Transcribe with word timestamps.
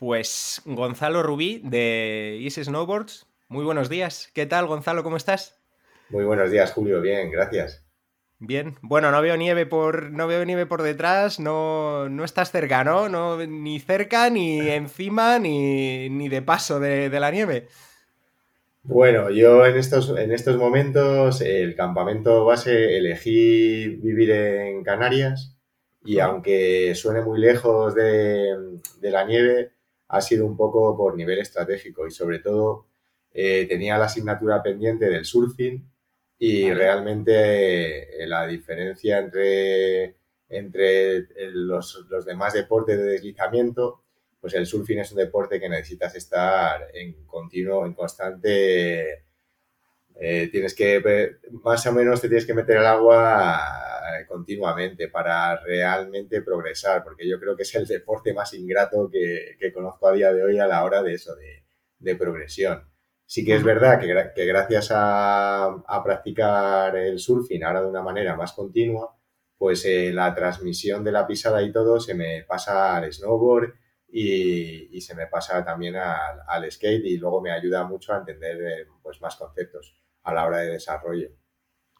Pues 0.00 0.62
Gonzalo 0.64 1.22
Rubí 1.22 1.60
de 1.62 2.38
Easy 2.42 2.64
Snowboards. 2.64 3.26
Muy 3.48 3.66
buenos 3.66 3.90
días. 3.90 4.30
¿Qué 4.32 4.46
tal, 4.46 4.66
Gonzalo? 4.66 5.02
¿Cómo 5.02 5.18
estás? 5.18 5.60
Muy 6.08 6.24
buenos 6.24 6.50
días, 6.50 6.72
Julio. 6.72 7.02
Bien, 7.02 7.30
gracias. 7.30 7.84
Bien. 8.38 8.76
Bueno, 8.80 9.10
no 9.10 9.20
veo 9.20 9.36
nieve 9.36 9.66
por, 9.66 10.10
no 10.10 10.26
veo 10.26 10.42
nieve 10.46 10.64
por 10.64 10.80
detrás, 10.82 11.38
no, 11.38 12.08
no 12.08 12.24
estás 12.24 12.50
cerca, 12.50 12.82
¿no? 12.82 13.10
¿no? 13.10 13.36
Ni 13.46 13.78
cerca, 13.78 14.30
ni 14.30 14.70
encima, 14.70 15.38
ni, 15.38 16.28
de 16.30 16.40
paso 16.40 16.80
de, 16.80 17.10
la 17.10 17.30
nieve. 17.30 17.68
Bueno, 18.82 19.28
yo 19.28 19.66
en 19.66 19.76
estos, 19.76 20.16
en 20.16 20.32
estos 20.32 20.56
momentos, 20.56 21.42
el 21.42 21.76
campamento 21.76 22.46
base, 22.46 22.96
elegí 22.96 23.96
vivir 23.96 24.30
en 24.30 24.82
Canarias 24.82 25.58
y 26.02 26.20
aunque 26.20 26.94
suene 26.94 27.20
muy 27.20 27.38
lejos 27.38 27.94
de, 27.94 28.80
la 29.02 29.26
nieve, 29.26 29.72
ha 30.10 30.20
sido 30.20 30.44
un 30.44 30.56
poco 30.56 30.96
por 30.96 31.16
nivel 31.16 31.38
estratégico 31.38 32.06
y 32.06 32.10
sobre 32.10 32.40
todo 32.40 32.86
eh, 33.32 33.66
tenía 33.68 33.96
la 33.96 34.06
asignatura 34.06 34.62
pendiente 34.62 35.06
del 35.08 35.24
surfing 35.24 35.88
y 36.38 36.72
realmente 36.72 38.22
eh, 38.22 38.26
la 38.26 38.46
diferencia 38.46 39.18
entre, 39.18 40.16
entre 40.48 41.28
los, 41.52 42.06
los, 42.08 42.24
demás 42.24 42.54
deportes 42.54 42.98
de 42.98 43.04
deslizamiento, 43.04 44.02
pues 44.40 44.54
el 44.54 44.66
surfing 44.66 44.98
es 44.98 45.12
un 45.12 45.18
deporte 45.18 45.60
que 45.60 45.68
necesitas 45.68 46.14
estar 46.16 46.88
en 46.92 47.24
continuo, 47.26 47.86
en 47.86 47.94
constante... 47.94 49.29
Eh, 50.22 50.48
tienes 50.52 50.74
que, 50.74 51.02
más 51.64 51.86
o 51.86 51.92
menos 51.92 52.20
te 52.20 52.28
tienes 52.28 52.44
que 52.44 52.52
meter 52.52 52.76
al 52.76 52.86
agua 52.86 53.58
eh, 54.20 54.26
continuamente 54.26 55.08
para 55.08 55.56
realmente 55.64 56.42
progresar, 56.42 57.02
porque 57.02 57.26
yo 57.26 57.40
creo 57.40 57.56
que 57.56 57.62
es 57.62 57.74
el 57.74 57.86
deporte 57.86 58.34
más 58.34 58.52
ingrato 58.52 59.08
que, 59.10 59.56
que 59.58 59.72
conozco 59.72 60.08
a 60.08 60.12
día 60.12 60.30
de 60.30 60.44
hoy 60.44 60.58
a 60.58 60.66
la 60.66 60.84
hora 60.84 61.02
de 61.02 61.14
eso, 61.14 61.34
de, 61.36 61.64
de 62.00 62.16
progresión. 62.16 62.90
Sí 63.24 63.44
que 63.44 63.54
es 63.54 63.62
verdad 63.62 64.00
que, 64.00 64.44
gracias 64.44 64.88
a, 64.90 65.82
practicar 66.04 66.96
el 66.96 67.18
surfing 67.18 67.62
ahora 67.64 67.82
de 67.82 67.86
una 67.88 68.02
manera 68.02 68.36
más 68.36 68.52
continua, 68.52 69.16
pues 69.56 69.84
eh, 69.86 70.12
la 70.12 70.34
transmisión 70.34 71.04
de 71.04 71.12
la 71.12 71.26
pisada 71.26 71.62
y 71.62 71.72
todo 71.72 72.00
se 72.00 72.14
me 72.14 72.42
pasa 72.44 72.96
al 72.96 73.12
snowboard 73.12 73.72
y, 74.08 75.00
se 75.00 75.14
me 75.14 75.28
pasa 75.28 75.64
también 75.64 75.96
al, 75.96 76.70
skate 76.70 77.04
y 77.06 77.18
luego 77.18 77.40
me 77.40 77.52
ayuda 77.52 77.84
mucho 77.84 78.12
a 78.12 78.18
entender 78.18 78.60
eh, 78.62 78.86
pues 79.02 79.20
más 79.22 79.36
conceptos 79.36 79.99
a 80.22 80.34
la 80.34 80.46
hora 80.46 80.58
de 80.58 80.72
desarrollo. 80.72 81.30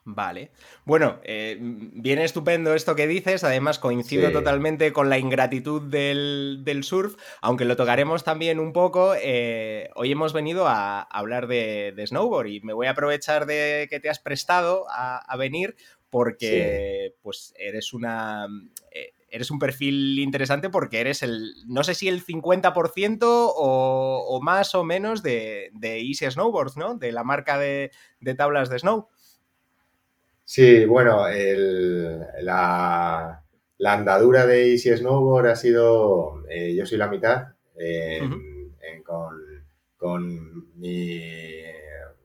Vale. 0.05 0.51
Bueno, 0.85 1.21
eh, 1.25 1.57
viene 1.61 2.25
estupendo 2.25 2.75
esto 2.75 2.97
que 2.97 3.07
dices. 3.07 3.45
Además, 3.45 3.79
coincido 3.79 4.33
totalmente 4.33 4.93
con 4.93 5.11
la 5.11 5.19
ingratitud 5.19 5.83
del, 5.83 6.81
surf, 6.83 7.17
aunque 7.43 7.65
lo 7.65 7.77
tocaremos 7.77 8.25
también 8.25 8.61
un 8.61 8.73
poco. 8.73 9.15
Eh, 9.15 9.91
hoy 9.95 10.11
hemos 10.13 10.33
venido 10.33 10.67
a, 10.67 11.03
hablar 11.03 11.47
de, 11.47 11.95
snowboard 12.07 12.47
y 12.48 12.61
me 12.61 12.73
voy 12.73 12.87
a 12.87 12.91
aprovechar 12.91 13.47
de 13.47 13.89
que 13.91 14.01
te 14.01 14.09
has 14.09 14.19
prestado 14.19 14.87
a, 14.89 15.37
venir 15.37 15.77
porque 16.09 17.15
pues 17.23 17.55
eres 17.57 17.93
una... 17.93 18.48
Eh, 18.91 19.13
eres 19.31 19.50
un 19.50 19.59
perfil 19.59 20.19
interesante 20.19 20.70
porque 20.70 21.00
eres 21.00 21.23
el, 21.23 21.55
no 21.67 21.84
sé 21.84 21.95
si 21.95 22.09
el 22.09 22.25
50% 22.25 23.19
o, 23.23 24.41
más 24.42 24.75
o 24.75 24.84
menos 24.84 25.23
de, 25.23 25.70
Easy 25.83 26.31
Snowboards, 26.31 26.77
¿no? 26.77 26.97
De 26.97 27.12
la 27.12 27.25
marca 27.25 27.58
de, 27.58 27.91
de 28.20 28.34
tablas 28.34 28.69
de 28.69 28.78
snow. 28.78 29.08
Sí, 30.45 30.84
bueno, 30.84 31.27
la, 32.41 33.42
andadura 33.84 34.47
de 34.47 34.73
Easy 34.73 34.97
Snowboard 34.97 35.47
ha 35.47 35.56
sido, 35.56 36.42
eh, 36.48 36.75
yo 36.75 36.85
soy 36.86 36.98
la 36.98 37.07
mitad, 37.08 37.55
con, 39.97 40.70
mi, 40.74 41.20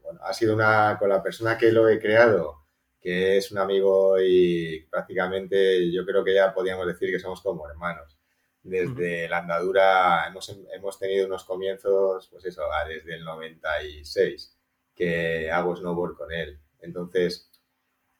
bueno, 0.01 0.19
ha 0.23 0.33
sido 0.33 0.55
una, 0.55 0.97
con 0.97 1.09
la 1.09 1.21
persona 1.21 1.57
que 1.57 1.71
lo 1.71 1.87
he 1.87 1.99
creado, 1.99 2.64
que 3.05 3.37
es 3.37 3.51
un 3.51 3.59
amigo 3.59 4.19
y 4.19 4.83
prácticamente 4.89 5.91
yo 5.91 6.03
creo 6.07 6.23
que 6.23 6.33
ya 6.33 6.51
podríamos 6.51 6.87
decir 6.87 7.11
que 7.11 7.19
somos 7.19 7.39
como 7.39 7.69
hermanos. 7.69 8.17
Desde 8.63 9.29
la 9.29 9.37
andadura 9.37 10.25
hemos, 10.27 10.59
hemos 10.73 10.97
tenido 10.97 11.27
unos 11.27 11.43
comienzos, 11.43 12.27
pues 12.31 12.45
eso, 12.45 12.63
desde 12.87 13.13
el 13.13 13.23
96 13.23 14.57
que 14.95 15.51
hago 15.51 15.75
snowboard 15.75 16.17
con 16.17 16.31
él. 16.31 16.59
Entonces, 16.79 17.51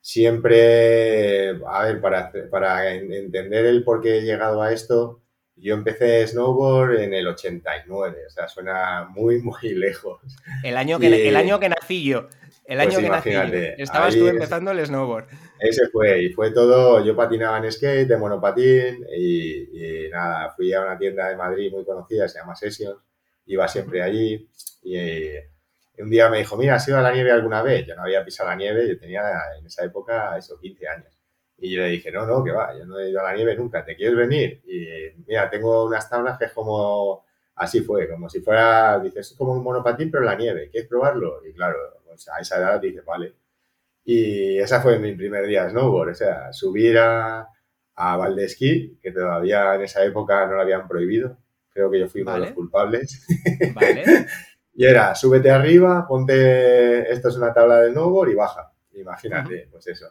siempre, 0.02 1.60
a 1.68 1.84
ver, 1.86 2.00
para, 2.00 2.32
para 2.52 2.94
entender 2.94 3.66
el 3.66 3.84
por 3.84 4.02
qué 4.02 4.20
he 4.20 4.22
llegado 4.22 4.62
a 4.62 4.72
esto, 4.72 5.24
yo 5.56 5.74
empecé 5.74 6.28
snowboard 6.28 7.00
en 7.00 7.16
el 7.16 7.26
89, 7.26 8.18
o 8.28 8.30
sea, 8.30 8.48
suena 8.48 9.08
muy, 9.10 9.42
muy 9.42 9.56
lejos. 9.74 10.22
El 10.64 10.78
año 10.78 11.00
que, 11.00 11.28
el 11.28 11.36
año 11.36 11.60
que 11.60 11.70
nací 11.70 12.04
yo. 12.04 12.28
El 12.66 12.80
año 12.80 12.94
pues 12.94 13.22
que 13.22 13.34
nací 13.34 13.82
Estabas 13.82 14.16
tú 14.16 14.28
empezando 14.28 14.72
el 14.72 14.86
snowboard. 14.86 15.28
Ese 15.60 15.88
fue, 15.90 16.24
y 16.24 16.30
fue 16.34 16.52
todo, 16.52 17.04
yo 17.04 17.16
patinaba 17.16 17.58
en 17.60 17.72
skate, 17.72 18.08
de 18.08 18.18
monopatín, 18.18 19.06
y, 19.16 20.10
nada, 20.12 20.52
fui 20.52 20.74
a 20.74 20.82
una 20.82 20.98
tienda 20.98 21.30
de 21.30 21.36
Madrid 21.36 21.72
muy 21.72 21.86
conocida, 21.86 22.28
se 22.28 22.40
llama 22.40 22.56
Sessions, 22.56 22.98
iba 23.46 23.68
siempre 23.68 24.02
allí, 24.02 24.50
y 24.84 25.28
un 25.98 26.10
día 26.10 26.30
me 26.30 26.40
dijo, 26.40 26.58
mira, 26.58 26.76
¿has 26.76 26.88
ido 26.88 26.98
a 26.98 27.02
la 27.02 27.12
nieve 27.12 27.32
alguna 27.32 27.62
vez? 27.62 27.86
Yo 27.86 27.96
no 27.96 28.04
había 28.04 28.26
pisado 28.26 28.50
la 28.50 28.56
nieve, 28.56 28.88
yo 28.88 29.00
tenía 29.00 29.22
en 29.58 29.66
esa 29.66 29.86
época, 29.86 30.38
eso, 30.38 30.60
15 30.60 30.88
años. 30.88 31.18
Y 31.58 31.74
yo 31.74 31.84
le 31.84 31.90
dije, 31.90 32.12
no, 32.12 32.26
no, 32.26 32.44
que 32.44 32.52
va, 32.52 32.78
yo 32.78 32.86
no 32.86 33.00
he 33.00 33.10
ido 33.10 33.22
a 33.22 33.24
la 33.24 33.34
nieve 33.34 33.56
nunca, 33.56 33.86
¿te 33.86 33.96
quieres 33.96 34.18
venir? 34.18 34.62
Y 34.66 35.24
mira, 35.26 35.50
tengo 35.50 35.86
unas 35.86 36.10
tablas 36.10 36.38
que 36.38 36.46
es 36.46 36.52
como, 36.52 37.24
así 37.56 37.80
fue, 37.82 38.10
como 38.10 38.30
si 38.30 38.42
fuera, 38.42 39.00
dices, 39.00 39.32
es 39.32 39.38
como 39.38 39.54
un 39.54 39.64
monopatín, 39.64 40.12
pero 40.12 40.24
en 40.24 40.30
la 40.30 40.36
nieve, 40.36 40.70
¿quieres 40.70 40.90
probarlo? 40.90 41.46
Y 41.48 41.54
claro, 41.54 41.78
pues 42.16 42.30
a 42.30 42.40
esa 42.40 42.58
edad 42.58 42.80
dije, 42.80 43.02
vale. 43.02 43.36
Y 44.04 44.58
esa 44.60 44.82
fue 44.82 45.00
mi 45.00 45.14
primer 45.16 45.48
día 45.48 45.64
de 45.66 45.72
snowboard, 45.72 46.12
o 46.12 46.16
sea, 46.16 46.54
subir 46.54 46.98
a, 46.98 47.48
a 47.96 48.18
Valdesquí, 48.18 49.00
que 49.02 49.12
todavía 49.12 49.76
en 49.76 49.82
esa 49.82 50.04
época 50.06 50.46
no 50.46 50.54
lo 50.54 50.62
habían 50.62 50.88
prohibido, 50.88 51.38
creo 51.70 51.90
que 51.92 52.00
yo 52.00 52.08
fui 52.08 52.22
uno 52.22 52.34
de 52.34 52.40
los 52.40 52.52
culpables. 52.52 53.26
Vale. 53.74 54.04
Y 54.74 54.86
era, 54.86 55.16
súbete 55.16 55.50
arriba, 55.50 56.06
ponte, 56.08 57.12
esto 57.12 57.30
es 57.30 57.36
una 57.38 57.54
tabla 57.54 57.82
de 57.82 57.92
snowboard 57.92 58.30
y 58.30 58.36
baja. 58.36 58.72
Imagínate, 58.94 59.68
pues 59.72 59.88
eso. 59.88 60.08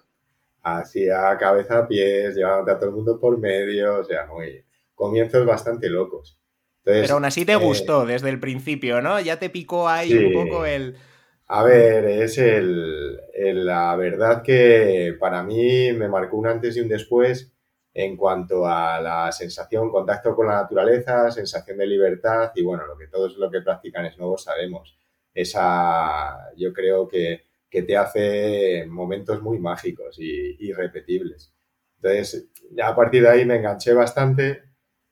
Así 0.62 1.08
a 1.10 1.36
cabeza, 1.36 1.86
pies, 1.86 2.34
llevándote 2.34 2.70
a 2.70 2.78
todo 2.78 2.88
el 2.88 2.96
mundo 2.96 3.20
por 3.20 3.38
medio, 3.38 4.00
o 4.00 4.04
sea, 4.04 4.26
muy... 4.26 4.64
Comienzos 4.94 5.44
bastante 5.44 5.90
locos. 5.90 6.38
Pero 6.84 7.14
aún 7.14 7.24
así 7.24 7.44
te 7.44 7.52
eh, 7.52 7.56
gustó 7.56 8.06
desde 8.06 8.28
el 8.28 8.38
principio, 8.38 9.00
¿no? 9.02 9.18
Ya 9.20 9.38
te 9.38 9.50
picó 9.50 9.88
ahí 9.88 10.14
un 10.14 10.32
poco 10.32 10.64
el... 10.64 10.96
A 11.46 11.62
ver, 11.62 12.04
es 12.06 12.38
el, 12.38 13.20
la 13.66 13.94
verdad 13.96 14.42
que 14.42 15.14
para 15.20 15.42
mí 15.42 15.92
me 15.92 16.08
marcó 16.08 16.38
un 16.38 16.46
antes 16.46 16.76
y 16.76 16.80
un 16.80 16.88
después 16.88 17.52
en 17.92 18.16
cuanto 18.16 18.66
a 18.66 19.00
la 19.00 19.30
sensación, 19.30 19.90
contacto 19.90 20.34
con 20.34 20.46
la 20.48 20.54
naturaleza, 20.62 21.30
sensación 21.30 21.76
de 21.78 21.86
libertad 21.86 22.50
y 22.54 22.62
bueno, 22.62 22.86
lo 22.86 22.96
que 22.96 23.06
todos 23.08 23.36
lo 23.36 23.50
que 23.50 23.60
practican 23.60 24.06
es 24.06 24.16
nuevo 24.18 24.38
sabemos. 24.38 24.98
Esa, 25.34 26.50
yo 26.56 26.72
creo 26.72 27.06
que, 27.06 27.44
que 27.70 27.82
te 27.82 27.96
hace 27.96 28.86
momentos 28.88 29.42
muy 29.42 29.58
mágicos 29.58 30.16
y 30.18 30.56
irrepetibles. 30.66 31.52
Entonces, 31.96 32.48
ya 32.72 32.88
a 32.88 32.96
partir 32.96 33.22
de 33.22 33.28
ahí 33.28 33.44
me 33.44 33.56
enganché 33.56 33.92
bastante 33.92 34.62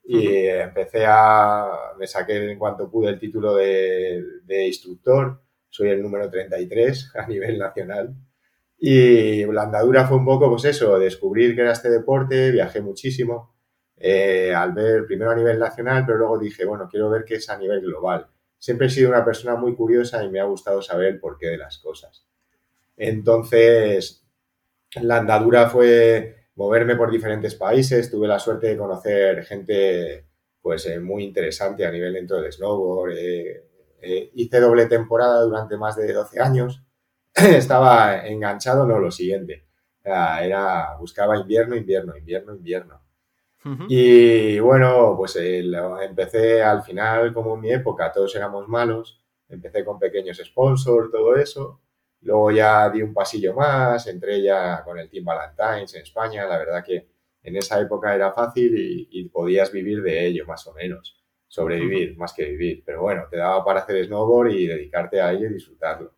y 0.05 0.27
empecé 0.47 1.05
a, 1.07 1.67
me 1.99 2.07
saqué 2.07 2.51
en 2.51 2.59
cuanto 2.59 2.91
pude 2.91 3.11
el 3.11 3.19
título 3.19 3.55
de, 3.55 4.23
de 4.45 4.67
instructor, 4.67 5.42
soy 5.73 5.89
el 5.89 6.03
número 6.03 6.29
33 6.31 7.13
a 7.17 7.27
nivel 7.27 7.59
nacional 7.59 8.15
y 8.79 9.45
la 9.47 9.63
andadura 9.63 10.09
fue 10.09 10.17
un 10.17 10.25
poco, 10.25 10.51
pues 10.51 10.65
eso, 10.65 10.99
descubrir 10.99 11.55
que 11.55 11.61
era 11.63 11.71
este 11.71 11.89
deporte, 11.89 12.51
viajé 12.51 12.81
muchísimo, 12.81 13.55
eh, 13.97 14.53
al 14.53 14.73
ver 14.73 15.07
primero 15.07 15.31
a 15.31 15.37
nivel 15.37 15.57
nacional, 15.57 16.03
pero 16.05 16.19
luego 16.19 16.37
dije, 16.37 16.65
bueno, 16.65 16.89
quiero 16.91 17.09
ver 17.09 17.25
qué 17.25 17.37
es 17.37 17.49
a 17.49 17.57
nivel 17.57 17.81
global. 17.81 18.27
Siempre 18.59 18.89
he 18.89 18.91
sido 18.91 19.11
una 19.11 19.25
persona 19.25 19.55
muy 19.55 19.77
curiosa 19.77 20.25
y 20.25 20.31
me 20.31 20.41
ha 20.41 20.45
gustado 20.45 20.83
saber 20.83 21.07
el 21.07 21.21
porqué 21.21 21.47
de 21.47 21.59
las 21.59 21.79
cosas. 21.79 22.27
Entonces, 22.97 24.27
la 25.01 25.19
andadura 25.19 25.71
fue 25.71 26.49
moverme 26.57 26.97
por 26.97 27.13
diferentes 27.13 27.55
países, 27.55 28.11
tuve 28.11 28.27
la 28.27 28.41
suerte 28.41 28.67
de 28.67 28.77
conocer 28.77 29.45
gente 29.45 30.27
pues 30.61 30.87
eh, 30.87 30.99
muy 30.99 31.23
interesante 31.23 31.87
a 31.87 31.91
nivel 31.93 32.15
dentro 32.15 32.41
del 32.41 32.53
snowboard. 32.53 33.13
Eh, 33.17 33.65
hice 34.35 34.61
doble 34.61 34.87
temporada 34.87 35.43
durante 35.43 35.77
más 35.77 35.97
de 35.97 36.13
12 36.13 36.41
años 36.41 36.83
estaba 37.35 38.27
enganchado, 38.27 38.87
no, 38.87 38.99
lo 38.99 39.11
siguiente. 39.11 39.67
Era, 40.05 40.97
buscaba 40.99 41.39
invierno, 41.39 41.77
invierno, 41.77 42.17
invierno, 42.17 42.55
invierno. 42.55 43.01
Y 43.89 44.59
bueno, 44.59 45.15
pues 45.17 45.37
empecé 45.37 46.63
al 46.63 46.83
final, 46.83 47.33
como 47.33 47.55
en 47.55 47.61
mi 47.61 47.73
época, 47.73 48.11
todos 48.11 48.35
éramos 48.35 48.67
malos, 48.67 49.23
empecé 49.49 49.85
con 49.85 50.01
pequeños 50.01 50.39
sponsors, 50.45 51.13
todo 51.13 51.37
eso. 51.37 51.81
Luego 52.23 52.51
ya 52.51 52.91
di 52.91 53.03
un 53.03 53.15
pasillo 53.15 53.55
más, 53.55 54.07
entré 54.09 54.43
ya 54.43 54.83
con 54.85 54.99
el 54.99 55.09
Team 55.09 55.25
Valentines 55.25 55.95
en 55.95 56.03
España. 56.03 56.45
La 56.47 56.59
verdad 56.59 56.85
que 56.85 57.09
en 57.43 57.57
esa 57.57 57.81
época 57.81 58.15
era 58.15 58.33
fácil 58.33 58.77
y, 58.77 59.09
y 59.13 59.29
podías 59.29 59.71
vivir 59.71 60.03
de 60.03 60.27
ello, 60.27 60.45
más 60.47 60.67
o 60.67 60.73
menos. 60.75 61.22
Sobrevivir 61.53 62.17
más 62.17 62.33
que 62.33 62.47
vivir. 62.47 62.83
Pero 62.83 63.03
bueno, 63.03 63.25
te 63.31 63.37
daba 63.37 63.63
para 63.63 63.81
hacer 63.81 64.03
snowboard 64.07 64.53
y 64.53 64.67
dedicarte 64.67 65.21
a 65.21 65.33
ello 65.33 65.49
y 65.49 65.53
disfrutarlo. 65.53 66.15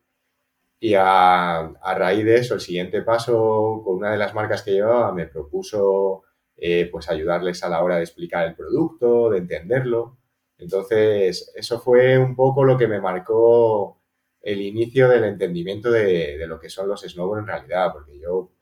Y 0.79 0.95
a, 0.97 1.73
raíz 1.97 2.25
de 2.25 2.37
eso, 2.37 2.55
el 2.55 2.61
siguiente 2.61 3.03
paso 3.03 3.83
con 3.85 3.97
una 3.97 4.13
de 4.13 4.17
las 4.17 4.33
marcas 4.33 4.63
que 4.63 4.71
llevaba 4.71 5.13
me 5.13 5.27
propuso 5.27 6.23
eh, 6.57 6.89
pues 6.93 7.11
ayudarles 7.11 7.65
a 7.65 7.69
la 7.69 7.83
hora 7.83 7.97
de 7.97 8.03
explicar 8.03 8.47
el 8.47 8.55
producto, 8.55 9.31
de 9.31 9.39
entenderlo. 9.39 10.19
Entonces, 10.57 11.53
eso 11.57 11.81
fue 11.81 12.17
un 12.17 12.37
poco 12.37 12.63
lo 12.63 12.79
que 12.79 12.87
me 12.87 13.01
marcó 13.01 14.01
el 14.41 14.63
inicio 14.63 15.09
del 15.09 15.25
entendimiento 15.25 15.91
de, 15.91 16.47
lo 16.47 16.61
que 16.61 16.71
son 16.71 16.89
los 16.89 17.03
snowboard 17.03 17.41
en 17.41 17.47
realidad, 17.49 17.93
porque 17.93 18.21
yo 18.21 18.53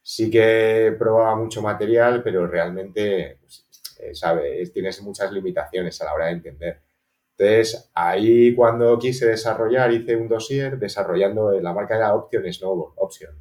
sí 0.00 0.30
que 0.30 0.94
probaba 0.96 1.34
mucho 1.34 1.60
material, 1.60 2.22
pero 2.22 2.46
realmente 2.46 3.38
pues, 3.40 3.66
eh, 4.02 4.14
¿sabes? 4.14 4.72
Tienes 4.72 5.00
muchas 5.02 5.32
limitaciones 5.32 6.00
a 6.00 6.04
la 6.06 6.14
hora 6.14 6.26
de 6.26 6.32
entender. 6.32 6.80
Entonces, 7.36 7.90
ahí 7.94 8.54
cuando 8.54 8.98
quise 8.98 9.26
desarrollar, 9.26 9.92
hice 9.92 10.14
un 10.14 10.28
dossier 10.28 10.78
desarrollando, 10.78 11.52
la 11.58 11.72
marca 11.72 11.96
era 11.96 12.14
Option 12.14 12.52
Snowboard, 12.52 12.92
Option. 12.96 13.34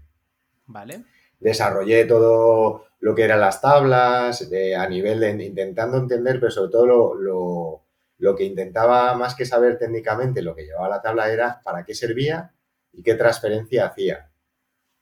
Vale. 0.67 1.03
Desarrollé 1.39 2.05
todo 2.05 2.85
lo 2.99 3.15
que 3.15 3.23
eran 3.23 3.39
las 3.39 3.61
tablas, 3.61 4.49
a 4.77 4.87
nivel 4.87 5.19
de 5.19 5.31
intentando 5.43 5.97
entender, 5.97 6.39
pero 6.39 6.51
sobre 6.51 6.71
todo 6.71 7.15
lo, 7.15 7.83
lo, 8.17 8.35
que 8.35 8.43
intentaba 8.43 9.15
más 9.15 9.35
que 9.35 9.45
saber 9.45 9.77
técnicamente, 9.77 10.41
lo 10.41 10.55
que 10.55 10.63
llevaba 10.63 10.89
la 10.89 11.01
tabla 11.01 11.31
era 11.31 11.61
para 11.63 11.83
qué 11.83 11.93
servía 11.93 12.53
y 12.91 13.03
qué 13.03 13.15
transferencia 13.15 13.85
hacía. 13.85 14.31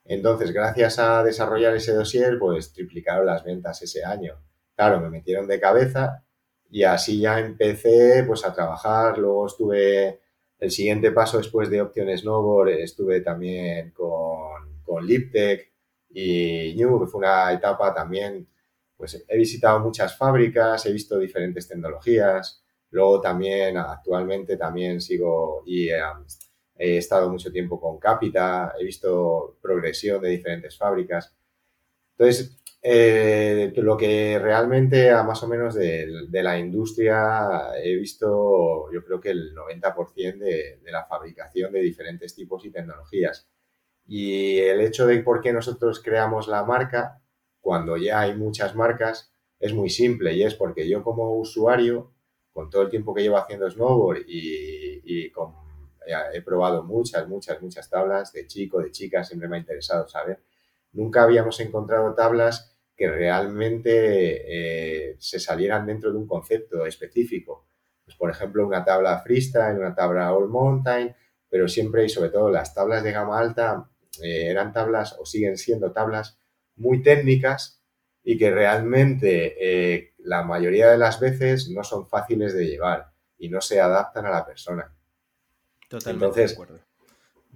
Entonces, 0.06 0.52
gracias 0.54 1.00
a 1.00 1.24
desarrollar 1.24 1.76
ese 1.76 1.94
dossier, 1.94 2.40
pues 2.40 2.72
triplicaron 2.72 3.26
las 3.26 3.44
ventas 3.44 3.82
ese 3.82 4.06
año. 4.06 4.42
Claro, 4.78 5.00
me 5.02 5.10
metieron 5.10 5.48
de 5.48 5.60
cabeza 5.60 6.24
y 6.70 6.84
así 6.84 7.20
ya 7.20 7.40
empecé 7.40 8.24
pues 8.28 8.46
a 8.46 8.54
trabajar. 8.54 9.18
Luego 9.18 9.48
estuve, 9.48 10.20
el 10.60 10.70
siguiente 10.72 11.12
paso 11.12 11.40
después 11.40 11.70
de 11.72 11.82
Option 11.82 12.16
Snowboard, 12.16 12.70
estuve 12.70 13.22
también 13.22 13.90
con, 13.92 14.82
con 14.84 15.04
Liptech 15.06 15.72
y 16.12 16.76
New, 16.76 17.00
que 17.00 17.08
fue 17.08 17.20
una 17.22 17.52
etapa 17.52 17.92
también, 17.94 18.48
pues 18.96 19.26
he 19.28 19.38
visitado 19.38 19.80
muchas 19.80 20.16
fábricas, 20.16 20.86
he 20.86 20.94
visto 20.94 21.18
diferentes 21.18 21.68
tecnologías. 21.68 22.64
Luego 22.92 23.20
también, 23.20 23.78
actualmente 23.78 24.58
también 24.58 25.02
sigo 25.02 25.64
y 25.66 25.90
he 25.90 26.98
estado 26.98 27.30
mucho 27.32 27.52
tiempo 27.52 27.80
con 27.82 27.98
Capita, 28.00 28.74
he 28.80 28.84
visto 28.84 29.58
progresión 29.62 30.22
de 30.22 30.30
diferentes 30.30 30.78
fábricas. 30.78 31.36
Entonces, 32.18 32.57
eh, 32.82 33.74
lo 33.78 33.98
que 33.98 34.40
realmente 34.40 35.12
a 35.12 35.24
más 35.24 35.44
o 35.44 35.48
menos 35.48 35.76
de, 35.76 36.28
la 36.32 36.58
industria 36.60 37.76
he 37.84 37.96
visto, 37.96 38.92
yo 38.92 39.04
creo 39.04 39.20
que 39.20 39.32
el 39.32 39.54
90% 39.56 40.38
de, 40.38 40.80
de, 40.84 40.92
la 40.92 41.06
fabricación 41.06 41.74
de 41.74 41.82
diferentes 41.82 42.36
tipos 42.36 42.66
y 42.66 42.72
tecnologías. 42.72 43.50
Y 44.06 44.60
el 44.60 44.82
hecho 44.82 45.06
de 45.06 45.20
por 45.20 45.42
qué 45.42 45.52
nosotros 45.52 46.02
creamos 46.02 46.48
la 46.48 46.64
marca, 46.64 47.22
cuando 47.60 47.98
ya 47.98 48.22
hay 48.22 48.36
muchas 48.36 48.76
marcas, 48.76 49.32
es 49.60 49.74
muy 49.74 49.90
simple 49.90 50.34
y 50.34 50.44
es 50.44 50.56
porque 50.56 50.88
yo 50.88 51.04
como 51.04 51.38
usuario, 51.38 52.14
con 52.54 52.70
todo 52.70 52.84
el 52.84 52.90
tiempo 52.90 53.14
que 53.14 53.24
llevo 53.24 53.38
haciendo 53.38 53.70
snowboard 53.70 54.22
y, 54.28 55.02
y 55.04 55.32
con, 55.32 55.54
he 56.34 56.42
probado 56.42 56.84
muchas, 56.84 57.28
muchas, 57.28 57.62
muchas 57.62 57.90
tablas 57.90 58.32
de 58.32 58.48
chico, 58.48 58.80
de 58.80 58.92
chica, 58.92 59.24
siempre 59.24 59.48
me 59.48 59.58
ha 59.58 59.60
interesado 59.60 60.08
saber 60.08 60.42
nunca 60.92 61.24
habíamos 61.24 61.60
encontrado 61.60 62.14
tablas 62.14 62.76
que 62.96 63.10
realmente 63.10 65.12
eh, 65.12 65.16
se 65.20 65.40
salieran 65.40 65.86
dentro 65.86 66.12
de 66.12 66.18
un 66.18 66.28
concepto 66.28 66.86
específico. 66.86 67.68
Pues, 68.04 68.18
por 68.18 68.32
ejemplo, 68.32 68.66
una 68.66 68.84
tabla 68.84 69.20
freestyle, 69.20 69.78
una 69.78 69.94
tabla 69.94 70.34
all 70.34 70.50
mountain, 70.50 71.16
pero 71.48 71.68
siempre 71.68 72.06
y 72.06 72.10
sobre 72.10 72.30
todo 72.30 72.50
las 72.50 72.74
tablas 72.74 73.04
de 73.04 73.12
gama 73.12 73.40
alta 73.40 73.90
eh, 74.22 74.48
eran 74.48 74.74
tablas 74.74 75.16
o 75.20 75.26
siguen 75.26 75.58
siendo 75.58 75.92
tablas 75.92 76.40
muy 76.76 77.04
técnicas 77.04 77.84
y 78.24 78.38
que 78.38 78.50
realmente 78.50 79.56
eh, 79.60 80.14
la 80.18 80.44
mayoría 80.44 80.90
de 80.90 80.98
las 80.98 81.20
veces 81.20 81.70
no 81.70 81.84
son 81.84 82.08
fáciles 82.08 82.54
de 82.54 82.66
llevar 82.66 83.12
y 83.38 83.50
no 83.50 83.62
se 83.62 83.80
adaptan 83.80 84.26
a 84.26 84.32
la 84.32 84.46
persona. 84.46 84.92
Totalmente 85.88 86.26
Entonces, 86.26 86.50
de 86.50 86.64
acuerdo 86.64 86.87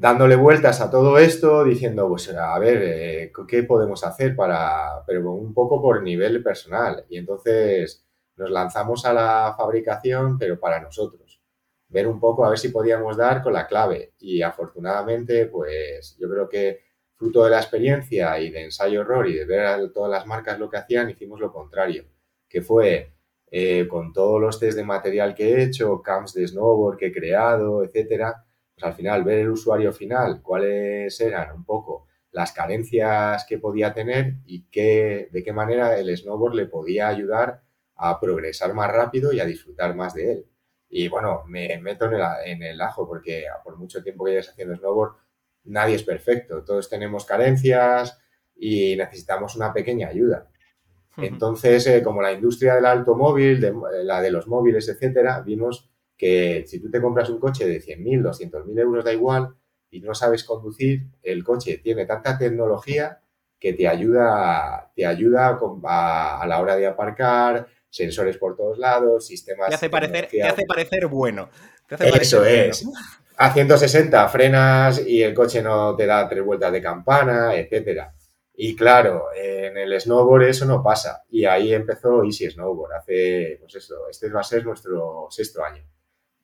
dándole 0.02 0.36
vueltas 0.36 0.82
a 0.82 0.90
todo 0.90 1.20
esto, 1.20 1.64
diciendo, 1.64 2.08
pues 2.10 2.28
a 2.34 2.58
ver, 2.58 2.82
eh, 2.84 3.32
¿qué 3.48 3.62
podemos 3.62 4.04
hacer 4.04 4.36
para, 4.36 5.04
pero 5.06 5.32
un 5.32 5.54
poco 5.54 5.80
por 5.80 6.02
nivel 6.02 6.42
personal? 6.42 7.06
Y 7.08 7.20
entonces 7.20 8.04
nos 8.36 8.50
lanzamos 8.50 9.06
a 9.06 9.14
la 9.14 9.54
fabricación, 9.56 10.40
pero 10.40 10.60
para 10.60 10.82
nosotros. 10.82 11.40
Ver 11.88 12.08
un 12.08 12.20
poco 12.20 12.44
a 12.44 12.50
ver 12.50 12.58
si 12.58 12.70
podíamos 12.70 13.16
dar 13.16 13.44
con 13.44 13.54
la 13.54 13.68
clave. 13.68 14.14
Y 14.18 14.42
afortunadamente, 14.42 15.46
pues 15.46 16.18
yo 16.20 16.28
creo 16.28 16.50
que 16.50 16.80
fruto 17.14 17.44
de 17.44 17.52
la 17.52 17.60
experiencia 17.60 18.40
y 18.40 18.50
de 18.50 18.64
ensayo-error 18.64 19.28
y 19.28 19.36
de 19.36 19.46
ver 19.46 19.68
a 19.68 19.92
todas 19.92 20.10
las 20.10 20.26
marcas 20.26 20.58
lo 20.58 20.68
que 20.68 20.78
hacían, 20.78 21.12
hicimos 21.12 21.40
lo 21.40 21.54
contrario, 21.54 22.06
que 22.50 22.64
fue 22.64 23.14
eh, 23.52 23.88
con 23.88 24.14
todos 24.14 24.42
los 24.42 24.60
test 24.60 24.78
de 24.78 24.84
material 24.84 25.36
que 25.36 25.54
he 25.54 25.64
hecho, 25.64 26.02
camps 26.02 26.34
de 26.34 26.48
snowboard 26.48 26.98
que 26.98 27.08
he 27.08 27.12
creado, 27.12 27.84
etcétera, 27.84 28.48
pues 28.82 28.90
al 28.90 28.96
final 28.96 29.24
ver 29.24 29.40
el 29.40 29.50
usuario 29.50 29.94
final, 29.94 30.42
cuáles 30.42 31.20
eran 31.22 31.56
un 31.56 31.66
poco 31.66 32.08
las 32.32 32.52
carencias 32.52 33.46
que 33.48 33.60
podía 33.60 33.94
tener 33.94 34.38
y 34.46 34.64
qué, 34.72 35.30
de 35.32 35.44
qué 35.44 35.54
manera 35.54 35.98
el 36.00 36.16
snowboard 36.16 36.56
le 36.56 36.66
podía 36.66 37.08
ayudar 37.08 37.62
a 37.96 38.20
progresar 38.20 38.74
más 38.74 38.92
rápido 38.92 39.34
y 39.34 39.40
a 39.40 39.46
disfrutar 39.46 39.96
más 39.96 40.14
de 40.14 40.32
él. 40.32 40.46
Y 40.90 41.08
bueno, 41.10 41.44
me 41.48 41.78
meto 41.80 42.06
en 42.06 42.14
el, 42.14 42.22
en 42.46 42.64
el 42.64 42.82
ajo 42.82 43.08
porque 43.08 43.46
por 43.64 43.78
mucho 43.78 44.02
tiempo 44.02 44.26
que 44.26 44.32
lleves 44.32 44.50
haciendo 44.50 44.76
snowboard, 44.76 45.16
nadie 45.66 45.96
es 45.96 46.04
perfecto. 46.04 46.64
Todos 46.64 46.90
tenemos 46.90 47.26
carencias 47.26 48.18
y 48.56 48.96
necesitamos 48.96 49.56
una 49.56 49.74
pequeña 49.74 50.08
ayuda. 50.08 50.50
Entonces, 51.18 51.86
eh, 51.88 52.02
como 52.02 52.22
la 52.22 52.32
industria 52.32 52.76
del 52.76 52.86
automóvil, 52.86 53.60
de, 53.60 53.74
la 54.04 54.22
de 54.22 54.32
los 54.32 54.48
móviles, 54.48 54.88
etcétera, 54.88 55.42
vimos 55.42 55.91
que 56.22 56.66
si 56.68 56.80
tú 56.80 56.92
te 56.92 57.02
compras 57.02 57.32
un 57.32 57.40
coche 57.40 57.66
de 57.68 57.82
100.000, 57.82 58.22
200.000 58.22 58.80
euros, 58.80 59.04
da 59.04 59.12
igual, 59.12 59.56
y 59.90 60.02
no 60.02 60.14
sabes 60.14 60.44
conducir, 60.44 61.02
el 61.24 61.44
coche 61.44 61.80
tiene 61.80 62.06
tanta 62.06 62.38
tecnología 62.38 63.22
que 63.60 63.74
te 63.74 63.88
ayuda, 63.88 64.92
te 64.96 65.04
ayuda 65.08 65.58
a, 65.84 66.46
la 66.46 66.62
hora 66.62 66.76
de 66.76 66.86
aparcar, 66.86 67.66
sensores 67.90 68.38
por 68.38 68.56
todos 68.56 68.78
lados, 68.78 69.26
sistemas... 69.26 69.70
Te 69.70 69.76
hace 69.76 69.90
parecer, 69.90 70.28
te 70.30 70.44
hace 70.44 70.64
parecer 70.68 71.08
bueno. 71.08 71.50
Eso 71.90 72.46
es. 72.46 72.88
A 73.38 73.52
160 73.52 74.30
frenas 74.30 75.04
y 75.04 75.24
el 75.24 75.34
coche 75.34 75.64
no 75.64 75.96
te 75.96 76.06
da 76.06 76.30
tres 76.30 76.46
vueltas 76.46 76.72
de 76.72 76.84
campana, 76.84 77.56
etcétera. 77.56 78.14
Y 78.54 78.76
claro, 78.76 79.30
en 79.36 79.76
el 79.76 80.00
snowboard 80.00 80.44
eso 80.44 80.66
no 80.66 80.84
pasa. 80.84 81.24
Y 81.32 81.46
ahí 81.46 81.74
empezó 81.74 82.24
Easy 82.24 82.48
Snowboard. 82.48 82.94
Hace, 82.94 83.58
pues 83.60 83.74
eso, 83.74 84.08
este 84.08 84.30
va 84.30 84.42
a 84.42 84.44
ser 84.44 84.64
nuestro 84.64 85.26
sexto 85.32 85.64
año 85.64 85.84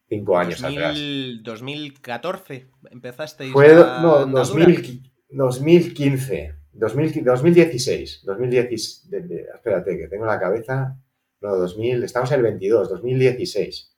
cinco 0.08 0.38
años 0.38 0.64
atrás. 0.64 0.98
2014 1.44 2.70
empezaste. 2.92 3.50
Fue, 3.52 3.74
no, 3.74 4.26
2015, 4.26 6.56
2016, 6.74 8.22
2016, 8.24 9.10
espérate, 9.56 9.98
que 9.98 10.08
tengo 10.08 10.26
la 10.26 10.40
cabeza, 10.40 10.98
no, 11.42 11.56
2000, 11.56 12.04
estamos 12.04 12.32
en 12.32 12.38
el 12.38 12.44
22, 12.44 12.90
2016. 12.90 13.94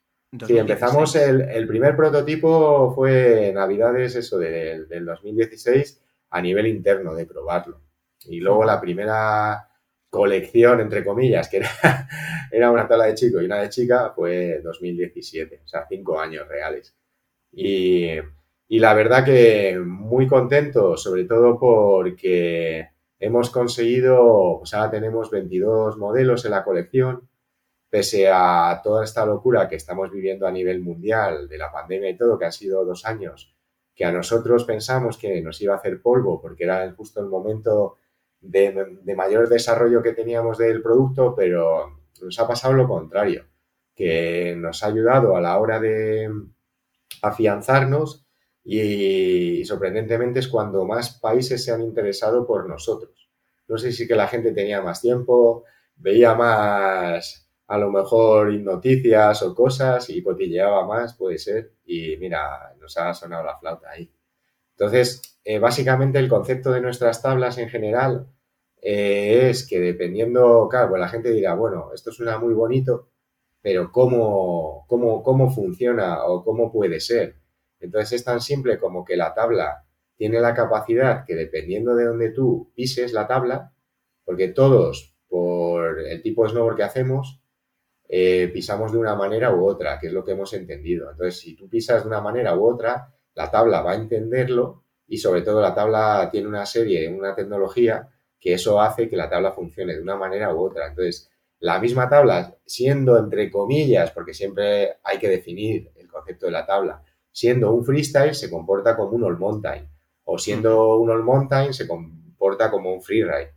Sí, 0.46 0.58
empezamos 0.58 1.16
el, 1.16 1.42
el, 1.42 1.68
primer 1.68 1.96
prototipo 1.96 2.94
fue 2.94 3.52
Navidades, 3.54 4.16
eso, 4.16 4.38
del, 4.38 4.88
del 4.88 5.06
2016 5.06 6.04
a 6.30 6.42
nivel 6.42 6.68
interno 6.68 7.16
de 7.16 7.26
probarlo. 7.26 7.82
Y 8.26 8.40
luego 8.40 8.64
la 8.64 8.80
primera 8.80 9.69
colección, 10.10 10.80
entre 10.82 11.06
comillas, 11.06 11.50
que 11.50 11.58
era, 11.58 11.70
era 12.52 12.72
una 12.72 12.88
tabla 12.88 13.06
de 13.06 13.16
chico 13.16 13.42
y 13.42 13.46
una 13.46 13.62
de 13.62 13.70
chica, 13.70 14.12
fue 14.16 14.62
2017, 14.64 15.62
o 15.64 15.68
sea, 15.68 15.86
cinco 15.88 16.20
años 16.20 16.48
reales. 16.48 16.96
Y, 17.52 18.16
y 18.68 18.80
la 18.80 18.94
verdad 18.94 19.26
que 19.26 19.80
muy 19.84 20.28
contento, 20.28 20.98
sobre 20.98 21.26
todo 21.26 21.60
porque 21.60 22.90
hemos 23.20 23.50
conseguido, 23.50 24.58
pues 24.60 24.74
ahora 24.74 24.92
tenemos 24.92 25.30
22 25.32 25.98
modelos 25.98 26.46
en 26.46 26.52
la 26.52 26.64
colección, 26.64 27.28
pese 27.90 28.30
a 28.32 28.80
toda 28.84 29.04
esta 29.04 29.26
locura 29.26 29.68
que 29.68 29.76
estamos 29.76 30.12
viviendo 30.12 30.48
a 30.48 30.52
nivel 30.52 30.82
mundial 30.82 31.48
de 31.48 31.58
la 31.58 31.72
pandemia 31.72 32.10
y 32.10 32.18
todo, 32.18 32.38
que 32.38 32.46
han 32.46 32.52
sido 32.52 32.86
dos 32.86 33.06
años, 33.06 33.56
que 33.96 34.06
a 34.06 34.12
nosotros 34.12 34.64
pensamos 34.66 35.18
que 35.18 35.42
nos 35.42 35.60
iba 35.62 35.74
a 35.74 35.78
hacer 35.78 36.02
polvo 36.02 36.40
porque 36.40 36.64
era 36.64 36.92
justo 36.94 37.20
el 37.20 37.28
momento 37.28 37.98
de, 38.42 39.16
mayor 39.16 39.50
desarrollo 39.50 40.02
que 40.02 40.14
teníamos 40.14 40.58
del 40.58 40.82
producto, 40.82 41.36
pero 41.36 42.00
nos 42.22 42.40
ha 42.40 42.48
pasado 42.48 42.74
lo 42.74 42.88
contrario, 42.88 43.46
que 43.96 44.56
nos 44.58 44.84
ha 44.84 44.88
ayudado 44.88 45.36
a 45.36 45.42
la 45.42 45.58
hora 45.58 45.80
de 45.80 46.30
afianzarnos 47.22 48.26
y, 48.64 49.64
sorprendentemente 49.66 50.40
es 50.40 50.48
cuando 50.48 50.86
más 50.86 51.20
países 51.20 51.64
se 51.64 51.72
han 51.72 51.82
interesado 51.82 52.46
por 52.46 52.68
nosotros. 52.68 53.30
No 53.68 53.78
sé 53.78 53.92
si 53.92 54.08
que 54.08 54.16
la 54.16 54.28
gente 54.28 54.52
tenía 54.52 54.82
más 54.82 55.02
tiempo, 55.02 55.66
veía 55.96 56.34
más 56.36 57.50
a 57.68 57.78
lo 57.78 57.92
mejor 57.92 58.52
noticias 58.54 59.44
o 59.44 59.54
cosas 59.54 60.10
y 60.10 60.24
cotilleaba 60.24 60.88
más, 60.88 61.16
puede 61.16 61.38
ser. 61.38 61.74
Y 61.86 62.18
mira, 62.18 62.74
nos 62.80 62.98
ha 62.98 63.14
sonado 63.14 63.44
la 63.44 63.60
flauta 63.60 63.92
ahí. 63.92 64.12
Entonces, 64.72 65.39
eh, 65.50 65.58
básicamente 65.58 66.20
el 66.20 66.30
concepto 66.30 66.72
de 66.72 66.80
nuestras 66.80 67.24
tablas 67.24 67.58
en 67.58 67.70
general 67.70 68.28
eh, 68.84 69.50
es 69.50 69.68
que 69.68 69.80
dependiendo, 69.80 70.68
claro, 70.70 70.90
pues 70.90 71.00
la 71.02 71.10
gente 71.10 71.32
dirá, 71.32 71.56
bueno, 71.56 71.90
esto 71.92 72.12
suena 72.12 72.38
muy 72.38 72.54
bonito, 72.54 73.10
pero 73.60 73.92
¿cómo, 73.92 74.86
cómo, 74.88 75.24
cómo 75.24 75.50
funciona 75.50 76.24
o 76.24 76.44
cómo 76.44 76.72
puede 76.72 77.00
ser? 77.00 77.38
Entonces 77.80 78.12
es 78.12 78.26
tan 78.26 78.42
simple 78.42 78.78
como 78.78 79.04
que 79.04 79.18
la 79.18 79.34
tabla 79.34 79.88
tiene 80.16 80.40
la 80.40 80.54
capacidad 80.54 81.26
que 81.26 81.34
dependiendo 81.34 81.96
de 81.96 82.06
donde 82.06 82.30
tú 82.30 82.72
pises 82.76 83.12
la 83.12 83.26
tabla, 83.26 83.74
porque 84.26 84.50
todos, 84.50 85.16
por 85.28 86.00
el 86.00 86.22
tipo 86.22 86.44
de 86.44 86.52
snowboard 86.52 86.78
que 86.78 86.84
hacemos, 86.84 87.42
eh, 88.08 88.52
pisamos 88.54 88.92
de 88.92 89.00
una 89.00 89.16
manera 89.16 89.52
u 89.56 89.66
otra, 89.66 90.00
que 90.00 90.08
es 90.08 90.14
lo 90.14 90.24
que 90.24 90.34
hemos 90.34 90.54
entendido. 90.54 91.10
Entonces, 91.10 91.40
si 91.40 91.56
tú 91.56 91.68
pisas 91.68 92.04
de 92.04 92.08
una 92.08 92.22
manera 92.22 92.56
u 92.56 92.72
otra, 92.72 93.16
la 93.34 93.50
tabla 93.50 93.82
va 93.82 93.94
a 93.94 93.96
entenderlo 93.96 94.84
y 95.10 95.18
sobre 95.18 95.42
todo 95.42 95.60
la 95.60 95.74
tabla 95.74 96.30
tiene 96.32 96.48
una 96.48 96.66
serie, 96.66 97.10
una 97.10 97.36
tecnología 97.36 98.08
que 98.40 98.54
eso 98.54 98.80
hace 98.80 99.10
que 99.10 99.18
la 99.18 99.30
tabla 99.30 99.52
funcione 99.52 99.96
de 99.96 100.02
una 100.02 100.16
manera 100.16 100.54
u 100.54 100.60
otra. 100.60 100.88
Entonces, 100.88 101.30
la 101.60 101.80
misma 101.80 102.08
tabla, 102.08 102.56
siendo 102.66 103.18
entre 103.18 103.52
comillas, 103.52 104.12
porque 104.12 104.34
siempre 104.34 104.98
hay 105.04 105.18
que 105.18 105.28
definir 105.28 105.92
el 105.96 106.08
concepto 106.08 106.46
de 106.46 106.54
la 106.54 106.66
tabla, 106.66 107.04
siendo 107.32 107.74
un 107.74 107.84
freestyle 107.84 108.36
se 108.36 108.50
comporta 108.50 108.96
como 108.96 109.12
un 109.12 109.24
all 109.24 109.38
mountain 109.38 109.90
o 110.24 110.38
siendo 110.38 110.98
un 110.98 111.10
all 111.10 111.24
mountain 111.24 111.74
se 111.74 111.88
comporta 111.88 112.70
como 112.70 112.94
un 112.94 113.02
freeride. 113.02 113.56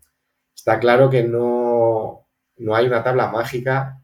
Está 0.54 0.80
claro 0.80 1.10
que 1.10 1.22
no, 1.22 2.28
no 2.56 2.74
hay 2.74 2.86
una 2.86 3.04
tabla 3.04 3.28
mágica 3.28 4.02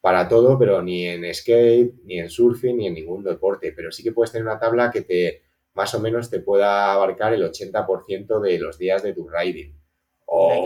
para 0.00 0.26
todo, 0.26 0.58
pero 0.58 0.82
ni 0.82 1.04
en 1.04 1.32
skate, 1.34 1.94
ni 2.04 2.18
en 2.18 2.30
surfing, 2.30 2.78
ni 2.78 2.86
en 2.86 2.94
ningún 2.94 3.22
deporte, 3.22 3.72
pero 3.76 3.92
sí 3.92 4.02
que 4.02 4.12
puedes 4.12 4.32
tener 4.32 4.46
una 4.46 4.58
tabla 4.58 4.90
que 4.90 5.02
te 5.02 5.47
más 5.78 5.94
o 5.94 6.00
menos 6.00 6.28
te 6.28 6.40
pueda 6.40 6.92
abarcar 6.92 7.32
el 7.34 7.48
80% 7.48 8.40
de 8.40 8.58
los 8.58 8.78
días 8.78 9.00
de 9.04 9.12
tu 9.14 9.28
riding. 9.28 9.80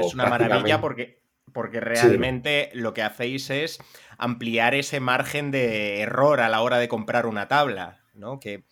es 0.01 0.15
una 0.15 0.27
maravilla 0.27 0.81
porque 0.81 1.21
porque 1.53 1.81
realmente 1.81 2.71
lo 2.73 2.95
que 2.95 3.03
hacéis 3.03 3.51
es 3.51 3.79
ampliar 4.17 4.75
ese 4.75 5.01
margen 5.01 5.51
de 5.51 6.01
error 6.01 6.41
a 6.41 6.49
la 6.49 6.63
hora 6.63 6.79
de 6.79 6.89
comprar 6.89 7.27
una 7.27 7.47
tabla, 7.47 8.01
¿no? 8.15 8.41
Que, 8.41 8.65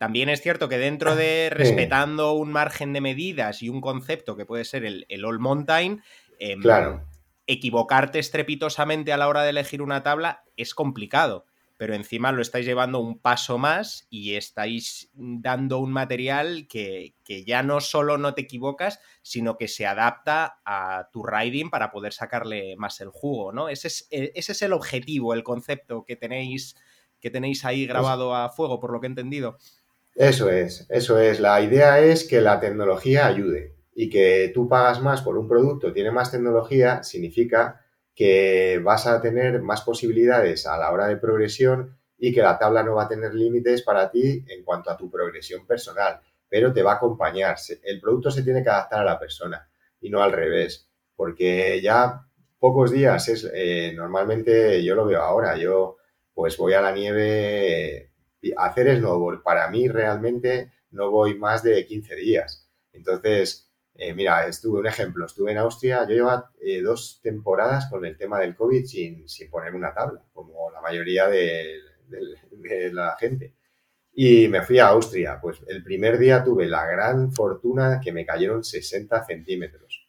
también 0.00 0.28
es 0.28 0.42
cierto 0.42 0.68
que 0.68 0.78
dentro 0.78 1.14
de 1.14 1.50
respetando 1.52 2.32
un 2.32 2.50
margen 2.50 2.92
de 2.92 3.00
medidas 3.00 3.62
y 3.62 3.68
un 3.68 3.80
concepto 3.80 4.36
que 4.36 4.44
puede 4.44 4.64
ser 4.64 4.84
el, 4.84 5.24
all 5.24 5.38
mountain, 5.38 6.02
em, 6.40 6.60
equivocarte 7.46 8.18
estrepitosamente 8.18 9.12
a 9.12 9.16
la 9.18 9.28
hora 9.28 9.44
de 9.44 9.50
elegir 9.50 9.82
una 9.82 10.02
tabla 10.02 10.42
es 10.56 10.74
complicado 10.74 11.46
pero 11.76 11.94
encima 11.94 12.32
lo 12.32 12.40
estáis 12.40 12.64
llevando 12.64 13.00
un 13.00 13.18
paso 13.18 13.58
más 13.58 14.06
y 14.08 14.34
estáis 14.34 15.10
dando 15.14 15.78
un 15.78 15.92
material 15.92 16.66
que, 16.68 17.14
ya 17.46 17.62
no 17.62 17.80
solo 17.80 18.16
no 18.18 18.34
te 18.34 18.42
equivocas, 18.42 19.00
sino 19.22 19.58
que 19.58 19.68
se 19.68 19.86
adapta 19.86 20.60
a 20.64 21.08
tu 21.12 21.22
riding 21.22 21.70
para 21.70 21.90
poder 21.90 22.12
sacarle 22.12 22.76
más 22.76 23.00
el 23.00 23.08
jugo, 23.08 23.52
¿no? 23.52 23.68
Ese 23.68 23.88
es, 23.88 24.08
e, 24.10 24.32
ese 24.34 24.52
es 24.52 24.62
el 24.62 24.72
objetivo, 24.72 25.34
el 25.34 25.42
concepto 25.42 26.04
que 26.04 26.16
tenéis, 26.16 26.76
que 27.20 27.30
tenéis 27.30 27.64
ahí 27.64 27.86
grabado 27.86 28.34
a 28.34 28.48
fuego, 28.48 28.80
por 28.80 28.92
lo 28.92 29.00
que 29.00 29.06
he 29.06 29.10
entendido. 29.10 29.58
Eso 30.14 30.48
es, 30.48 30.86
eso 30.88 31.20
es. 31.20 31.40
La 31.40 31.60
idea 31.60 32.00
es 32.00 32.24
que 32.24 32.40
la 32.40 32.58
tecnología 32.58 33.26
ayude 33.26 33.74
y 33.94 34.08
que 34.08 34.50
tú 34.54 34.66
pagas 34.68 35.02
más 35.02 35.20
por 35.20 35.36
un 35.36 35.46
producto, 35.46 35.92
tiene 35.92 36.10
más 36.10 36.30
tecnología, 36.30 37.02
significa 37.02 37.85
que 38.16 38.80
vas 38.82 39.06
a 39.06 39.20
tener 39.20 39.60
más 39.60 39.82
posibilidades 39.82 40.66
a 40.66 40.78
la 40.78 40.90
hora 40.90 41.06
de 41.06 41.18
progresión 41.18 41.98
y 42.18 42.32
que 42.32 42.40
la 42.40 42.58
tabla 42.58 42.82
no 42.82 42.94
va 42.94 43.04
a 43.04 43.08
tener 43.08 43.34
límites 43.34 43.82
para 43.82 44.10
ti 44.10 44.42
en 44.48 44.64
cuanto 44.64 44.90
a 44.90 44.96
tu 44.96 45.10
progresión 45.10 45.66
personal, 45.66 46.18
pero 46.48 46.72
te 46.72 46.82
va 46.82 46.92
a 46.92 46.96
acompañar. 46.96 47.56
El 47.82 48.00
producto 48.00 48.30
se 48.30 48.42
tiene 48.42 48.62
que 48.62 48.70
adaptar 48.70 49.00
a 49.00 49.04
la 49.04 49.18
persona 49.18 49.68
y 50.00 50.08
no 50.08 50.22
al 50.22 50.32
revés, 50.32 50.88
porque 51.14 51.80
ya 51.82 52.26
pocos 52.58 52.90
días 52.90 53.28
es, 53.28 53.50
eh, 53.52 53.92
normalmente 53.94 54.82
yo 54.82 54.94
lo 54.94 55.04
veo 55.04 55.20
ahora, 55.20 55.58
yo 55.58 55.98
pues 56.32 56.56
voy 56.56 56.72
a 56.72 56.80
la 56.80 56.92
nieve 56.92 58.12
a 58.56 58.66
hacer 58.66 58.96
snowboard, 58.96 59.42
para 59.42 59.68
mí 59.68 59.88
realmente 59.88 60.72
no 60.90 61.10
voy 61.10 61.34
más 61.38 61.62
de 61.62 61.84
15 61.84 62.14
días. 62.16 62.66
Entonces, 62.92 63.65
eh, 63.98 64.14
mira, 64.14 64.46
estuve 64.46 64.80
un 64.80 64.86
ejemplo, 64.86 65.24
estuve 65.24 65.52
en 65.52 65.58
Austria, 65.58 66.06
yo 66.06 66.14
llevaba 66.14 66.50
eh, 66.60 66.82
dos 66.82 67.20
temporadas 67.22 67.86
con 67.90 68.04
el 68.04 68.16
tema 68.16 68.40
del 68.40 68.54
COVID 68.54 68.84
sin, 68.84 69.28
sin 69.28 69.48
ponerme 69.48 69.78
una 69.78 69.94
tabla, 69.94 70.22
como 70.34 70.70
la 70.70 70.80
mayoría 70.82 71.28
de, 71.28 71.80
la 72.92 73.16
gente. 73.18 73.54
Y 74.12 74.48
me 74.48 74.62
fui 74.62 74.78
a 74.78 74.88
Austria, 74.88 75.38
pues 75.40 75.60
el 75.66 75.82
primer 75.82 76.18
día 76.18 76.44
tuve 76.44 76.66
la 76.66 76.86
gran 76.86 77.32
fortuna 77.32 78.00
que 78.02 78.12
me 78.12 78.26
cayeron 78.26 78.64
60 78.64 79.24
centímetros, 79.24 80.08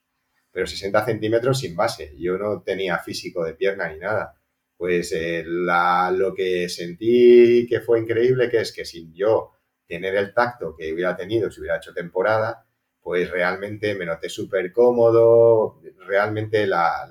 pero 0.51 0.67
60 0.67 1.05
centímetros 1.05 1.59
sin 1.59 1.75
base, 1.75 2.13
yo 2.17 2.37
no 2.37 2.61
tenía 2.61 2.97
físico 2.99 3.43
de 3.43 3.53
pierna 3.53 3.89
ni 3.91 3.99
nada. 3.99 4.35
Pues 4.77 5.11
eh, 5.13 5.43
lo 5.45 6.33
que 6.35 6.69
sentí 6.69 7.65
que 7.67 7.81
fue 7.81 7.99
increíble, 7.99 8.49
que 8.49 8.61
es 8.61 8.71
que 8.71 8.85
sin 8.85 9.13
yo 9.13 9.53
tener 9.87 10.15
el 10.15 10.33
tacto 10.33 10.75
que 10.75 10.93
hubiera 10.93 11.15
tenido 11.15 11.49
si 11.49 11.61
hubiera 11.61 11.77
hecho 11.77 11.93
temporada, 11.93 12.66
pues 13.07 13.31
realmente 13.31 13.95
me 13.95 14.05
noté 14.05 14.27
súper 14.27 14.73
cómodo, 14.73 15.79
realmente 16.05 16.67
la, 16.67 17.07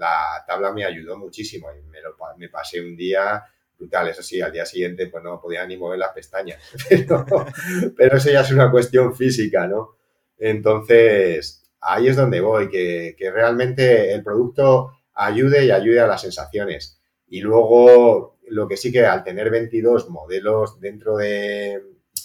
tabla 0.47 0.71
me 0.71 0.85
ayudó 0.85 1.17
muchísimo 1.17 1.69
y 1.73 1.81
me, 1.89 2.01
me 2.37 2.51
pasé 2.51 2.83
un 2.83 2.95
día 2.95 3.43
brutal, 3.79 4.09
eso 4.09 4.23
sí, 4.23 4.43
al 4.43 4.53
día 4.53 4.67
siguiente 4.67 5.07
pues 5.07 5.25
no 5.25 5.41
podía 5.41 5.67
ni 5.67 5.79
mover 5.79 5.99
las 5.99 6.13
pestañas, 6.13 6.61
pero, 7.97 8.17
eso 8.19 8.31
ya 8.31 8.43
es 8.43 8.53
una 8.53 8.71
cuestión 8.71 9.17
física, 9.17 9.67
¿no? 9.67 9.97
Entonces, 10.37 11.65
ahí 11.81 12.09
es 12.09 12.17
donde 12.17 12.43
voy, 12.43 12.69
que, 12.69 13.17
realmente 13.33 14.13
el 14.13 14.23
producto 14.23 14.91
ayude 15.15 15.65
y 15.65 15.71
ayude 15.71 16.01
a 16.01 16.07
las 16.07 16.21
sensaciones. 16.21 17.01
Y 17.27 17.41
luego, 17.41 18.37
lo 18.49 18.69
que 18.69 18.77
sí 18.77 18.93
que 18.93 19.07
al 19.07 19.25
tener 19.25 19.49
22 19.49 20.11
modelos 20.11 20.79
dentro 20.79 21.17
de, 21.17 21.83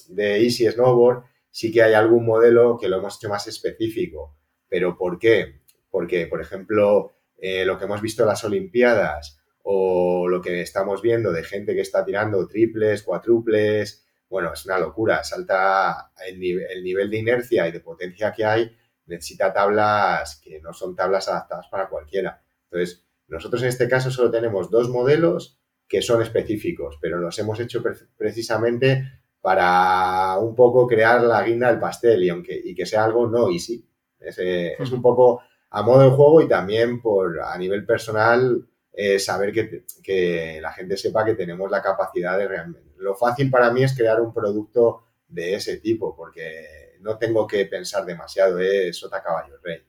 de 0.09 0.43
Easy 0.43 0.69
Snowboard, 0.69 1.30
sí 1.51 1.71
que 1.71 1.83
hay 1.83 1.93
algún 1.93 2.25
modelo 2.25 2.77
que 2.79 2.89
lo 2.89 2.97
hemos 2.97 3.17
hecho 3.17 3.29
más 3.29 3.47
específico. 3.47 4.35
¿Pero 4.67 4.97
por 4.97 5.19
qué? 5.19 5.61
Porque, 5.89 6.25
por 6.27 6.41
ejemplo, 6.41 7.11
eh, 7.37 7.65
lo 7.65 7.77
que 7.77 7.85
hemos 7.85 8.01
visto 8.01 8.23
en 8.23 8.29
las 8.29 8.43
Olimpiadas 8.43 9.39
o 9.63 10.27
lo 10.27 10.41
que 10.41 10.61
estamos 10.61 11.01
viendo 11.01 11.31
de 11.31 11.43
gente 11.43 11.75
que 11.75 11.81
está 11.81 12.03
tirando 12.03 12.47
triples, 12.47 13.03
cuatruples, 13.03 14.05
bueno, 14.29 14.53
es 14.53 14.65
una 14.65 14.79
locura. 14.79 15.23
Salta 15.23 16.11
el, 16.25 16.39
nivel 16.39 17.11
de 17.11 17.17
inercia 17.17 17.67
y 17.67 17.71
de 17.71 17.81
potencia 17.81 18.31
que 18.31 18.45
hay, 18.45 18.75
necesita 19.05 19.51
tablas 19.51 20.39
que 20.41 20.61
no 20.61 20.73
son 20.73 20.95
tablas 20.95 21.27
adaptadas 21.27 21.67
para 21.69 21.89
cualquiera. 21.89 22.41
Entonces, 22.71 23.03
nosotros 23.27 23.61
en 23.61 23.67
este 23.67 23.89
caso 23.89 24.09
solo 24.09 24.31
tenemos 24.31 24.71
dos 24.71 24.89
modelos 24.89 25.59
que 25.87 26.01
son 26.01 26.21
específicos, 26.21 26.97
pero 27.01 27.17
los 27.17 27.37
hemos 27.39 27.59
hecho 27.59 27.83
precisamente 28.17 29.20
para 29.41 30.37
un 30.39 30.55
poco 30.55 30.87
crear 30.87 31.21
la 31.21 31.43
guinda 31.43 31.67
del 31.67 31.79
pastel 31.79 32.23
y, 32.23 32.29
aunque, 32.29 32.59
y 32.63 32.75
que 32.75 32.85
sea 32.85 33.03
algo 33.03 33.27
no 33.27 33.49
easy. 33.49 33.83
Es, 34.19 34.37
es 34.37 34.91
un 34.91 35.01
poco 35.01 35.41
a 35.71 35.81
modo 35.81 36.03
de 36.03 36.15
juego 36.15 36.41
y 36.41 36.47
también 36.47 37.01
por 37.01 37.41
a 37.41 37.57
nivel 37.57 37.85
personal 37.85 38.67
eh, 38.93 39.19
saber 39.19 39.51
que, 39.51 39.85
que, 40.03 40.59
la 40.61 40.71
gente 40.73 40.97
sepa 40.97 41.25
que 41.25 41.33
tenemos 41.33 41.71
la 41.71 41.81
capacidad 41.81 42.37
de 42.37 42.47
realmente. 42.47 42.93
Lo 42.97 43.15
fácil 43.15 43.49
para 43.49 43.71
mí 43.71 43.83
es 43.83 43.95
crear 43.95 44.21
un 44.21 44.33
producto 44.33 45.05
de 45.27 45.55
ese 45.55 45.77
tipo 45.77 46.15
porque 46.15 46.97
no 46.99 47.17
tengo 47.17 47.47
que 47.47 47.65
pensar 47.65 48.05
demasiado, 48.05 48.59
es 48.59 48.97
sota 48.97 49.23
caballo 49.23 49.57
rey 49.63 49.81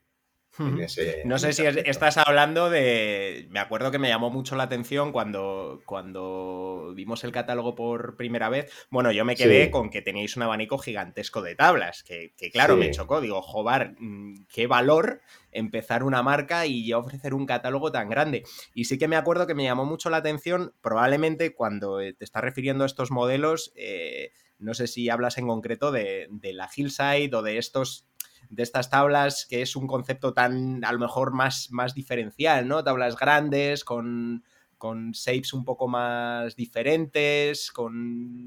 no 1.25 1.38
sé 1.38 1.52
si 1.52 1.64
estás 1.64 2.18
hablando 2.18 2.68
de. 2.68 3.47
Me 3.50 3.61
acuerdo 3.61 3.90
que 3.90 3.99
me 3.99 4.09
llamó 4.09 4.30
mucho 4.30 4.54
la 4.54 4.64
atención 4.64 5.12
cuando, 5.12 5.80
cuando 5.87 6.92
vimos 6.94 7.25
el 7.25 7.32
catálogo 7.32 7.75
por 7.75 8.16
primera 8.16 8.49
vez. 8.49 8.71
Bueno, 8.90 9.12
yo 9.12 9.25
me 9.25 9.35
quedé 9.35 9.71
con 9.71 9.88
que 9.90 10.02
teníais 10.02 10.37
un 10.37 10.42
abanico 10.42 10.78
gigantesco 10.78 11.40
de 11.40 11.54
tablas, 11.54 12.02
que, 12.02 12.35
claro, 12.52 12.76
me 12.76 12.90
chocó. 12.90 13.21
Digo, 13.21 13.40
jobar, 13.40 13.94
mm, 13.99 14.47
qué 14.52 14.66
valor 14.66 15.23
empezar 15.52 16.02
una 16.02 16.23
marca 16.23 16.66
y 16.66 16.87
ya 16.87 16.99
ofrecer 16.99 17.35
un 17.35 17.47
catálogo 17.47 17.90
tan 17.90 18.09
grande. 18.09 18.44
Y 18.75 18.85
sí 18.85 18.99
que 18.99 19.09
me 19.09 19.16
acuerdo 19.16 19.47
que 19.47 19.54
me 19.54 19.64
llamó 19.64 19.85
mucho 19.85 20.11
la 20.11 20.18
atención, 20.18 20.75
probablemente 20.80 21.54
cuando 21.54 22.00
eh, 22.00 22.14
te 22.14 22.25
estás 22.25 22.42
refiriendo 22.42 22.85
a 22.85 22.87
estos 22.87 23.11
modelos. 23.11 23.73
Eh, 23.76 24.32
no 24.59 24.75
sé 24.75 24.87
si 24.87 25.11
hablas 25.11 25.38
en 25.38 25.49
concreto 25.49 25.90
de, 25.90 26.28
de 26.30 26.52
la 26.52 26.71
Hillside 26.75 27.35
o 27.35 27.42
de 27.42 27.59
estos 27.59 28.06
de 28.52 28.62
estas 28.62 28.90
tablas, 28.90 29.47
que 29.49 29.62
es 29.62 29.76
un 29.76 29.87
concepto 29.87 30.35
tan, 30.35 30.85
a 30.85 30.92
lo 30.92 30.99
mejor, 30.99 31.32
más, 31.32 31.68
más 31.71 31.94
diferencial, 31.94 32.68
¿no? 32.68 32.85
Tablas 32.85 33.16
grandes, 33.16 33.82
con, 33.82 34.44
con 34.76 35.12
shapes 35.12 35.54
un 35.54 35.64
poco 35.64 35.88
más 35.88 36.54
diferentes, 36.54 37.73
con 37.73 37.94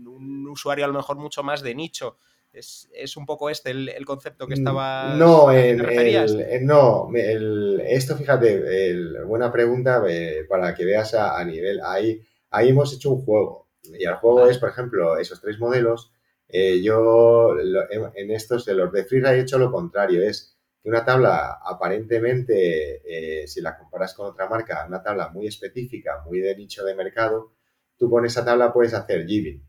un 0.07 0.47
usuario 0.47 0.85
a 0.85 0.88
lo 0.88 0.93
mejor 0.93 1.17
mucho 1.17 1.41
más 1.41 1.63
de 1.63 1.74
nicho. 1.74 2.17
¿Es, 2.53 3.17
un 3.17 3.25
poco 3.25 3.50
este 3.50 3.71
el, 3.71 4.05
concepto 4.05 4.47
que 4.47 4.53
mm, 4.53 4.59
estaba. 4.59 5.15
No, 5.15 5.51
en, 5.51 5.77
no 6.65 7.09
esto 7.83 8.15
fíjate, 8.15 8.93
buena 9.25 9.51
pregunta 9.51 10.01
eh, 10.07 10.45
para 10.47 10.74
que 10.74 10.85
veas 10.85 11.15
a, 11.15 11.43
nivel. 11.43 11.81
Ahí, 11.83 12.21
ahí 12.51 12.69
hemos 12.69 12.93
hecho 12.93 13.12
un 13.12 13.25
juego. 13.25 13.67
Y 13.83 14.05
el 14.05 14.15
juego 14.15 14.47
es, 14.47 14.57
por 14.57 14.69
ejemplo, 14.69 15.17
esos 15.17 15.41
tres 15.41 15.59
modelos. 15.59 16.13
Eh, 16.47 16.81
yo 16.81 17.55
en, 17.59 18.31
estos 18.31 18.65
de 18.65 18.75
los 18.75 18.91
de 18.91 19.03
Freeride 19.05 19.37
he 19.37 19.41
hecho 19.41 19.57
lo 19.57 19.71
contrario, 19.71 20.21
es 20.21 20.57
que 20.81 20.89
una 20.89 21.03
tabla 21.03 21.59
aparentemente, 21.63 23.01
eh, 23.41 23.47
si 23.47 23.61
la 23.61 23.77
comparas 23.77 24.13
con 24.13 24.27
otra 24.27 24.47
marca, 24.47 24.85
una 24.87 25.01
tabla 25.01 25.29
muy 25.29 25.47
específica, 25.47 26.23
muy 26.25 26.39
de 26.39 26.55
nicho 26.55 26.83
de 26.85 26.95
mercado, 26.95 27.53
tú 27.97 28.09
con 28.09 28.25
esa 28.25 28.45
tabla 28.45 28.73
puedes 28.73 28.93
hacer 28.93 29.25
giving. 29.25 29.63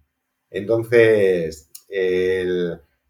Entonces, 0.50 1.70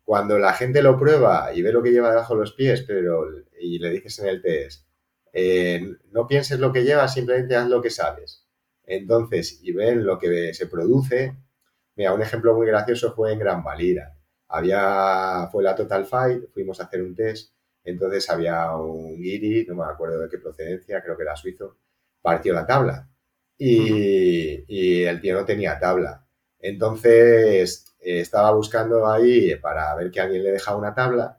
cuando 0.04 0.38
la 0.38 0.52
gente 0.52 0.82
lo 0.82 0.96
prueba 0.98 1.52
y 1.52 1.62
ve 1.62 1.72
lo 1.72 1.82
que 1.82 1.90
lleva 1.90 2.10
debajo 2.10 2.34
de 2.34 2.40
los 2.40 2.52
pies, 2.52 2.84
pero 2.86 3.26
y 3.60 3.78
le 3.78 3.90
dices 3.90 4.18
en 4.20 4.28
el 4.28 4.42
test, 4.42 4.86
eh, 5.38 5.82
no 6.12 6.26
pienses 6.26 6.58
lo 6.58 6.72
que 6.72 6.82
lleva, 6.82 7.06
simplemente 7.08 7.56
haz 7.56 7.68
lo 7.68 7.82
que 7.82 7.90
sabes. 7.90 8.46
Entonces, 8.86 9.60
y 9.62 9.72
ven 9.72 10.04
lo 10.06 10.18
que 10.18 10.54
se 10.54 10.66
produce. 10.66 11.36
Mira, 11.96 12.12
un 12.14 12.22
ejemplo 12.22 12.54
muy 12.54 12.66
gracioso 12.66 13.12
fue 13.14 13.32
en 13.32 13.38
Gran 13.38 13.62
Valira. 13.64 14.14
Había, 14.48 15.48
fue 15.50 15.62
la 15.64 15.74
Total 15.74 16.06
Fight, 16.06 16.44
fuimos 16.52 16.80
a 16.80 16.84
hacer 16.84 17.02
un 17.02 17.14
test, 17.14 17.52
entonces 17.84 18.28
había 18.30 18.74
un 18.76 19.16
guiri, 19.20 19.66
no 19.66 19.74
me 19.76 19.84
acuerdo 19.84 20.20
de 20.20 20.28
qué 20.28 20.38
procedencia, 20.38 21.02
creo 21.02 21.16
que 21.16 21.22
era 21.22 21.36
suizo, 21.36 21.78
partió 22.22 22.52
la 22.52 22.66
tabla 22.66 23.08
y, 23.58 24.64
y 24.68 25.04
el 25.04 25.20
tío 25.20 25.34
no 25.34 25.44
tenía 25.44 25.78
tabla. 25.78 26.24
Entonces, 26.60 27.94
eh, 28.00 28.20
estaba 28.20 28.52
buscando 28.52 29.06
ahí 29.10 29.54
para 29.56 29.94
ver 29.96 30.10
que 30.10 30.20
alguien 30.20 30.42
le 30.44 30.52
dejaba 30.52 30.78
una 30.78 30.94
tabla 30.94 31.38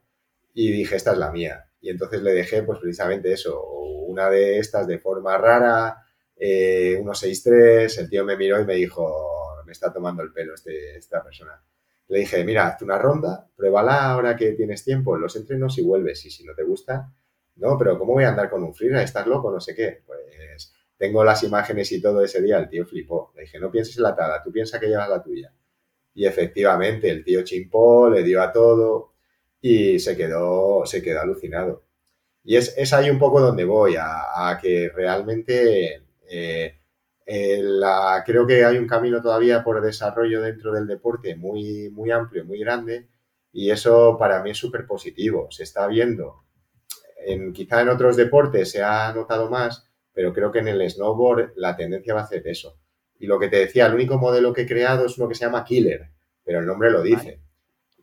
y 0.54 0.72
dije, 0.72 0.96
esta 0.96 1.12
es 1.14 1.18
la 1.18 1.32
mía. 1.32 1.66
Y 1.82 1.90
entonces 1.90 2.22
le 2.22 2.32
dejé, 2.34 2.64
pues 2.64 2.80
precisamente 2.80 3.32
eso, 3.34 3.64
una 4.08 4.30
de 4.30 4.60
estas 4.60 4.88
de 4.88 5.00
forma 5.00 5.38
rara, 5.38 5.98
eh, 6.36 6.94
163, 6.96 7.98
el 8.00 8.10
tío 8.10 8.26
me 8.26 8.38
miró 8.38 8.60
y 8.62 8.66
me 8.66 8.76
dijo, 8.76 9.06
me 9.67 9.74
está 9.74 9.93
tomando 9.93 10.24
el 10.24 10.31
pelo 10.31 10.55
este, 10.55 10.97
esta 10.97 11.21
persona. 11.24 11.62
Le 12.07 12.19
dije, 12.19 12.43
mira, 12.43 12.67
haz 12.67 12.81
una 12.81 12.97
ronda, 12.97 13.47
pruébala 13.55 14.12
ahora 14.12 14.36
que 14.36 14.53
tienes 14.53 14.83
tiempo 14.83 15.15
en 15.15 15.21
los 15.21 15.36
entrenos 15.36 15.77
y 15.77 15.83
vuelves. 15.83 16.25
Y 16.25 16.31
si 16.31 16.45
no 16.45 16.55
te 16.55 16.63
gusta, 16.63 17.13
no, 17.57 17.77
pero 17.77 18.00
¿cómo 18.00 18.13
voy 18.13 18.24
a 18.24 18.29
andar 18.29 18.50
con 18.50 18.63
un 18.63 18.74
freeride? 18.74 19.03
¿Estás 19.03 19.27
loco? 19.27 19.51
No 19.51 19.59
sé 19.59 19.75
qué. 19.75 20.03
Pues 20.05 20.74
tengo 20.97 21.24
las 21.24 21.43
imágenes 21.43 21.91
y 21.91 22.01
todo 22.01 22.24
ese 22.24 22.41
día, 22.41 22.57
el 22.57 22.69
tío 22.69 22.86
flipó. 22.86 23.31
Le 23.36 23.41
dije, 23.43 23.59
no 23.59 23.69
pienses 23.69 23.97
en 23.97 24.03
la 24.03 24.15
tabla, 24.15 24.41
tú 24.41 24.51
piensa 24.51 24.79
que 24.79 24.88
llevas 24.88 25.09
la 25.09 25.21
tuya. 25.21 25.53
Y 26.13 26.25
efectivamente, 26.25 27.09
el 27.09 27.24
tío 27.24 27.43
chimpó, 27.43 28.09
le 28.09 28.24
dio 28.24 28.41
a 28.41 28.51
todo 28.51 29.13
y 29.62 30.00
se 30.00 30.17
quedó, 30.17 30.86
se 30.86 31.01
quedó 31.01 31.21
alucinado. 31.21 31.83
Y 32.43 32.55
es, 32.55 32.74
es 32.77 32.93
ahí 32.93 33.09
un 33.09 33.19
poco 33.19 33.41
donde 33.41 33.65
voy, 33.65 33.95
a, 34.00 34.57
que 34.62 34.89
realmente 34.95 36.03
eh, 36.29 36.79
la, 37.27 38.24
creo 38.25 38.48
que 38.48 38.63
hay 38.63 38.77
un 38.77 38.88
camino 38.88 39.22
todavía 39.22 39.63
por 39.63 39.81
desarrollo 39.81 40.41
dentro 40.41 40.72
del 40.72 40.88
deporte 40.88 41.36
muy, 41.36 41.89
muy 41.89 42.10
amplio, 42.12 42.46
muy 42.46 42.60
grande, 42.60 43.10
y 43.51 43.69
eso 43.69 44.17
para 44.17 44.41
mí 44.41 44.51
es 44.51 44.57
súper 44.57 44.86
positivo. 44.86 45.48
Se 45.51 45.63
está 45.63 45.88
viendo, 45.88 46.43
en, 47.25 47.51
quizá 47.53 47.81
en 47.81 47.89
otros 47.89 48.15
deportes 48.15 48.72
se 48.72 48.81
ha 48.81 49.12
notado 49.13 49.50
más, 49.50 49.89
pero 50.13 50.34
creo 50.34 50.51
que 50.51 50.60
en 50.60 50.69
el 50.69 50.89
snowboard 50.89 51.53
la 51.57 51.75
tendencia 51.75 52.13
va 52.13 52.22
a 52.22 52.27
ser 52.27 52.48
eso. 52.48 52.79
Y 53.19 53.27
lo 53.27 53.39
que 53.39 53.50
te 53.50 53.57
decía, 53.57 53.88
el 53.88 53.96
único 53.96 54.17
modelo 54.17 54.53
que 54.53 54.62
he 54.62 54.67
creado 54.67 55.05
es 55.05 55.17
uno 55.17 55.27
que 55.27 55.36
se 55.36 55.46
llama 55.46 55.65
Killer, 55.65 56.10
pero 56.43 56.60
el 56.60 56.65
nombre 56.65 56.91
lo 56.91 57.01
dice. 57.01 57.41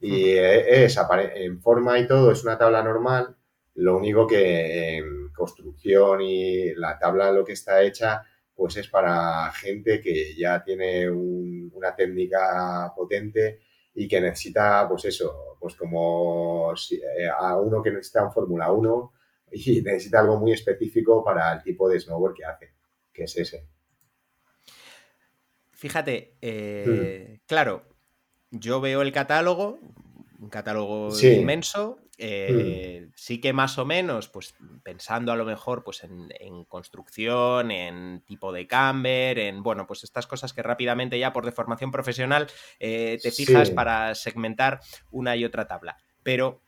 Y 0.00 0.33
es, 0.33 0.99
en 1.35 1.62
forma 1.62 1.99
y 1.99 2.07
todo, 2.07 2.31
es 2.31 2.45
una 2.45 2.59
tabla 2.59 2.83
normal, 2.83 3.37
lo 3.76 3.97
único 3.97 4.26
que 4.26 4.99
en 4.99 5.33
construcción 5.33 6.21
y 6.21 6.75
la 6.75 6.99
tabla 6.99 7.33
lo 7.33 7.44
que 7.44 7.53
está 7.53 7.83
hecha, 7.83 8.22
pues 8.55 8.77
es 8.77 8.88
para 8.88 9.51
gente 9.53 10.01
que 10.01 10.35
ya 10.37 10.62
tiene 10.62 11.11
una 11.11 11.95
técnica 11.95 12.93
potente 12.95 13.61
y 13.95 14.09
que 14.09 14.21
necesita, 14.21 14.88
pues 14.88 15.05
eso, 15.07 15.57
pues 15.59 15.75
como 15.75 16.73
eh, 16.73 17.29
a 17.37 17.59
uno 17.59 17.83
que 17.83 17.90
necesita 17.90 18.25
un 18.25 18.33
Fórmula 18.33 18.71
1 18.73 19.12
y 19.53 19.83
necesita 19.83 20.21
algo 20.21 20.38
muy 20.38 20.53
específico 20.53 21.25
para 21.25 21.53
el 21.53 21.62
tipo 21.62 21.88
de 21.88 22.01
snowboard 22.01 22.35
que 22.35 22.45
hace, 22.45 22.75
que 23.12 23.25
es 23.25 23.37
ese. 23.37 23.69
Fíjate, 25.73 26.37
eh, 26.40 27.40
claro, 27.47 27.83
yo 28.51 28.81
veo 28.81 29.03
el 29.03 29.12
catálogo, 29.12 29.79
un 30.38 30.49
catálogo 30.49 31.11
inmenso. 31.21 31.99
Eh, 32.18 33.09
sí 33.16 33.40
que 33.40 33.53
más 33.53 33.79
o 33.79 33.85
menos, 33.85 34.29
pues 34.29 34.55
pensando 34.83 35.33
a 35.33 35.37
lo 35.37 35.44
mejor 35.44 35.83
pues 35.83 36.05
en, 36.05 36.64
construcción, 36.64 37.70
en 37.70 38.22
tipo 38.24 38.53
de 38.53 38.66
camber, 38.66 39.38
en 39.38 39.62
bueno, 39.62 39.87
pues 39.87 40.05
estas 40.05 40.27
cosas 40.27 40.53
que 40.53 40.62
rápidamente 40.62 41.18
ya 41.18 41.33
por 41.33 41.44
deformación 41.44 41.90
profesional 41.90 42.46
eh, 42.79 43.18
te 43.22 43.31
fijas 43.31 43.70
para 43.70 44.14
segmentar 44.14 44.81
una 45.11 45.37
y 45.37 45.44
otra 45.44 45.66
tabla. 45.66 45.96
Pero 46.22 46.62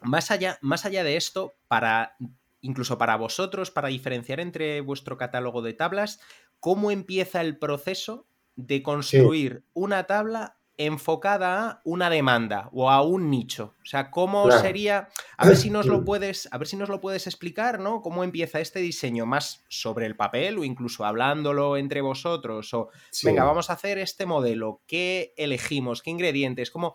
más 0.00 0.30
allá, 0.30 0.58
más 0.60 0.84
allá 0.84 1.04
de 1.04 1.16
esto, 1.16 1.54
para 1.68 2.16
incluso 2.60 2.98
para 2.98 3.16
vosotros, 3.16 3.70
para 3.70 3.88
diferenciar 3.88 4.40
entre 4.40 4.80
vuestro 4.80 5.16
catálogo 5.16 5.62
de 5.62 5.74
tablas, 5.74 6.20
cómo 6.58 6.90
empieza 6.90 7.40
el 7.40 7.58
proceso 7.58 8.26
de 8.56 8.82
construir 8.82 9.64
una 9.72 10.04
tabla 10.04 10.58
enfocada 10.78 11.68
a 11.68 11.80
una 11.84 12.10
demanda 12.10 12.68
o 12.72 12.90
a 12.90 13.02
un 13.02 13.30
nicho. 13.30 13.74
O 13.82 13.86
sea, 13.86 14.10
¿cómo 14.10 14.50
sería? 14.50 15.08
A 15.36 15.46
ver 15.46 15.56
si 15.56 15.70
nos 15.70 15.86
lo 15.86 16.04
puedes, 16.04 16.48
a 16.50 16.58
ver 16.58 16.68
si 16.68 16.76
nos 16.76 16.88
lo 16.88 17.00
puedes 17.00 17.26
explicar, 17.26 17.80
¿no? 17.80 18.02
¿Cómo 18.02 18.24
empieza 18.24 18.60
este 18.60 18.80
diseño 18.80 19.26
más 19.26 19.64
sobre 19.68 20.06
el 20.06 20.16
papel 20.16 20.58
o 20.58 20.64
incluso 20.64 21.04
hablándolo 21.04 21.76
entre 21.76 22.00
vosotros? 22.00 22.72
O 22.74 22.90
venga, 23.22 23.44
vamos 23.44 23.70
a 23.70 23.74
hacer 23.74 23.98
este 23.98 24.26
modelo. 24.26 24.82
¿Qué 24.86 25.34
elegimos? 25.36 26.02
¿Qué 26.02 26.10
ingredientes? 26.10 26.70
¿Cómo? 26.70 26.94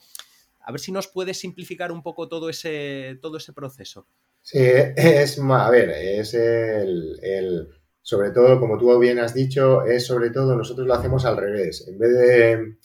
A 0.62 0.72
ver 0.72 0.80
si 0.80 0.91
nos 0.91 1.08
puedes 1.08 1.39
simplificar 1.39 1.91
un 1.91 2.04
poco 2.04 2.28
todo 2.28 2.50
ese, 2.50 3.17
todo 3.22 3.38
ese 3.38 3.54
proceso. 3.54 4.06
Sí, 4.44 4.60
es, 4.60 5.39
a 5.39 5.70
ver, 5.70 5.89
es 5.89 6.34
el 6.34 7.67
sobre 8.04 8.32
todo, 8.32 8.60
como 8.60 8.78
tú 8.78 8.98
bien 9.00 9.20
has 9.20 9.34
dicho, 9.34 9.86
es 9.86 10.06
sobre 10.06 10.32
todo 10.32 10.56
nosotros 10.56 10.88
lo 10.88 10.94
hacemos 10.94 11.24
al 11.26 11.38
revés. 11.38 11.88
En 11.88 12.00
vez 12.00 12.12
de, 12.12 12.76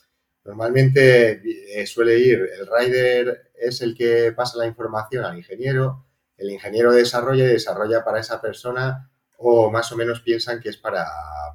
normalmente 0.47 1.43
eh, 1.81 1.87
suele 1.87 2.19
ir, 2.19 2.49
el 2.59 2.67
rider 2.67 3.51
es 3.55 3.81
el 3.81 3.97
que 3.97 4.33
pasa 4.33 4.59
la 4.59 4.67
información 4.67 5.25
al 5.25 5.37
ingeniero, 5.37 6.07
el 6.37 6.51
ingeniero 6.51 6.93
desarrolla 6.93 7.45
y 7.45 7.49
desarrolla 7.49 8.05
para 8.05 8.21
esa 8.21 8.41
persona 8.41 9.11
o 9.39 9.71
más 9.71 9.91
o 9.93 9.97
menos 9.97 10.21
piensan 10.21 10.61
que 10.61 10.69
es 10.69 10.77
para, 10.77 11.05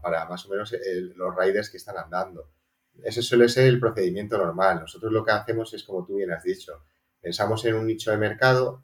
para 0.02 0.26
más 0.26 0.46
o 0.46 0.50
menos 0.50 0.76
los 1.16 1.36
riders 1.36 1.70
que 1.70 1.78
están 1.78 1.98
andando. 1.98 2.50
Ese 3.04 3.22
suele 3.22 3.50
ser 3.50 3.66
el 3.66 3.80
procedimiento 3.80 4.38
normal. 4.38 4.82
Nosotros 4.82 5.12
lo 5.12 5.24
que 5.24 5.32
hacemos 5.32 5.74
es, 5.74 5.84
como 5.84 6.06
tú 6.06 6.18
bien 6.18 6.32
has 6.32 6.44
dicho, 6.44 6.84
pensamos 7.22 7.64
en 7.66 7.76
un 7.76 7.88
nicho 7.88 8.12
de 8.12 8.18
mercado 8.18 8.84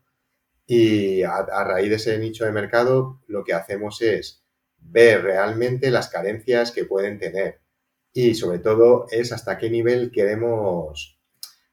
y 0.66 1.24
a 1.24 1.64
raíz 1.64 1.90
de 1.90 1.96
ese 1.96 2.18
nicho 2.18 2.46
de 2.46 2.52
mercado 2.52 3.22
lo 3.28 3.44
que 3.44 3.54
hacemos 3.54 4.02
es 4.02 4.44
ver 4.78 5.24
realmente 5.24 5.92
las 5.92 6.10
carencias 6.10 6.72
que 6.72 6.86
pueden 6.86 7.20
tener 7.20 7.62
y 8.20 8.34
sobre 8.34 8.58
todo 8.58 9.06
es 9.12 9.32
hasta 9.32 9.60
qué 9.60 9.70
nivel 9.70 10.10
queremos, 10.10 11.20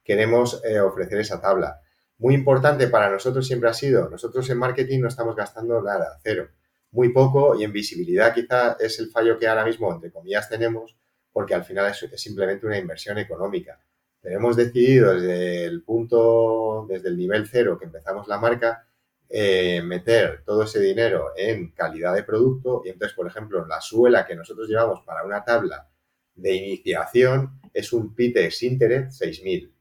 queremos 0.05 0.61
eh, 0.63 0.79
ofrecer 0.79 1.19
esa 1.19 1.41
tabla. 1.41 1.81
Muy 2.19 2.35
importante 2.35 2.89
para 2.89 3.09
nosotros 3.09 3.47
siempre 3.47 3.71
ha 3.71 3.73
sido, 3.73 4.11
nosotros 4.11 4.51
en 4.51 4.59
marketing 4.59 5.01
no 5.01 5.09
estamos 5.09 5.35
gastando 5.37 5.81
nada, 5.81 6.19
cero, 6.23 6.49
muy 6.91 7.15
poco 7.15 7.59
y 7.59 7.65
en 7.65 7.73
visibilidad 7.73 8.35
quizá 8.35 8.77
es 8.79 8.99
el 8.99 9.09
fallo 9.09 9.39
que 9.39 9.49
ahora 9.49 9.65
mismo, 9.65 9.91
entre 9.91 10.13
comillas, 10.13 10.47
tenemos 10.51 10.99
porque 11.33 11.55
al 11.55 11.65
final 11.65 11.91
es, 11.91 12.21
simplemente 12.21 12.67
una 12.67 12.77
inversión 12.77 13.17
económica. 13.17 13.81
Pero 14.21 14.37
hemos 14.37 14.55
decidido 14.55 15.15
desde 15.15 15.65
el 15.65 15.83
punto, 15.83 16.85
desde 16.87 17.09
el 17.09 17.17
nivel 17.17 17.49
cero 17.49 17.79
que 17.79 17.87
empezamos 17.87 18.29
la 18.29 18.39
marca, 18.39 18.87
eh, 19.31 19.81
meter 19.81 20.43
todo 20.45 20.65
ese 20.65 20.79
dinero 20.79 21.33
en 21.39 21.71
calidad 21.71 22.15
de 22.15 22.23
producto 22.23 22.83
y 22.85 22.91
entonces, 22.91 23.17
por 23.17 23.27
ejemplo, 23.27 23.65
la 23.65 23.81
suela 23.81 24.27
que 24.27 24.37
nosotros 24.37 24.69
llevamos 24.69 25.01
para 25.07 25.25
una 25.25 25.43
tabla 25.43 25.89
de 26.35 26.55
iniciación 26.55 27.61
es 27.73 27.93
un 27.93 28.15
Pitex 28.15 28.63
Interet 28.63 29.11
6000, 29.11 29.75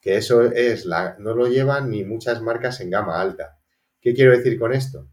que 0.00 0.16
eso 0.16 0.42
es 0.42 0.84
la, 0.86 1.16
no 1.18 1.34
lo 1.34 1.46
llevan 1.46 1.90
ni 1.90 2.04
muchas 2.04 2.42
marcas 2.42 2.80
en 2.80 2.90
gama 2.90 3.20
alta. 3.20 3.58
¿Qué 4.00 4.14
quiero 4.14 4.32
decir 4.32 4.58
con 4.58 4.72
esto? 4.72 5.08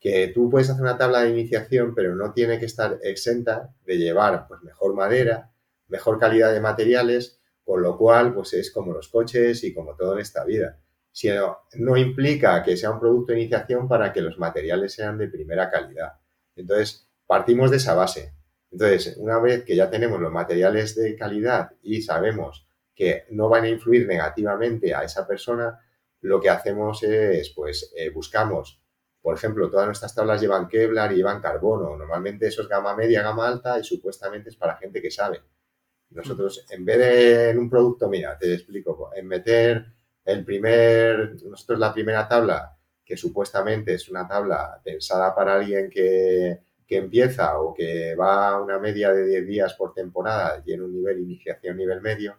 Que 0.00 0.28
tú 0.28 0.50
puedes 0.50 0.70
hacer 0.70 0.82
una 0.82 0.98
tabla 0.98 1.22
de 1.22 1.30
iniciación, 1.30 1.94
pero 1.94 2.14
no 2.14 2.32
tiene 2.32 2.58
que 2.58 2.66
estar 2.66 2.98
exenta 3.02 3.74
de 3.86 3.96
llevar 3.96 4.46
pues, 4.48 4.62
mejor 4.62 4.94
madera, 4.94 5.52
mejor 5.88 6.18
calidad 6.18 6.52
de 6.52 6.60
materiales, 6.60 7.40
con 7.64 7.82
lo 7.82 7.96
cual 7.96 8.34
pues 8.34 8.52
es 8.54 8.70
como 8.70 8.92
los 8.92 9.08
coches 9.08 9.64
y 9.64 9.72
como 9.72 9.96
todo 9.96 10.14
en 10.14 10.20
esta 10.20 10.44
vida 10.44 10.78
sino 11.14 11.58
no 11.74 11.96
implica 11.96 12.60
que 12.64 12.76
sea 12.76 12.90
un 12.90 12.98
producto 12.98 13.32
de 13.32 13.38
iniciación 13.38 13.86
para 13.86 14.12
que 14.12 14.20
los 14.20 14.36
materiales 14.36 14.94
sean 14.94 15.16
de 15.16 15.28
primera 15.28 15.70
calidad. 15.70 16.14
Entonces, 16.56 17.08
partimos 17.24 17.70
de 17.70 17.76
esa 17.76 17.94
base. 17.94 18.34
Entonces, 18.74 19.16
una 19.18 19.38
vez 19.38 19.64
que 19.64 19.76
ya 19.76 19.88
tenemos 19.88 20.20
los 20.20 20.32
materiales 20.32 20.96
de 20.96 21.14
calidad 21.14 21.70
y 21.80 22.02
sabemos 22.02 22.66
que 22.92 23.24
no 23.30 23.48
van 23.48 23.62
a 23.62 23.68
influir 23.68 24.04
negativamente 24.04 24.92
a 24.92 25.04
esa 25.04 25.28
persona, 25.28 25.78
lo 26.22 26.40
que 26.40 26.50
hacemos 26.50 27.00
es, 27.04 27.50
pues, 27.50 27.92
eh, 27.96 28.10
buscamos, 28.10 28.82
por 29.22 29.36
ejemplo, 29.36 29.70
todas 29.70 29.86
nuestras 29.86 30.12
tablas 30.12 30.40
llevan 30.40 30.66
Kevlar 30.66 31.12
y 31.12 31.16
llevan 31.16 31.40
carbono. 31.40 31.96
Normalmente 31.96 32.48
eso 32.48 32.62
es 32.62 32.68
gama 32.68 32.96
media, 32.96 33.22
gama 33.22 33.46
alta 33.46 33.78
y 33.78 33.84
supuestamente 33.84 34.50
es 34.50 34.56
para 34.56 34.76
gente 34.76 35.00
que 35.00 35.10
sabe. 35.12 35.40
Nosotros, 36.10 36.66
en 36.68 36.84
vez 36.84 36.98
de 36.98 37.50
en 37.50 37.58
un 37.60 37.70
producto, 37.70 38.08
mira, 38.08 38.36
te 38.36 38.52
explico, 38.54 39.12
en 39.14 39.28
meter 39.28 39.86
el 40.24 40.44
primer, 40.44 41.36
nosotros 41.44 41.78
la 41.78 41.92
primera 41.94 42.26
tabla, 42.26 42.76
que 43.04 43.16
supuestamente 43.16 43.94
es 43.94 44.08
una 44.08 44.26
tabla 44.26 44.80
pensada 44.82 45.32
para 45.32 45.54
alguien 45.54 45.88
que, 45.88 46.58
que 46.86 46.96
empieza 46.96 47.58
o 47.58 47.72
que 47.72 48.14
va 48.14 48.50
a 48.50 48.60
una 48.60 48.78
media 48.78 49.12
de 49.12 49.26
10 49.26 49.46
días 49.46 49.74
por 49.74 49.94
temporada 49.94 50.62
y 50.64 50.72
en 50.72 50.82
un 50.82 50.92
nivel 50.92 51.20
iniciación, 51.20 51.76
nivel 51.76 52.00
medio, 52.00 52.38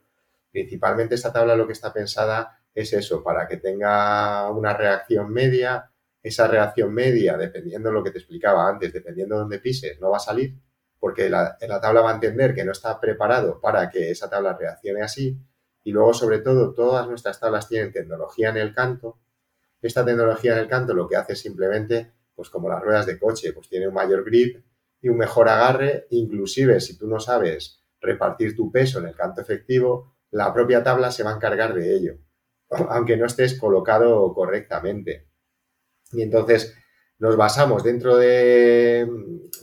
principalmente 0.51 1.15
esta 1.15 1.33
tabla 1.33 1.55
lo 1.55 1.67
que 1.67 1.73
está 1.73 1.91
pensada 1.91 2.59
es 2.73 2.91
eso, 2.93 3.23
para 3.23 3.47
que 3.47 3.57
tenga 3.57 4.49
una 4.51 4.73
reacción 4.73 5.31
media, 5.31 5.89
esa 6.21 6.47
reacción 6.47 6.93
media, 6.93 7.37
dependiendo 7.37 7.89
de 7.89 7.95
lo 7.95 8.03
que 8.03 8.11
te 8.11 8.19
explicaba 8.19 8.67
antes, 8.67 8.91
dependiendo 8.91 9.35
de 9.35 9.41
dónde 9.41 9.59
pises, 9.59 9.99
no 10.01 10.11
va 10.11 10.17
a 10.17 10.19
salir, 10.19 10.55
porque 10.99 11.29
la, 11.29 11.57
la 11.61 11.79
tabla 11.79 12.01
va 12.01 12.11
a 12.11 12.15
entender 12.15 12.53
que 12.53 12.65
no 12.65 12.73
está 12.73 12.99
preparado 12.99 13.61
para 13.61 13.89
que 13.89 14.11
esa 14.11 14.29
tabla 14.29 14.57
reaccione 14.57 15.01
así. 15.01 15.37
Y 15.83 15.91
luego, 15.91 16.13
sobre 16.13 16.39
todo, 16.39 16.73
todas 16.73 17.07
nuestras 17.07 17.39
tablas 17.39 17.69
tienen 17.69 17.93
tecnología 17.93 18.49
en 18.49 18.57
el 18.57 18.73
canto. 18.73 19.19
Esta 19.81 20.03
tecnología 20.03 20.53
en 20.53 20.59
el 20.59 20.67
canto 20.67 20.93
lo 20.93 21.07
que 21.07 21.15
hace 21.15 21.35
simplemente, 21.35 22.11
pues 22.35 22.49
como 22.49 22.69
las 22.69 22.81
ruedas 22.81 23.05
de 23.05 23.19
coche, 23.19 23.53
pues 23.53 23.69
tiene 23.69 23.87
un 23.87 23.93
mayor 23.93 24.23
grip 24.25 24.63
y 25.01 25.09
un 25.09 25.17
mejor 25.17 25.49
agarre. 25.49 26.07
Inclusive, 26.09 26.79
si 26.79 26.97
tú 26.97 27.07
no 27.07 27.19
sabes 27.19 27.83
repartir 28.01 28.55
tu 28.55 28.71
peso 28.71 28.99
en 28.99 29.07
el 29.07 29.15
canto 29.15 29.41
efectivo, 29.41 30.15
la 30.31 30.53
propia 30.53 30.83
tabla 30.83 31.11
se 31.11 31.23
va 31.23 31.31
a 31.31 31.35
encargar 31.35 31.73
de 31.73 31.95
ello, 31.95 32.17
aunque 32.69 33.17
no 33.17 33.25
estés 33.25 33.59
colocado 33.59 34.33
correctamente. 34.33 35.29
Y 36.11 36.21
entonces 36.21 36.75
nos 37.17 37.37
basamos 37.37 37.83
dentro 37.83 38.17
de, 38.17 39.07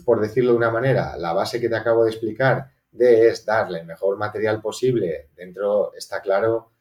por 0.04 0.20
decirlo 0.20 0.52
de 0.52 0.56
una 0.56 0.70
manera, 0.70 1.16
la 1.18 1.32
base 1.32 1.60
que 1.60 1.68
te 1.68 1.76
acabo 1.76 2.04
de 2.04 2.10
explicar 2.10 2.70
de 2.90 3.28
es 3.28 3.44
darle 3.44 3.80
el 3.80 3.86
mejor 3.86 4.16
material 4.16 4.60
posible. 4.60 5.30
Dentro 5.34 5.92
está 5.94 6.20
claro 6.20 6.72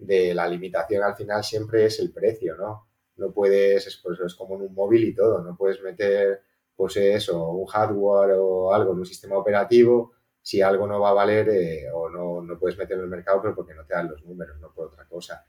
de 0.00 0.34
la 0.34 0.48
limitación 0.48 1.02
al 1.02 1.14
final 1.14 1.44
siempre 1.44 1.84
es 1.84 2.00
el 2.00 2.10
precio, 2.12 2.56
¿no? 2.56 2.89
No 3.20 3.32
puedes, 3.32 3.86
es, 3.86 3.96
pues, 4.02 4.18
es 4.20 4.34
como 4.34 4.56
en 4.56 4.62
un 4.62 4.74
móvil 4.74 5.04
y 5.04 5.14
todo, 5.14 5.42
no 5.42 5.56
puedes 5.56 5.80
meter, 5.82 6.42
pues 6.74 6.96
eso, 6.96 7.50
un 7.50 7.66
hardware 7.66 8.32
o 8.38 8.72
algo 8.74 8.92
en 8.92 8.98
un 8.98 9.06
sistema 9.06 9.36
operativo 9.36 10.12
si 10.42 10.62
algo 10.62 10.86
no 10.86 11.00
va 11.00 11.10
a 11.10 11.14
valer 11.14 11.48
eh, 11.50 11.90
o 11.92 12.08
no, 12.08 12.42
no, 12.42 12.58
puedes 12.58 12.78
meterlo 12.78 13.04
en 13.04 13.10
el 13.10 13.16
mercado, 13.16 13.42
pero 13.42 13.54
porque 13.54 13.74
no 13.74 13.84
te 13.84 13.94
dan 13.94 14.08
los 14.08 14.24
números, 14.24 14.58
no 14.60 14.72
por 14.72 14.86
otra 14.86 15.04
cosa. 15.06 15.46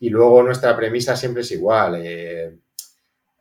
Y 0.00 0.10
luego 0.10 0.42
nuestra 0.42 0.76
premisa 0.76 1.16
siempre 1.16 1.42
es 1.42 1.52
igual. 1.52 2.00
Eh, 2.04 2.58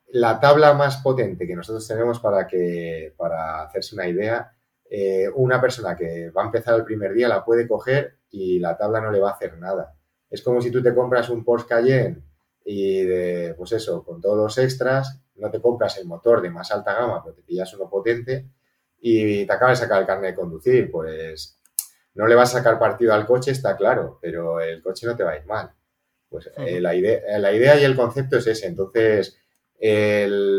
la 0.10 0.40
tabla 0.40 0.74
más 0.74 0.98
potente 0.98 1.48
que 1.48 1.56
nosotros 1.56 1.88
tenemos 1.88 2.20
para, 2.20 2.46
que, 2.46 3.14
para 3.18 3.64
hacerse 3.64 3.96
una 3.96 4.08
idea, 4.08 4.56
eh, 4.90 5.28
una 5.36 5.60
persona 5.60 5.96
que 5.96 6.30
va 6.30 6.44
a 6.44 6.46
empezar 6.46 6.76
el 6.76 6.86
primer 6.86 7.14
día 7.14 7.28
la 7.28 7.44
puede 7.44 7.68
coger 7.68 8.20
y 8.30 8.60
la 8.60 8.78
tabla 8.78 9.02
no 9.02 9.12
le 9.12 9.20
va 9.20 9.32
a 9.32 9.34
hacer 9.34 9.58
nada. 9.58 9.96
Es 10.30 10.42
como 10.42 10.62
si 10.62 10.70
tú 10.72 10.84
te 10.84 10.94
compras 10.94 11.30
un 11.30 11.44
Porsche 11.44 11.68
Cayenne 11.68 12.24
y 12.66 13.04
de, 13.04 13.56
pues 13.58 13.74
eso, 13.74 14.04
con 14.04 14.22
todos 14.22 14.38
los 14.38 14.58
extras, 14.58 15.22
no 15.36 15.50
te 15.52 15.62
compras 15.62 15.98
el 15.98 16.06
motor 16.06 16.42
de 16.42 16.50
más 16.50 16.72
alta 16.72 16.94
gama, 16.94 17.22
pero 17.24 17.36
te 17.36 17.42
pillas 17.42 17.74
uno 17.74 17.90
potente 17.90 18.48
y 19.00 19.46
te 19.46 19.54
acaba 19.54 19.72
de 19.72 19.78
sacar 19.78 20.02
el 20.02 20.08
carnet 20.08 20.32
de 20.32 20.40
conducir, 20.40 20.90
pues 20.90 21.60
no 22.16 22.28
le 22.28 22.36
vas 22.36 22.54
a 22.54 22.60
sacar 22.60 22.80
partido 22.80 23.14
al 23.14 23.26
coche, 23.26 23.52
está 23.52 23.76
claro, 23.76 24.20
pero 24.22 24.62
el 24.62 24.82
coche 24.82 25.08
no 25.08 25.16
te 25.16 25.24
va 25.24 25.32
a 25.32 25.38
ir 25.38 25.46
mal. 25.46 25.72
Pues 26.30 26.50
eh, 26.58 26.80
la, 26.80 26.96
idea, 26.96 27.38
la 27.38 27.54
idea 27.54 27.80
y 27.80 27.84
el 27.84 27.96
concepto 27.96 28.38
es 28.38 28.48
ese. 28.48 28.68
Entonces, 28.68 29.38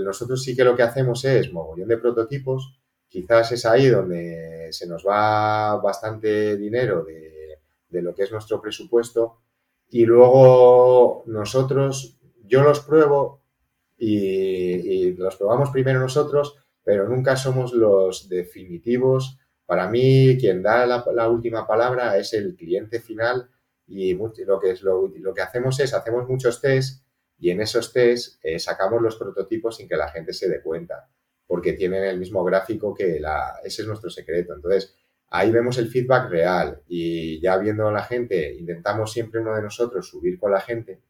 nosotros 0.05 0.43
sí 0.43 0.55
que 0.55 0.65
lo 0.65 0.77
que 0.77 0.83
hacemos 0.83 1.25
es 1.25 1.53
mogollón 1.53 1.89
de 1.89 1.99
prototipos. 1.99 2.79
Quizás 3.09 3.53
es 3.53 3.65
ahí 3.65 3.89
donde 3.89 4.69
se 4.73 4.87
nos 4.87 5.07
va 5.07 5.77
bastante 5.77 6.57
dinero 6.57 7.05
de, 7.05 7.59
de 7.89 8.03
lo 8.03 8.15
que 8.15 8.25
es 8.25 8.33
nuestro 8.33 8.61
presupuesto. 8.61 9.44
Y 9.95 10.07
luego 10.07 11.23
nosotros, 11.27 12.19
yo 12.43 12.65
los 12.65 12.81
pruebo 12.81 13.45
y, 13.97 15.13
los 15.13 15.37
probamos 15.37 15.71
primero 15.71 16.01
nosotros 16.01 16.59
pero 16.83 17.09
nunca 17.09 17.37
somos 17.37 17.73
los 17.73 18.29
definitivos. 18.29 19.39
Para 19.67 19.89
mí, 19.89 20.37
quien 20.41 20.65
da 20.65 20.85
la, 20.85 21.29
última 21.29 21.65
palabra 21.65 22.19
es 22.19 22.35
el 22.35 22.57
cliente 22.57 22.99
final 22.99 23.49
y 23.87 24.15
lo 24.15 24.59
que, 24.59 24.73
es 24.73 24.83
lo, 24.83 25.13
que 25.33 25.43
hacemos 25.43 25.79
es, 25.79 25.95
hacemos 25.95 26.29
muchos 26.29 26.61
test 26.61 27.07
y 27.39 27.51
en 27.51 27.61
esos 27.61 27.93
test 27.93 28.45
eh, 28.45 28.59
sacamos 28.59 29.01
los 29.01 29.15
prototipos 29.15 29.77
sin 29.77 29.87
que 29.87 29.97
la 29.97 30.11
gente 30.11 30.33
se 30.33 30.49
dé 30.49 30.61
cuenta, 30.61 31.09
porque 31.47 31.75
tienen 31.75 32.03
el 32.03 32.19
mismo 32.19 32.43
gráfico 32.43 32.93
que 32.93 33.21
la... 33.21 33.61
Ese 33.63 33.83
es 33.83 33.89
nuestro 33.89 34.11
secreto. 34.11 34.55
Entonces, 34.55 34.97
ahí 35.31 35.51
vemos 35.51 35.79
el 35.79 35.89
feedback 35.89 36.31
real 36.31 36.83
y 36.87 37.41
ya 37.41 37.57
viendo 37.59 37.89
a 37.89 37.93
la 37.93 38.03
gente, 38.03 38.55
intentamos 38.55 39.13
siempre 39.13 39.41
uno 39.41 39.55
de 39.55 39.63
nosotros 39.63 40.09
subir 40.09 40.39
con 40.39 40.53
la 40.53 40.61
gente 40.61 41.01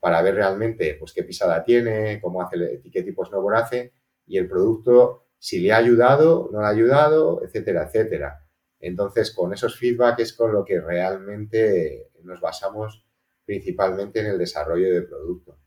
para 0.00 0.22
ver 0.22 0.34
realmente 0.36 0.96
pues 0.98 1.12
qué 1.12 1.22
pisada 1.22 1.64
tiene, 1.64 2.20
cómo 2.20 2.42
hace, 2.42 2.80
qué 2.92 3.02
tipo 3.02 3.22
de 3.22 3.28
snowboard 3.28 3.56
hace 3.56 3.92
y 4.26 4.38
el 4.38 4.48
producto, 4.48 5.26
si 5.38 5.60
le 5.60 5.72
ha 5.72 5.78
ayudado, 5.78 6.48
no 6.52 6.60
le 6.60 6.66
ha 6.66 6.70
ayudado, 6.70 7.42
etcétera, 7.44 7.84
etcétera. 7.84 8.42
Entonces, 8.80 9.30
con 9.32 9.52
esos 9.52 9.78
feedback 9.78 10.20
es 10.20 10.32
con 10.32 10.52
lo 10.52 10.64
que 10.64 10.80
realmente 10.80 12.10
nos 12.22 12.40
basamos 12.40 13.04
principalmente 13.44 14.20
en 14.20 14.26
el 14.26 14.38
desarrollo 14.38 14.92
del 14.92 15.06
producto. 15.06 15.58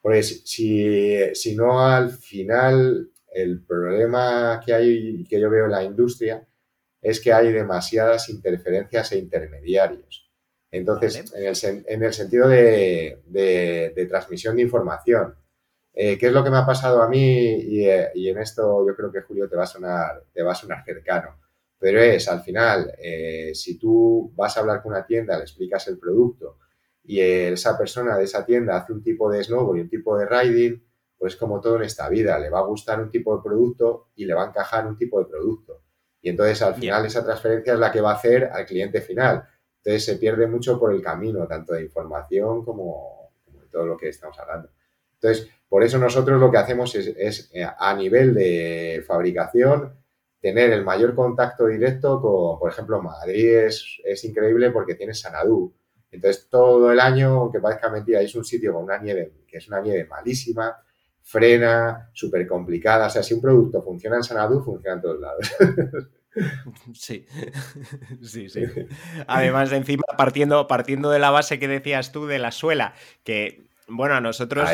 Pues 0.00 0.42
si, 0.44 1.34
si 1.34 1.54
no, 1.54 1.84
al 1.84 2.10
final, 2.10 3.10
el 3.32 3.62
problema 3.64 4.60
que 4.64 4.72
hay, 4.72 5.24
que 5.24 5.40
yo 5.40 5.50
veo 5.50 5.66
en 5.66 5.72
la 5.72 5.84
industria, 5.84 6.47
es 7.00 7.20
que 7.20 7.32
hay 7.32 7.52
demasiadas 7.52 8.28
interferencias 8.28 9.12
e 9.12 9.18
intermediarios. 9.18 10.30
Entonces, 10.70 11.32
en, 11.34 11.44
el, 11.46 11.84
en, 11.86 12.02
el, 12.02 12.12
sentido 12.12 12.48
de, 12.48 13.22
de 13.26 14.06
transmisión 14.06 14.56
de 14.56 14.62
información, 14.62 15.34
eh, 16.00 16.16
¿Qué 16.16 16.28
es 16.28 16.32
lo 16.32 16.44
que 16.44 16.50
me 16.50 16.58
ha 16.58 16.64
pasado 16.64 17.02
a 17.02 17.08
mí? 17.08 17.18
Eh, 17.84 18.10
y, 18.14 18.28
en 18.28 18.38
esto 18.38 18.86
yo 18.86 18.94
creo 18.94 19.10
que 19.10 19.22
Julio 19.22 19.48
te 19.48 19.56
va 19.56 19.64
a 19.64 19.66
sonar, 19.66 20.22
te 20.32 20.44
va 20.44 20.52
a 20.52 20.54
sonar 20.54 20.84
cercano. 20.84 21.40
Pero 21.76 22.00
es, 22.00 22.28
al 22.28 22.40
final, 22.42 22.92
eh, 22.98 23.50
si 23.52 23.76
tú 23.76 24.32
vas 24.36 24.56
a 24.56 24.60
hablar 24.60 24.80
con 24.80 24.92
una 24.92 25.04
tienda, 25.04 25.36
le 25.36 25.42
explicas 25.42 25.88
el 25.88 25.98
producto 25.98 26.58
y 27.02 27.20
esa 27.20 27.76
persona 27.76 28.16
de 28.16 28.24
esa 28.24 28.46
tienda 28.46 28.76
hace 28.76 28.92
un 28.92 29.02
tipo 29.02 29.28
de 29.28 29.42
snowboard 29.42 29.78
y 29.78 29.80
un 29.80 29.88
tipo 29.88 30.16
de 30.16 30.26
riding, 30.26 30.84
pues 31.18 31.34
como 31.34 31.60
todo 31.60 31.76
en 31.76 31.82
esta 31.82 32.08
vida, 32.08 32.38
le 32.38 32.48
va 32.50 32.60
a 32.60 32.66
gustar 32.66 33.00
un 33.00 33.10
tipo 33.10 33.36
de 33.36 33.42
producto 33.42 34.10
y 34.14 34.24
le 34.24 34.34
va 34.34 34.44
a 34.44 34.48
encajar 34.48 34.86
un 34.86 34.96
tipo 34.96 35.18
de 35.18 35.26
producto. 35.26 35.82
Y 36.20 36.30
entonces 36.30 36.60
al 36.62 36.74
final 36.74 37.06
esa 37.06 37.24
transferencia 37.24 37.74
es 37.74 37.78
la 37.78 37.92
que 37.92 38.00
va 38.00 38.12
a 38.12 38.14
hacer 38.14 38.44
al 38.52 38.66
cliente 38.66 39.00
final. 39.00 39.44
Entonces 39.78 40.04
se 40.04 40.16
pierde 40.16 40.46
mucho 40.46 40.78
por 40.78 40.92
el 40.92 41.02
camino, 41.02 41.46
tanto 41.46 41.74
de 41.74 41.82
información 41.82 42.64
como, 42.64 43.32
como 43.44 43.60
de 43.60 43.68
todo 43.68 43.86
lo 43.86 43.96
que 43.96 44.08
estamos 44.08 44.38
hablando. 44.38 44.70
Entonces, 45.20 45.48
por 45.68 45.82
eso 45.82 45.98
nosotros 45.98 46.40
lo 46.40 46.50
que 46.50 46.58
hacemos 46.58 46.94
es, 46.94 47.50
eh, 47.52 47.66
a 47.78 47.94
nivel 47.94 48.34
de 48.34 49.04
fabricación 49.06 49.94
tener 50.40 50.70
el 50.72 50.84
mayor 50.84 51.14
contacto 51.14 51.66
directo 51.66 52.20
con, 52.20 52.58
por 52.58 52.70
ejemplo, 52.70 53.02
Madrid 53.02 53.56
es, 53.56 54.24
increíble 54.24 54.70
porque 54.70 54.94
tiene 54.94 55.14
Sanadú. 55.14 55.74
Entonces, 56.10 56.48
todo 56.48 56.90
el 56.90 57.00
año, 57.00 57.40
aunque 57.40 57.60
parezca 57.60 57.90
mentira, 57.90 58.20
es 58.20 58.34
un 58.34 58.44
sitio 58.44 58.72
con 58.72 58.84
una 58.84 58.98
nieve 58.98 59.32
que 59.46 59.58
es 59.58 59.68
una 59.68 59.80
nieve 59.80 60.06
malísima, 60.06 60.76
frena, 61.28 62.08
súper 62.14 62.46
complicada. 62.46 63.06
O 63.06 63.10
sea, 63.10 63.22
si 63.22 63.34
un 63.34 63.42
producto 63.42 63.82
funciona 63.82 64.16
en 64.16 64.22
Sanadú, 64.22 64.62
funciona 64.64 64.96
en 64.96 65.02
todos 65.02 65.20
lados. 65.20 65.52
Sí, 66.94 67.26
sí, 68.22 68.48
sí. 68.48 68.62
Además, 69.26 69.70
de 69.70 69.78
encima, 69.78 70.04
partiendo, 70.16 70.68
partiendo 70.68 71.10
de 71.10 71.18
la 71.18 71.30
base 71.30 71.58
que 71.58 71.66
decías 71.66 72.12
tú 72.12 72.26
de 72.26 72.38
la 72.38 72.52
suela, 72.52 72.94
que, 73.24 73.64
bueno, 73.88 74.14
a 74.14 74.20
nosotros 74.20 74.68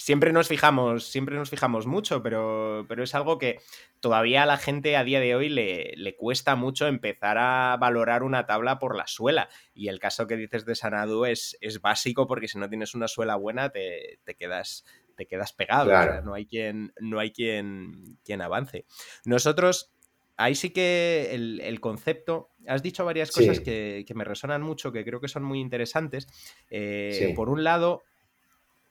siempre 0.00 0.32
nos 0.32 0.48
fijamos, 0.48 1.04
siempre 1.04 1.36
nos 1.36 1.50
fijamos 1.50 1.86
mucho, 1.86 2.22
pero, 2.22 2.86
pero 2.88 3.02
es 3.02 3.14
algo 3.14 3.36
que 3.36 3.58
todavía 4.00 4.44
a 4.44 4.46
la 4.46 4.56
gente 4.56 4.96
a 4.96 5.04
día 5.04 5.20
de 5.20 5.34
hoy 5.34 5.50
le, 5.50 5.92
le, 5.96 6.16
cuesta 6.16 6.56
mucho 6.56 6.86
empezar 6.86 7.36
a 7.36 7.76
valorar 7.78 8.22
una 8.22 8.46
tabla 8.46 8.78
por 8.78 8.96
la 8.96 9.06
suela. 9.06 9.50
Y 9.74 9.88
el 9.88 9.98
caso 9.98 10.26
que 10.26 10.36
dices 10.36 10.64
de 10.64 10.76
Sanadu 10.76 11.26
es, 11.26 11.58
es 11.60 11.82
básico 11.82 12.26
porque 12.26 12.48
si 12.48 12.58
no 12.58 12.70
tienes 12.70 12.94
una 12.94 13.08
suela 13.08 13.36
buena 13.36 13.68
te, 13.68 14.20
te 14.24 14.34
quedas 14.34 14.86
te 15.20 15.26
quedas 15.26 15.52
pegado. 15.52 16.22
no 16.22 16.32
hay 16.32 16.46
quien, 16.46 16.94
no 16.98 17.18
hay 17.18 17.30
quien, 17.30 18.16
quien 18.24 18.40
avance. 18.40 18.86
Nosotros 19.26 19.92
ahí 20.38 20.54
sí 20.54 20.70
que 20.70 21.28
el, 21.34 21.80
concepto, 21.80 22.48
has 22.66 22.82
dicho 22.82 23.04
varias 23.04 23.30
cosas 23.30 23.60
que, 23.60 24.06
que, 24.08 24.14
me 24.14 24.24
resonan 24.24 24.62
mucho, 24.62 24.92
que 24.92 25.04
creo 25.04 25.20
que 25.20 25.28
son 25.28 25.42
muy 25.42 25.60
interesantes. 25.60 26.26
Eh, 26.70 27.34
por 27.36 27.50
un 27.50 27.64
lado, 27.64 28.02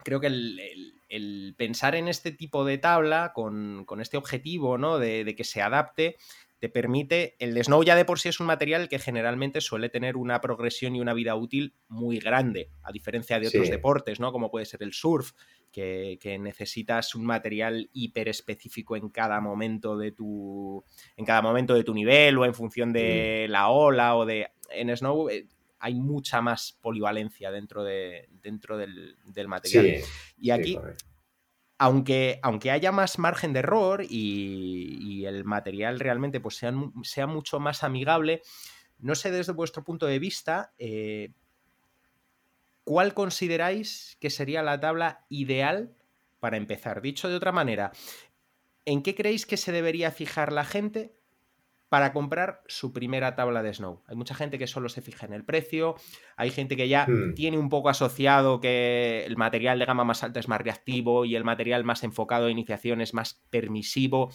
creo 0.03 0.19
que 0.19 0.27
el, 0.27 1.55
pensar 1.57 1.95
en 1.95 2.07
este 2.07 2.31
tipo 2.31 2.63
de 2.63 2.77
tabla 2.77 3.31
con, 3.33 3.87
este 3.99 4.17
objetivo 4.17 4.77
¿no? 4.77 4.99
de, 4.99 5.33
que 5.35 5.43
se 5.43 5.63
adapte 5.63 6.17
te 6.59 6.69
permite, 6.69 7.37
el 7.39 7.57
snow 7.63 7.81
ya 7.83 7.95
de 7.95 8.03
por 8.03 8.19
sí 8.19 8.29
es 8.29 8.41
un 8.41 8.45
material 8.45 8.89
que 8.89 8.99
generalmente 8.99 9.61
suele 9.61 9.87
tener 9.87 10.17
una 10.17 10.41
progresión 10.41 10.93
y 10.93 10.99
una 10.99 11.13
vida 11.13 11.33
útil 11.33 11.73
muy 11.87 12.19
grande, 12.19 12.69
a 12.83 12.91
diferencia 12.91 13.39
de 13.39 13.47
otros 13.47 13.69
deportes, 13.69 14.19
¿no? 14.19 14.33
Como 14.33 14.51
puede 14.51 14.65
ser 14.65 14.83
el 14.83 14.91
surf, 14.91 15.31
que, 15.71 16.38
necesitas 16.39 17.15
un 17.15 17.25
material 17.25 17.89
hiper 17.93 18.29
específico 18.29 18.95
en 18.95 19.10
cada 19.10 19.39
momento 19.41 19.97
de 19.97 20.12
tu. 20.12 20.84
en 21.17 21.25
cada 21.25 21.41
momento 21.41 21.73
de 21.73 21.84
tu 21.84 21.93
nivel, 21.93 22.38
o 22.38 22.45
en 22.45 22.53
función 22.53 22.93
de 22.93 23.45
mm. 23.47 23.51
la 23.51 23.69
ola, 23.69 24.15
o 24.15 24.25
de. 24.25 24.47
En 24.71 24.95
snow 24.95 25.29
eh, 25.29 25.47
hay 25.79 25.95
mucha 25.95 26.41
más 26.41 26.77
polivalencia 26.82 27.51
dentro, 27.51 27.84
de, 27.84 28.27
dentro 28.41 28.77
del, 28.77 29.15
material. 29.47 30.03
y 30.38 30.49
aquí, 30.51 30.77
aunque, 31.77 32.39
aunque 32.43 32.71
haya 32.71 32.91
más 32.91 33.17
margen 33.17 33.53
de 33.53 33.60
error 33.60 34.03
y, 34.08 35.25
el 35.25 35.45
material 35.45 35.99
realmente 35.99 36.39
pues, 36.39 36.55
sea, 36.55 36.73
sea, 37.03 37.27
mucho 37.27 37.60
más 37.60 37.84
amigable, 37.84 38.41
no 38.97 39.15
sé 39.15 39.32
desde 39.32 39.53
vuestro 39.53 39.84
punto 39.84 40.05
de 40.05 40.19
vista, 40.19 40.73
eh, 40.77 41.32
¿cuál 42.83 43.13
consideráis 43.13 44.17
que 44.19 44.29
sería 44.29 44.63
la 44.63 44.79
tabla 44.79 45.25
ideal 45.29 45.95
para 46.39 46.57
empezar? 46.57 47.01
Dicho 47.01 47.29
de 47.29 47.35
otra 47.35 47.51
manera, 47.51 47.91
¿en 48.85 49.03
qué 49.03 49.15
creéis 49.15 49.45
que 49.45 49.57
se 49.57 49.71
debería 49.71 50.11
fijar 50.11 50.51
la 50.53 50.65
gente 50.65 51.13
para 51.89 52.13
comprar 52.13 52.61
su 52.67 52.93
primera 52.93 53.35
tabla 53.35 53.63
de 53.63 53.73
Snow. 53.73 54.03
Hay 54.05 54.15
mucha 54.15 54.35
gente 54.35 54.59
que 54.59 54.67
solo 54.67 54.89
se 54.89 55.01
fija 55.01 55.25
en 55.25 55.33
el 55.33 55.43
precio, 55.43 55.95
hay 56.37 56.51
gente 56.51 56.77
que 56.77 56.87
ya 56.87 57.07
hmm. 57.07 57.33
tiene 57.33 57.57
un 57.57 57.67
poco 57.67 57.89
asociado 57.89 58.59
que 58.59 59.25
el 59.25 59.35
material 59.37 59.79
de 59.79 59.85
gama 59.85 60.03
más 60.03 60.23
alta 60.23 60.39
es 60.39 60.47
más 60.47 60.61
reactivo 60.61 61.25
y 61.25 61.35
el 61.35 61.43
material 61.43 61.83
más 61.83 62.03
enfocado 62.03 62.45
a 62.45 62.51
iniciación 62.51 63.01
es 63.01 63.15
más 63.15 63.41
permisivo. 63.49 64.29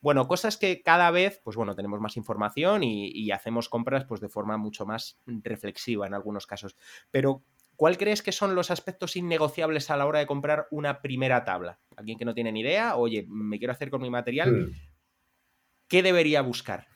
Bueno, 0.00 0.26
cosas 0.28 0.56
que 0.56 0.82
cada 0.82 1.10
vez, 1.10 1.40
pues 1.42 1.56
bueno, 1.56 1.74
tenemos 1.74 2.00
más 2.00 2.16
información 2.16 2.82
y, 2.82 3.30
hacemos 3.30 3.68
compras 3.68 4.04
pues 4.04 4.20
de 4.20 4.28
forma 4.28 4.56
mucho 4.56 4.84
más 4.84 5.18
reflexiva 5.26 6.06
en 6.06 6.14
algunos 6.14 6.46
casos. 6.46 6.76
Pero, 7.10 7.42
¿cuál 7.76 7.98
crees 7.98 8.22
que 8.22 8.32
son 8.32 8.54
los 8.54 8.70
aspectos 8.70 9.16
innegociables 9.16 9.90
a 9.90 9.96
la 9.96 10.06
hora 10.06 10.18
de 10.18 10.26
comprar 10.26 10.66
una 10.70 11.00
primera 11.00 11.44
tabla? 11.44 11.78
Alguien 11.96 12.18
que 12.18 12.24
no 12.24 12.34
tiene 12.34 12.52
ni 12.52 12.60
idea, 12.60 12.96
oye, 12.96 13.26
me 13.28 13.58
quiero 13.58 13.72
hacer 13.72 13.90
con 13.90 14.02
mi 14.02 14.10
material, 14.10 14.52
hmm. 14.52 14.72
¿qué 15.88 16.02
debería 16.02 16.42
buscar? 16.42 16.86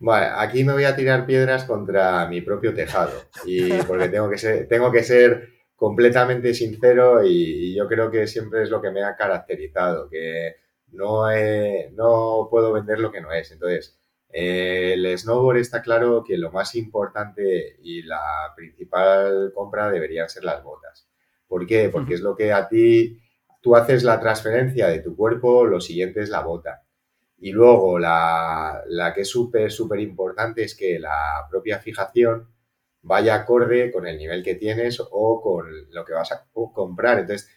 Bueno, 0.00 0.26
aquí 0.36 0.62
me 0.62 0.72
voy 0.72 0.84
a 0.84 0.94
tirar 0.94 1.26
piedras 1.26 1.64
contra 1.64 2.26
mi 2.28 2.40
propio 2.40 2.72
tejado. 2.72 3.12
Y 3.44 3.72
porque 3.82 4.08
tengo 4.08 4.30
que 4.30 4.38
ser, 4.38 4.68
tengo 4.68 4.92
que 4.92 5.02
ser 5.02 5.48
completamente 5.74 6.54
sincero 6.54 7.24
y, 7.24 7.74
yo 7.74 7.88
creo 7.88 8.10
que 8.10 8.26
siempre 8.26 8.62
es 8.62 8.70
lo 8.70 8.80
que 8.80 8.90
me 8.90 9.02
ha 9.02 9.16
caracterizado, 9.16 10.08
que 10.08 10.56
no, 10.92 11.24
no 11.92 12.48
puedo 12.50 12.72
vender 12.72 13.00
lo 13.00 13.10
que 13.10 13.20
no 13.20 13.32
es. 13.32 13.50
Entonces, 13.50 13.98
el 14.30 15.18
snowboard 15.18 15.58
está 15.58 15.82
claro 15.82 16.22
que 16.24 16.36
lo 16.36 16.52
más 16.52 16.74
importante 16.74 17.76
y 17.82 18.02
la 18.02 18.52
principal 18.54 19.52
compra 19.54 19.90
deberían 19.90 20.28
ser 20.28 20.44
las 20.44 20.62
botas. 20.62 21.08
¿Por 21.46 21.66
qué? 21.66 21.88
Porque 21.88 22.14
es 22.14 22.20
lo 22.20 22.36
que 22.36 22.52
a 22.52 22.68
ti, 22.68 23.20
tú 23.62 23.74
haces 23.74 24.04
la 24.04 24.20
transferencia 24.20 24.88
de 24.88 25.00
tu 25.00 25.16
cuerpo, 25.16 25.64
lo 25.64 25.80
siguiente 25.80 26.20
es 26.20 26.28
la 26.28 26.42
bota. 26.42 26.82
Y 27.38 27.52
luego 27.52 27.98
la, 27.98 28.82
que 29.14 29.22
es 29.22 29.28
súper, 29.28 29.70
súper 29.70 30.00
importante 30.00 30.64
es 30.64 30.76
que 30.76 30.98
la 30.98 31.46
propia 31.48 31.78
fijación 31.78 32.48
vaya 33.00 33.36
acorde 33.36 33.92
con 33.92 34.06
el 34.06 34.18
nivel 34.18 34.42
que 34.42 34.56
tienes 34.56 35.00
o 35.00 35.40
con 35.40 35.66
lo 35.90 36.04
que 36.04 36.12
vas 36.12 36.32
a 36.32 36.46
comprar. 36.52 37.20
Entonces, 37.20 37.48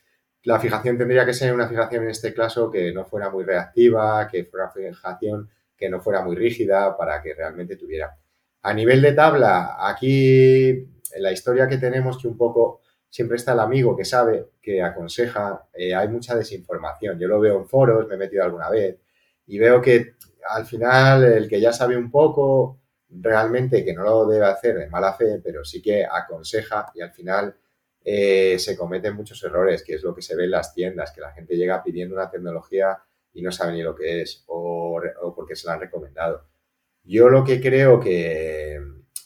la 0.44 0.60
fijación 0.60 0.98
tendría 0.98 1.26
que 1.26 1.34
ser 1.34 1.54
una 1.54 1.68
fijación 1.68 2.04
en 2.04 2.12
este 2.12 2.34
caso 2.34 2.72
que 2.72 2.94
no 2.94 3.06
fuera 3.06 3.30
muy 3.30 3.44
reactiva, 3.44 4.28
que 4.28 4.46
fuera 4.46 4.72
una 4.76 4.92
fijación 4.92 5.50
que 5.82 5.90
no 5.90 6.00
fuera 6.00 6.24
muy 6.24 6.36
rígida 6.36 6.96
para 6.96 7.20
que 7.24 7.34
realmente 7.34 7.76
tuviera. 7.76 8.16
A 8.62 8.72
nivel 8.72 9.02
de 9.02 9.14
tabla, 9.14 9.78
aquí 9.80 10.88
la 11.18 11.32
historia 11.32 11.68
que 11.68 11.80
tenemos 11.80 12.20
que 12.20 12.28
un 12.28 12.38
poco 12.38 12.82
siempre 13.10 13.38
está 13.38 13.54
el 13.54 13.62
amigo 13.62 13.98
que 13.98 14.06
sabe, 14.06 14.52
que 14.62 14.84
aconseja, 14.84 15.68
eh, 15.74 15.96
hay 15.96 16.08
mucha 16.08 16.36
desinformación. 16.36 17.18
Yo 17.18 17.28
lo 17.28 17.40
veo 17.40 17.58
en 17.58 17.68
foros, 17.68 18.08
me 18.08 18.14
he 18.14 18.18
metido 18.20 18.44
alguna 18.44 18.70
vez 18.70 19.00
y 19.48 19.58
veo 19.58 19.82
que 19.82 20.14
al 20.50 20.68
final 20.68 21.24
el 21.24 21.50
que 21.50 21.60
ya 21.60 21.74
sabe 21.74 21.98
un 21.98 22.12
poco, 22.12 22.80
realmente 23.10 23.84
que 23.84 23.96
no 23.96 24.04
lo 24.04 24.28
debe 24.28 24.46
hacer 24.46 24.78
de 24.78 24.88
mala 24.88 25.14
fe, 25.14 25.42
pero 25.44 25.66
sí 25.66 25.82
que 25.82 26.06
aconseja 26.06 26.92
y 26.94 27.02
al 27.02 27.12
final 27.12 27.58
eh, 28.06 28.60
se 28.60 28.78
cometen 28.78 29.16
muchos 29.16 29.44
errores, 29.44 29.82
que 29.84 29.96
es 29.96 30.04
lo 30.04 30.14
que 30.14 30.22
se 30.22 30.36
ve 30.36 30.44
en 30.44 30.52
las 30.52 30.76
tiendas, 30.76 31.12
que 31.12 31.22
la 31.22 31.32
gente 31.32 31.58
llega 31.58 31.84
pidiendo 31.84 32.14
una 32.14 32.30
tecnología 32.30 33.00
y 33.34 33.42
no 33.42 33.52
sabe 33.52 33.74
ni 33.74 33.82
lo 33.82 33.96
que 33.96 34.22
es 34.22 34.44
o, 34.48 35.02
porque 35.36 35.56
se 35.56 35.68
la 35.68 35.74
han 35.74 35.82
recomendado. 35.82 36.48
Yo 37.04 37.30
lo 37.30 37.44
que 37.44 37.60
creo 37.60 38.00
que, 38.00 38.80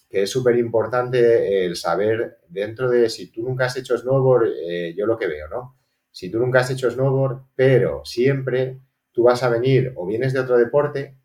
es 0.09 0.29
súper 0.29 0.57
importante 0.57 1.65
el 1.65 1.75
saber 1.75 2.37
dentro 2.47 2.89
de 2.89 3.09
si 3.09 3.31
tú 3.31 3.43
nunca 3.43 3.65
has 3.65 3.75
hecho 3.75 3.97
snowboard, 3.97 4.47
eh, 4.65 4.93
yo 4.95 5.05
lo 5.05 5.17
que 5.17 5.27
veo, 5.27 5.49
¿no? 5.49 5.77
Si 6.09 6.31
tú 6.31 6.39
nunca 6.39 6.61
has 6.61 6.71
hecho 6.71 6.89
snowboard, 6.89 7.47
pero 7.53 8.05
siempre 8.05 8.79
tú 9.11 9.23
vas 9.23 9.43
a 9.43 9.49
venir 9.49 9.91
o 9.97 10.05
vienes 10.05 10.31
de 10.31 10.39
otro 10.39 10.57
deporte, 10.57 11.17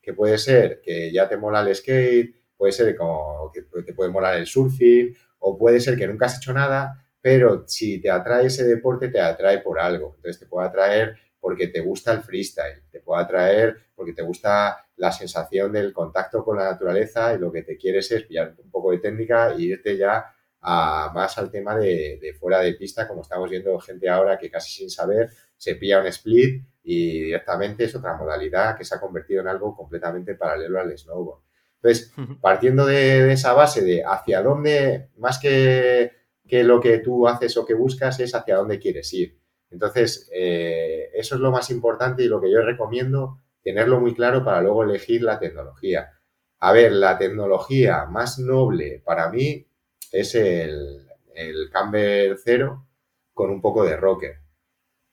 que 0.00 0.14
puede 0.14 0.38
ser 0.38 0.80
que 0.80 1.12
ya 1.12 1.28
te 1.28 1.36
mola 1.36 1.62
el 1.62 1.74
skate, 1.74 2.36
puede 2.56 2.72
ser 2.72 2.94
como 2.94 3.50
que 3.52 3.62
te 3.82 3.92
puede 3.92 4.10
molar 4.10 4.36
el 4.36 4.46
surfing, 4.46 5.12
o 5.40 5.58
puede 5.58 5.80
ser 5.80 5.96
que 5.96 6.06
nunca 6.06 6.26
has 6.26 6.36
hecho 6.36 6.52
nada, 6.52 7.04
pero 7.20 7.64
si 7.66 8.00
te 8.00 8.10
atrae 8.10 8.46
ese 8.46 8.64
deporte, 8.64 9.08
te 9.08 9.20
atrae 9.20 9.58
por 9.58 9.80
algo. 9.80 10.14
Entonces 10.16 10.40
te 10.40 10.46
puede 10.46 10.68
atraer 10.68 11.16
porque 11.40 11.68
te 11.68 11.80
gusta 11.80 12.12
el 12.12 12.22
freestyle, 12.22 12.82
te 12.90 13.00
puede 13.00 13.22
atraer 13.22 13.76
porque 13.94 14.12
te 14.12 14.22
gusta 14.22 14.86
la 14.96 15.12
sensación 15.12 15.72
del 15.72 15.92
contacto 15.92 16.44
con 16.44 16.56
la 16.56 16.64
naturaleza 16.64 17.34
y 17.34 17.38
lo 17.38 17.52
que 17.52 17.62
te 17.62 17.76
quieres 17.76 18.10
es 18.12 18.24
pillar 18.24 18.54
un 18.58 18.70
poco 18.70 18.90
de 18.90 18.98
técnica 18.98 19.52
e 19.52 19.62
irte 19.62 19.96
ya 19.96 20.24
a, 20.60 21.12
más 21.14 21.38
al 21.38 21.50
tema 21.50 21.76
de, 21.76 22.18
de 22.20 22.34
fuera 22.34 22.60
de 22.60 22.74
pista, 22.74 23.06
como 23.06 23.22
estamos 23.22 23.50
viendo 23.50 23.78
gente 23.78 24.08
ahora 24.08 24.38
que 24.38 24.50
casi 24.50 24.70
sin 24.70 24.90
saber 24.90 25.30
se 25.56 25.76
pilla 25.76 26.00
un 26.00 26.06
split 26.06 26.64
y 26.82 27.24
directamente 27.24 27.84
es 27.84 27.94
otra 27.94 28.16
modalidad 28.16 28.76
que 28.76 28.84
se 28.84 28.94
ha 28.94 29.00
convertido 29.00 29.40
en 29.40 29.48
algo 29.48 29.74
completamente 29.74 30.34
paralelo 30.34 30.80
al 30.80 30.96
snowboard. 30.96 31.40
Entonces, 31.76 32.12
partiendo 32.40 32.86
de, 32.86 33.32
esa 33.32 33.52
base 33.52 33.82
de 33.82 34.04
hacia 34.04 34.42
dónde, 34.42 35.10
más 35.16 35.38
que, 35.38 36.12
lo 36.50 36.80
que 36.80 36.98
tú 36.98 37.28
haces 37.28 37.56
o 37.56 37.66
que 37.66 37.74
buscas, 37.74 38.18
es 38.20 38.34
hacia 38.34 38.56
dónde 38.56 38.78
quieres 38.78 39.12
ir. 39.12 39.38
Entonces, 39.70 40.28
eh, 40.32 41.10
eso 41.14 41.34
es 41.34 41.40
lo 41.40 41.50
más 41.50 41.70
importante 41.70 42.22
y 42.22 42.28
lo 42.28 42.40
que 42.40 42.50
yo 42.50 42.62
recomiendo, 42.62 43.40
tenerlo 43.62 44.00
muy 44.00 44.14
claro 44.14 44.44
para 44.44 44.60
luego 44.62 44.84
elegir 44.84 45.22
la 45.22 45.38
tecnología. 45.38 46.12
A 46.60 46.72
ver, 46.72 46.92
la 46.92 47.18
tecnología 47.18 48.06
más 48.06 48.38
noble 48.38 49.02
para 49.04 49.30
mí 49.30 49.66
es 50.12 50.34
el, 50.34 51.06
el 51.34 51.70
Camber 51.70 52.38
Zero 52.38 52.86
con 53.34 53.50
un 53.50 53.60
poco 53.60 53.84
de 53.84 53.96
rocker. 53.96 54.40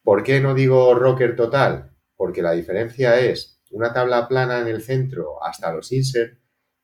¿Por 0.04 0.24
qué 0.24 0.40
no 0.40 0.54
digo 0.54 0.94
rocker 0.96 1.36
total? 1.36 1.96
Porque 2.16 2.42
la 2.42 2.52
diferencia 2.52 3.20
es 3.20 3.62
una 3.72 3.92
tabla 3.92 4.28
plana 4.28 4.60
en 4.60 4.68
el 4.68 4.82
centro 4.82 5.44
hasta 5.44 5.74
los 5.74 5.92
insert, 5.92 6.38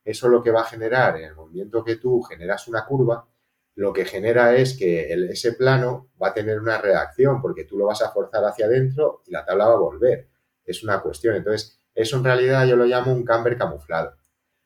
eso 0.04 0.28
lo 0.28 0.42
que 0.42 0.50
va 0.50 0.62
a 0.62 0.66
generar 0.66 1.16
en 1.16 1.24
el 1.24 1.34
movimiento 1.34 1.84
que 1.84 1.96
tú 1.96 2.22
generas 2.22 2.66
una 2.66 2.84
curva, 2.84 3.28
lo 3.80 3.94
que 3.94 4.04
genera 4.04 4.54
es 4.56 4.76
que 4.76 5.10
ese 5.30 5.54
plano 5.54 6.10
va 6.22 6.28
a 6.28 6.34
tener 6.34 6.60
una 6.60 6.78
reacción 6.78 7.40
porque 7.40 7.64
tú 7.64 7.78
lo 7.78 7.86
vas 7.86 8.02
a 8.02 8.10
forzar 8.10 8.44
hacia 8.44 8.66
adentro 8.66 9.22
y 9.26 9.30
la 9.30 9.42
tabla 9.42 9.68
va 9.68 9.72
a 9.72 9.78
volver. 9.78 10.28
Es 10.62 10.84
una 10.84 11.00
cuestión. 11.00 11.34
Entonces, 11.34 11.80
eso 11.94 12.18
en 12.18 12.24
realidad 12.24 12.66
yo 12.66 12.76
lo 12.76 12.84
llamo 12.84 13.10
un 13.10 13.24
camber 13.24 13.56
camuflado. 13.56 14.16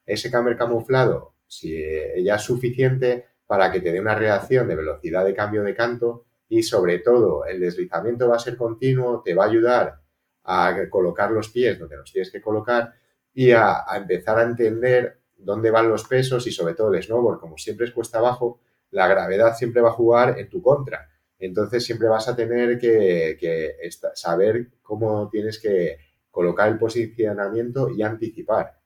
Ese 0.04 0.32
camber 0.32 0.56
camuflado, 0.56 1.36
si 1.46 1.80
ya 2.24 2.34
es 2.34 2.42
suficiente 2.42 3.26
para 3.46 3.70
que 3.70 3.80
te 3.80 3.92
dé 3.92 4.00
una 4.00 4.16
reacción 4.16 4.66
de 4.66 4.74
velocidad 4.74 5.24
de 5.24 5.32
cambio 5.32 5.62
de 5.62 5.76
canto, 5.76 6.24
y 6.48 6.64
sobre 6.64 6.98
todo 6.98 7.44
el 7.44 7.60
deslizamiento 7.60 8.28
va 8.28 8.34
a 8.34 8.40
ser 8.40 8.56
continuo, 8.56 9.22
te 9.24 9.32
va 9.32 9.44
a 9.44 9.48
ayudar 9.48 10.00
a 10.42 10.74
colocar 10.90 11.30
los 11.30 11.50
pies 11.50 11.78
donde 11.78 11.96
los 11.96 12.12
tienes 12.12 12.32
que 12.32 12.42
colocar 12.42 12.92
y 13.32 13.52
a, 13.52 13.84
empezar 13.94 14.40
a 14.40 14.42
entender 14.42 15.20
dónde 15.36 15.70
van 15.70 15.88
los 15.88 16.04
pesos 16.04 16.48
y 16.48 16.50
sobre 16.50 16.74
todo 16.74 16.92
el 16.92 17.02
snowboard, 17.02 17.38
como 17.38 17.56
siempre 17.56 17.86
es 17.86 17.92
cuesta 17.92 18.18
abajo, 18.18 18.60
la 18.94 19.08
gravedad 19.08 19.56
siempre 19.56 19.82
va 19.82 19.90
a 19.90 19.92
jugar 19.92 20.38
en 20.38 20.48
tu 20.48 20.62
contra. 20.62 21.10
Entonces 21.38 21.84
siempre 21.84 22.08
vas 22.08 22.28
a 22.28 22.36
tener 22.36 22.78
que, 22.78 23.76
saber 24.14 24.68
cómo 24.82 25.28
tienes 25.28 25.58
que 25.58 25.98
colocar 26.30 26.68
el 26.68 26.78
posicionamiento 26.78 27.90
y 27.90 28.02
anticipar. 28.02 28.78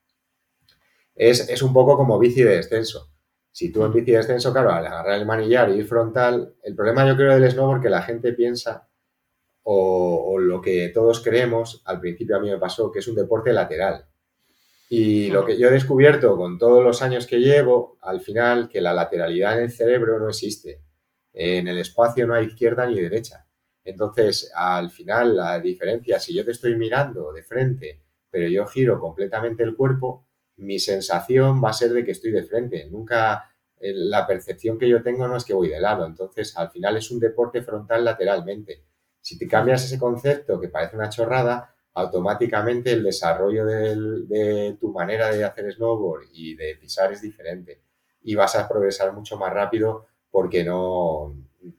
Es, 1.15 1.47
es 1.49 1.61
un 1.61 1.73
poco 1.73 1.95
como 1.95 2.17
bici 2.17 2.41
de 2.41 2.57
descenso. 2.57 3.11
Si 3.51 3.71
tú 3.71 3.85
en 3.85 3.93
bici 3.93 4.11
de 4.11 4.17
descenso, 4.17 4.51
claro, 4.51 4.71
al 4.71 4.85
agarrar 4.85 5.19
el 5.19 5.25
manillar 5.25 5.69
y 5.69 5.75
ir 5.75 5.85
frontal, 5.85 6.55
el 6.63 6.75
problema 6.75 7.07
yo 7.07 7.15
creo 7.15 7.39
del 7.39 7.51
snowboard 7.51 7.81
que 7.81 7.89
la 7.89 8.01
gente 8.01 8.33
piensa 8.33 8.89
o, 9.63 10.39
lo 10.39 10.61
que 10.61 10.89
todos 10.89 11.21
creemos, 11.21 11.83
al 11.85 11.99
principio 11.99 12.37
a 12.37 12.39
mí 12.39 12.49
me 12.49 12.57
pasó, 12.57 12.91
que 12.91 12.99
es 12.99 13.07
un 13.07 13.15
deporte 13.15 13.53
lateral. 13.53 14.08
Y 14.89 15.29
lo 15.29 15.45
que 15.45 15.57
yo 15.57 15.69
he 15.69 15.71
descubierto 15.71 16.35
con 16.35 16.57
todos 16.57 16.83
los 16.83 17.01
años 17.01 17.27
que 17.27 17.39
llevo, 17.39 17.97
al 18.01 18.21
final, 18.21 18.67
que 18.67 18.81
la 18.81 18.93
lateralidad 18.93 19.57
en 19.57 19.65
el 19.65 19.71
cerebro 19.71 20.19
no 20.19 20.29
existe. 20.29 20.81
En 21.31 21.67
el 21.67 21.77
espacio 21.77 22.27
no 22.27 22.33
hay 22.33 22.47
izquierda 22.47 22.87
ni 22.87 22.99
derecha. 22.99 23.45
Entonces, 23.83 24.51
al 24.55 24.89
final, 24.89 25.37
la 25.37 25.59
diferencia, 25.59 26.19
si 26.19 26.33
yo 26.33 26.43
te 26.43 26.51
estoy 26.51 26.75
mirando 26.75 27.31
de 27.31 27.43
frente 27.43 28.01
pero 28.29 28.47
yo 28.47 28.65
giro 28.67 28.99
completamente 28.99 29.63
el 29.63 29.75
cuerpo, 29.75 30.27
mi 30.57 30.79
sensación 30.79 31.63
va 31.63 31.69
a 31.69 31.73
ser 31.73 31.93
de 31.93 32.03
que 32.03 32.11
estoy 32.11 32.31
de 32.31 32.43
frente. 32.43 32.87
Nunca 32.89 33.51
eh, 33.79 33.93
la 33.93 34.27
percepción 34.27 34.77
que 34.77 34.89
yo 34.89 35.01
tengo 35.01 35.27
no 35.27 35.37
es 35.37 35.45
que 35.45 35.53
voy 35.53 35.69
de 35.69 35.79
lado. 35.79 36.05
Entonces, 36.05 36.55
al 36.57 36.69
final 36.69 36.97
es 36.97 37.09
un 37.11 37.19
deporte 37.19 37.61
frontal 37.61 38.03
lateralmente. 38.05 38.85
Si 39.21 39.37
te 39.37 39.47
cambias 39.47 39.83
ese 39.85 39.99
concepto, 39.99 40.59
que 40.59 40.69
parece 40.69 40.95
una 40.95 41.09
chorrada, 41.09 41.75
automáticamente 41.93 42.91
el 42.91 43.03
desarrollo 43.03 43.65
de 43.65 44.77
tu 44.79 44.91
manera 44.91 45.31
de 45.31 45.43
hacer 45.43 45.71
snowboard 45.73 46.27
y 46.31 46.55
de 46.55 46.75
pisar 46.75 47.11
es 47.11 47.21
diferente. 47.21 47.81
Y 48.21 48.35
vas 48.35 48.55
a 48.55 48.67
progresar 48.67 49.13
mucho 49.13 49.37
más 49.37 49.53
rápido 49.53 50.05
porque 50.31 50.63
no, 50.63 51.35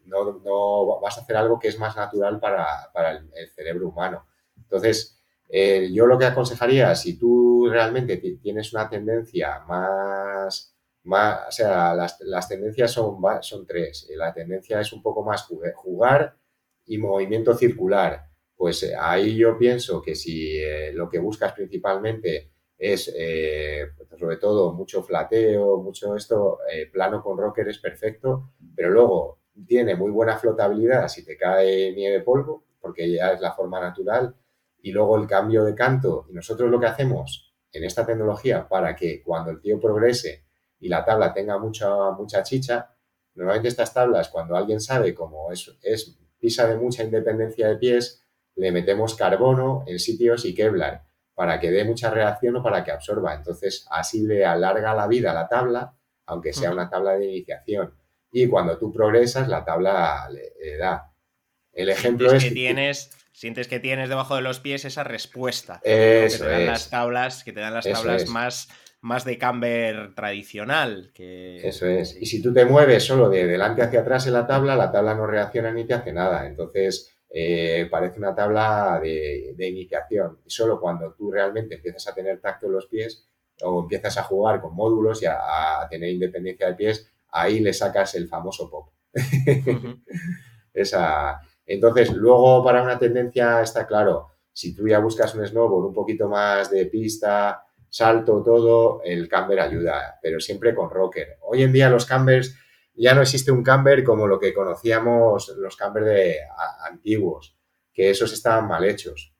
no, 0.07 1.01
vas 1.01 1.19
a 1.19 1.23
hacer 1.23 1.37
algo 1.37 1.59
que 1.59 1.69
es 1.69 1.79
más 1.79 1.97
natural 1.97 2.41
para, 2.41 3.11
el, 3.11 3.51
cerebro 3.51 3.89
humano. 3.89 4.27
Entonces, 4.57 5.19
eh, 5.49 5.91
yo 5.93 6.07
lo 6.07 6.19
que 6.19 6.27
aconsejaría, 6.27 6.95
si 6.95 7.19
tú 7.19 7.69
realmente 7.71 8.17
tienes 8.17 8.73
una 8.73 8.89
tendencia 8.89 9.61
más, 9.61 10.75
más 11.05 11.49
o 11.49 11.53
sea, 11.53 11.95
las, 11.95 12.49
tendencias 12.49 12.91
son, 12.91 13.21
son 13.43 13.67
tres. 13.67 14.09
La 14.17 14.33
tendencia 14.33 14.81
es 14.81 14.93
un 14.93 15.03
poco 15.03 15.25
más 15.25 15.47
jugar 15.75 16.37
y 16.87 16.99
movimiento 16.99 17.55
circular. 17.55 18.30
Pues 18.61 18.83
eh, 18.83 18.93
ahí 18.95 19.39
yo 19.39 19.57
pienso 19.57 20.03
que 20.03 20.15
si 20.15 20.59
eh, 20.59 20.93
lo 20.93 21.09
que 21.09 21.19
buscas 21.19 21.55
principalmente 21.55 22.51
es, 22.77 23.11
sobre 24.19 24.37
todo, 24.37 24.75
mucho 24.75 25.03
flateo, 25.03 25.79
mucho 25.79 26.15
esto, 26.15 26.59
plano 26.93 27.23
con 27.23 27.39
rocker 27.39 27.67
es 27.69 27.79
perfecto, 27.79 28.53
pero 28.77 28.91
luego 28.91 29.41
tiene 29.67 29.95
muy 29.95 30.11
buena 30.11 30.37
flotabilidad 30.37 31.09
si 31.09 31.25
te 31.25 31.39
cae 31.39 31.93
nieve 31.95 32.21
polvo, 32.21 32.65
porque 32.79 33.11
ya 33.11 33.33
es 33.33 33.41
la 33.41 33.53
forma 33.53 33.81
natural, 33.81 34.37
y 34.83 34.93
luego 34.93 35.17
el 35.17 35.27
cambio 35.27 35.65
de 35.65 35.75
canto. 35.75 36.27
Y 36.29 36.35
nosotros 36.35 36.71
lo 36.71 36.79
que 36.79 36.87
hacemos 36.87 37.55
en 37.73 37.85
esta 37.85 38.05
tecnología 38.05 38.69
para 38.69 38.95
que 38.95 39.23
cuando 39.23 39.53
el 39.53 39.61
tío 39.63 39.81
progrese 39.81 40.45
y 40.81 40.89
la 40.89 41.03
tabla 41.03 41.33
tenga 41.33 41.59
mucha, 41.59 42.11
mucha 42.11 42.43
chicha, 42.43 42.95
normalmente 43.35 43.69
estas 43.69 43.95
tablas, 43.95 44.29
cuando 44.29 44.55
alguien 44.55 44.81
sabe 44.81 45.15
cómo 45.15 45.51
es, 45.51 45.79
es 45.83 46.19
pisa 46.39 46.67
de 46.67 46.77
mucha 46.77 47.05
independencia 47.05 47.67
de 47.67 47.77
pies, 47.77 48.27
le 48.57 48.73
metemos 48.73 49.15
carbono 49.15 49.85
en 49.87 49.99
sitios 49.99 50.45
y 50.45 50.55
Kevlar 50.55 51.05
para 51.41 51.59
que 51.59 51.71
dé 51.71 51.85
mucha 51.85 52.11
reacción 52.11 52.57
o 52.57 52.63
para 52.63 52.85
que 52.85 52.91
absorba. 52.91 53.35
Entonces, 53.35 53.87
así 53.91 54.27
le 54.27 54.45
alarga 54.45 54.95
la 54.95 55.07
vida 55.07 55.31
a 55.31 55.35
la 55.35 55.49
tabla, 55.49 55.95
aunque 56.27 56.53
sea 56.53 56.71
una 56.71 56.91
tabla 56.91 57.13
de 57.13 57.25
iniciación. 57.25 57.95
Y 58.31 58.47
cuando 58.47 58.77
tú 58.77 58.93
progresas 58.93 59.49
la 59.49 59.65
tabla 59.65 60.29
le, 60.31 60.77
da. 60.77 61.11
El 61.73 61.89
ejemplo 61.89 62.31
es 62.31 62.45
que 62.45 62.51
tienes 62.51 63.11
sientes 63.33 63.69
que 63.69 63.81
tienes 63.81 64.11
debajo 64.11 64.37
de 64.37 64.43
los 64.43 64.61
pies 64.61 64.85
esa 64.85 65.03
respuesta 65.03 65.81
eso 65.83 66.45
que 66.45 66.45
te 66.45 66.51
dan 66.51 66.67
las 66.67 66.91
tablas 66.91 67.43
que 67.43 67.53
te 67.53 67.61
dan 67.61 67.73
las 67.73 67.89
tablas 67.89 68.27
más 68.27 68.69
más 69.01 69.25
de 69.25 69.39
camber 69.39 70.15
tradicional 70.15 71.11
que 71.15 71.67
eso 71.67 71.87
es. 71.87 72.21
y 72.21 72.27
si 72.27 72.43
tú 72.43 72.53
te 72.53 72.67
mueves 72.67 73.05
solo 73.05 73.31
de 73.31 73.47
delante 73.47 73.83
hacia 73.83 74.01
atrás 74.01 74.27
en 74.27 74.35
la 74.35 74.47
tabla 74.47 74.77
la 74.77 74.93
tabla 74.93 75.15
no 75.15 75.27
reacciona 75.27 75.73
ni 75.73 75.87
te 75.87 75.95
hace 75.95 76.13
nada. 76.13 76.47
Entonces 76.47 77.20
eh, 77.31 77.87
parece 77.91 78.19
una 78.19 78.35
tabla 78.35 79.01
de, 79.03 79.55
iniciación 79.69 80.39
y 80.45 80.51
solo 80.51 80.81
cuando 80.81 81.13
tú 81.15 81.31
realmente 81.31 81.77
empiezas 81.77 82.09
a 82.09 82.15
tener 82.15 82.41
tacto 82.41 82.67
en 82.67 82.73
los 82.73 82.87
pies 82.87 83.27
o 83.63 83.83
empiezas 83.83 84.19
a 84.19 84.25
jugar 84.25 84.61
con 84.61 84.75
módulos 84.75 85.23
y 85.23 85.27
a 85.27 85.87
tener 85.89 86.11
independencia 86.11 86.67
de 86.67 86.75
pies 86.75 87.11
ahí 87.33 87.61
le 87.61 87.73
sacas 87.73 88.15
el 88.15 88.29
famoso 88.29 88.71
pop. 88.71 88.91
Esa. 90.75 91.41
Entonces, 91.67 92.13
luego 92.13 92.65
para 92.65 92.83
una 92.83 92.99
tendencia 92.99 93.63
está 93.63 93.87
claro, 93.87 94.31
si 94.53 94.75
tú 94.75 94.89
ya 94.89 94.99
buscas 94.99 95.35
un 95.35 95.47
snowboard 95.47 95.87
un 95.87 95.95
poquito 95.95 96.29
más 96.29 96.71
de 96.71 96.87
pista, 96.87 97.65
salto, 97.89 98.43
todo, 98.43 99.03
el 99.05 99.29
camber 99.29 99.61
ayuda, 99.61 100.19
pero 100.23 100.41
siempre 100.41 100.75
con 100.75 100.91
rocker. 100.91 101.39
Hoy 101.43 101.63
en 101.63 101.73
día 101.73 101.89
los 101.89 102.07
cambers, 102.07 102.57
ya 103.03 103.15
no 103.15 103.23
existe 103.23 103.51
un 103.51 103.63
camber 103.63 104.05
como 104.05 104.27
lo 104.27 104.39
que 104.39 104.53
conocíamos 104.53 105.57
los 105.57 105.75
cambers 105.75 106.07
de 106.07 106.37
antiguos, 106.85 107.57
que 107.93 108.11
esos 108.11 108.31
estaban 108.33 108.69
mal 108.69 108.85
hechos. 108.85 109.35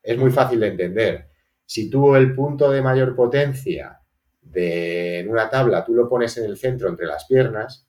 Es 0.00 0.16
muy 0.16 0.30
fácil 0.30 0.60
de 0.60 0.68
entender. 0.68 1.30
Si 1.66 1.90
tú 1.90 2.14
el 2.14 2.34
punto 2.34 2.70
de 2.70 2.82
mayor 2.82 3.16
potencia 3.16 4.00
de, 4.40 5.18
en 5.18 5.28
una 5.28 5.50
tabla 5.50 5.84
tú 5.84 5.92
lo 5.92 6.08
pones 6.08 6.36
en 6.38 6.44
el 6.44 6.56
centro 6.56 6.88
entre 6.88 7.06
las 7.06 7.24
piernas, 7.26 7.88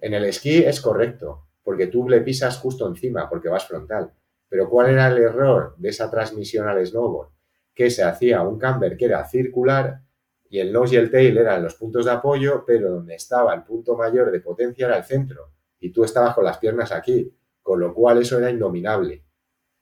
en 0.00 0.14
el 0.14 0.24
esquí 0.24 0.64
es 0.64 0.80
correcto, 0.80 1.46
porque 1.62 1.86
tú 1.86 2.08
le 2.08 2.20
pisas 2.22 2.58
justo 2.58 2.88
encima, 2.88 3.28
porque 3.28 3.48
vas 3.48 3.66
frontal. 3.68 4.12
Pero 4.48 4.68
¿cuál 4.68 4.90
era 4.90 5.06
el 5.06 5.18
error 5.18 5.76
de 5.78 5.90
esa 5.90 6.10
transmisión 6.10 6.68
al 6.68 6.84
snowboard? 6.84 7.30
Que 7.72 7.88
se 7.88 8.02
hacía 8.02 8.42
un 8.42 8.58
camber 8.58 8.96
que 8.96 9.04
era 9.04 9.24
circular 9.28 10.00
y 10.48 10.58
el 10.60 10.72
nose 10.72 10.94
y 10.94 10.98
el 10.98 11.10
tail 11.10 11.36
eran 11.38 11.62
los 11.62 11.74
puntos 11.74 12.04
de 12.04 12.12
apoyo, 12.12 12.64
pero 12.66 12.90
donde 12.90 13.14
estaba 13.14 13.54
el 13.54 13.62
punto 13.62 13.96
mayor 13.96 14.30
de 14.30 14.40
potencia 14.40 14.86
era 14.86 14.98
el 14.98 15.04
centro. 15.04 15.52
Y 15.80 15.90
tú 15.90 16.04
estabas 16.04 16.34
con 16.34 16.44
las 16.44 16.58
piernas 16.58 16.92
aquí, 16.92 17.32
con 17.62 17.80
lo 17.80 17.92
cual 17.92 18.18
eso 18.18 18.38
era 18.38 18.50
indominable. 18.50 19.24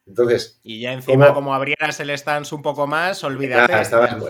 Entonces. 0.07 0.61
Y 0.63 0.81
ya 0.81 0.93
encima, 0.93 1.33
como 1.33 1.55
abrieras 1.55 1.99
el 2.01 2.11
stance 2.11 2.55
un 2.55 2.63
poco 2.63 2.87
más, 2.87 3.23
olvídate. 3.25 3.73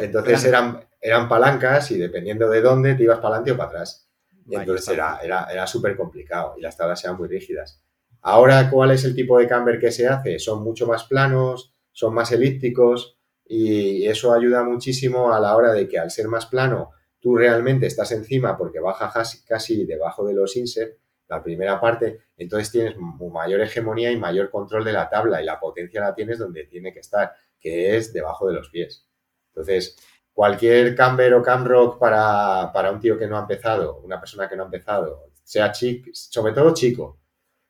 entonces 0.01 0.45
eran, 0.45 0.81
eran 1.01 1.29
palancas 1.29 1.91
y 1.91 1.99
dependiendo 1.99 2.49
de 2.49 2.61
dónde 2.61 2.95
te 2.95 3.05
ibas 3.05 3.19
para 3.19 3.37
adelante 3.37 3.53
o 3.53 3.57
para 3.57 3.71
atrás. 3.71 4.09
Y 4.47 4.55
entonces 4.55 4.87
era, 4.89 5.19
era, 5.23 5.47
era 5.51 5.67
súper 5.67 5.97
complicado 5.97 6.55
y 6.59 6.61
las 6.61 6.77
tablas 6.77 7.03
eran 7.05 7.17
muy 7.17 7.29
rígidas. 7.29 7.81
Ahora, 8.21 8.71
¿cuál 8.71 8.91
es 8.91 9.05
el 9.05 9.15
tipo 9.15 9.39
de 9.39 9.49
camber 9.49 9.79
que 9.79 9.91
se 9.91 10.07
hace? 10.07 10.39
Son 10.39 10.63
mucho 10.63 10.87
más 10.87 11.05
planos, 11.05 11.75
son 11.93 12.15
más 12.15 12.31
elípticos 12.33 13.14
y 13.47 14.07
eso 14.07 14.33
ayuda 14.33 14.63
muchísimo 14.63 15.33
a 15.33 15.41
la 15.41 15.57
hora 15.57 15.73
de 15.73 15.89
que 15.89 15.99
al 15.99 16.11
ser 16.11 16.29
más 16.29 16.47
plano, 16.47 16.93
tú 17.21 17.37
realmente 17.37 17.87
estás 17.87 18.13
encima 18.13 18.57
porque 18.57 18.81
baja 18.81 19.13
casi 19.47 19.85
debajo 19.85 20.27
de 20.27 20.35
los 20.35 20.57
insert 20.57 20.99
la 21.29 21.43
primera 21.43 21.81
parte, 21.81 22.21
entonces 22.37 22.71
tienes 22.71 22.97
mayor 22.99 23.61
hegemonía 23.63 24.13
y 24.13 24.17
mayor 24.17 24.51
control 24.51 24.85
de 24.85 24.93
la 24.93 25.09
tabla 25.09 25.41
y 25.41 25.47
la 25.47 25.59
potencia 25.59 26.01
la 26.01 26.15
tienes 26.15 26.39
donde 26.39 26.65
tiene 26.65 26.93
que 26.93 27.01
estar, 27.01 27.33
que 27.59 27.97
es 27.97 28.13
debajo 28.13 28.47
de 28.47 28.55
los 28.55 28.69
pies. 28.69 29.09
Entonces, 29.49 29.97
cualquier 30.33 30.95
camber 30.95 31.33
o 31.35 31.43
camrock 31.43 31.99
para, 31.99 32.71
para 32.73 32.91
un 32.93 33.01
tío 33.01 33.19
que 33.19 33.27
no 33.27 33.39
ha 33.39 33.43
empezado, 33.43 34.01
una 34.01 34.21
persona 34.21 34.49
que 34.49 34.57
no 34.57 34.65
ha 34.65 34.67
empezado, 34.67 35.31
sea 35.43 35.73
chico, 35.73 36.11
sobre 36.13 36.53
todo 36.53 36.75
chico, 36.75 37.21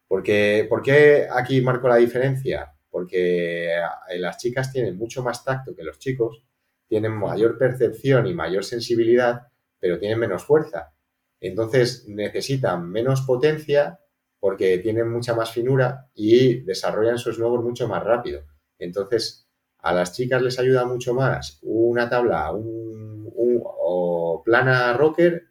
porque 0.09 0.67
¿por 0.69 0.83
qué 0.83 1.29
aquí 1.31 1.61
marco 1.61 1.89
la 1.89 1.97
diferencia? 1.97 2.74
Porque 2.95 3.75
eh, 3.75 4.19
las 4.21 4.39
chicas 4.39 4.71
tienen 4.71 4.97
mucho 4.97 5.21
más 5.21 5.43
tacto 5.43 5.75
que 5.75 5.83
los 5.83 5.99
chicos, 5.99 6.45
tienen 6.87 7.11
mayor 7.11 7.59
percepción 7.59 8.25
y 8.29 8.35
mayor 8.35 8.65
sensibilidad, 8.65 9.49
pero 9.81 9.99
tienen 9.99 10.21
menos 10.21 10.45
fuerza. 10.45 10.95
Entonces 11.41 12.05
necesitan 12.07 12.89
menos 12.89 13.23
potencia 13.23 13.99
porque 14.39 14.79
tienen 14.79 15.11
mucha 15.11 15.35
más 15.35 15.51
finura 15.51 16.09
y 16.15 16.61
desarrollan 16.61 17.19
su 17.19 17.33
snowboard 17.33 17.65
mucho 17.65 17.89
más 17.89 18.05
rápido. 18.05 18.45
Entonces, 18.79 19.49
a 19.79 19.93
las 19.93 20.13
chicas 20.13 20.41
les 20.41 20.61
ayuda 20.61 20.85
mucho 20.85 21.15
más 21.15 21.59
una 21.63 22.09
tabla 22.09 22.53
un, 22.53 23.29
o 23.35 24.41
plana 24.45 24.93
rocker 24.93 25.49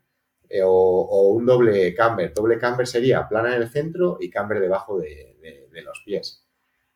eh, 0.47 0.61
o, 0.63 1.27
un 1.33 1.45
doble 1.45 1.93
camber. 1.93 2.33
Doble 2.33 2.57
camber 2.57 2.87
sería 2.87 3.27
plana 3.27 3.53
en 3.53 3.63
el 3.63 3.67
centro 3.67 4.15
y 4.21 4.29
camber 4.29 4.61
debajo 4.61 4.97
de, 4.97 5.67
de 5.69 5.81
los 5.81 6.01
pies. 6.05 6.43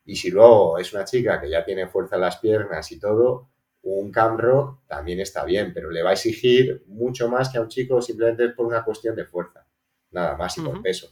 Y 0.08 0.16
si 0.16 0.30
luego 0.30 0.78
es 0.78 0.94
una 0.94 1.04
chica 1.04 1.38
que 1.38 1.50
ya 1.50 1.62
tiene 1.66 1.86
fuerza 1.86 2.14
en 2.14 2.22
las 2.22 2.38
piernas 2.38 2.90
y 2.92 2.98
todo, 2.98 3.50
un 3.82 4.10
camro 4.10 4.80
también 4.88 5.20
está 5.20 5.44
bien, 5.44 5.74
pero 5.74 5.90
le 5.90 6.02
va 6.02 6.10
a 6.10 6.12
exigir 6.14 6.82
mucho 6.86 7.28
más 7.28 7.50
que 7.50 7.58
a 7.58 7.60
un 7.60 7.68
chico 7.68 8.00
simplemente 8.00 8.48
por 8.48 8.64
una 8.64 8.82
cuestión 8.82 9.14
de 9.14 9.26
fuerza. 9.26 9.66
Nada 10.12 10.34
más 10.38 10.56
y 10.56 10.62
por 10.62 10.80
peso. 10.80 11.10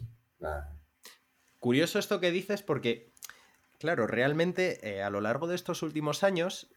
Curioso 1.59 1.99
esto 1.99 2.21
que 2.21 2.31
dices 2.31 2.63
porque, 2.63 3.13
claro, 3.79 4.07
realmente 4.07 4.79
eh, 4.89 5.03
a 5.03 5.11
lo 5.11 5.21
largo 5.21 5.47
de 5.47 5.57
estos 5.57 5.83
últimos 5.83 6.25
años 6.25 6.71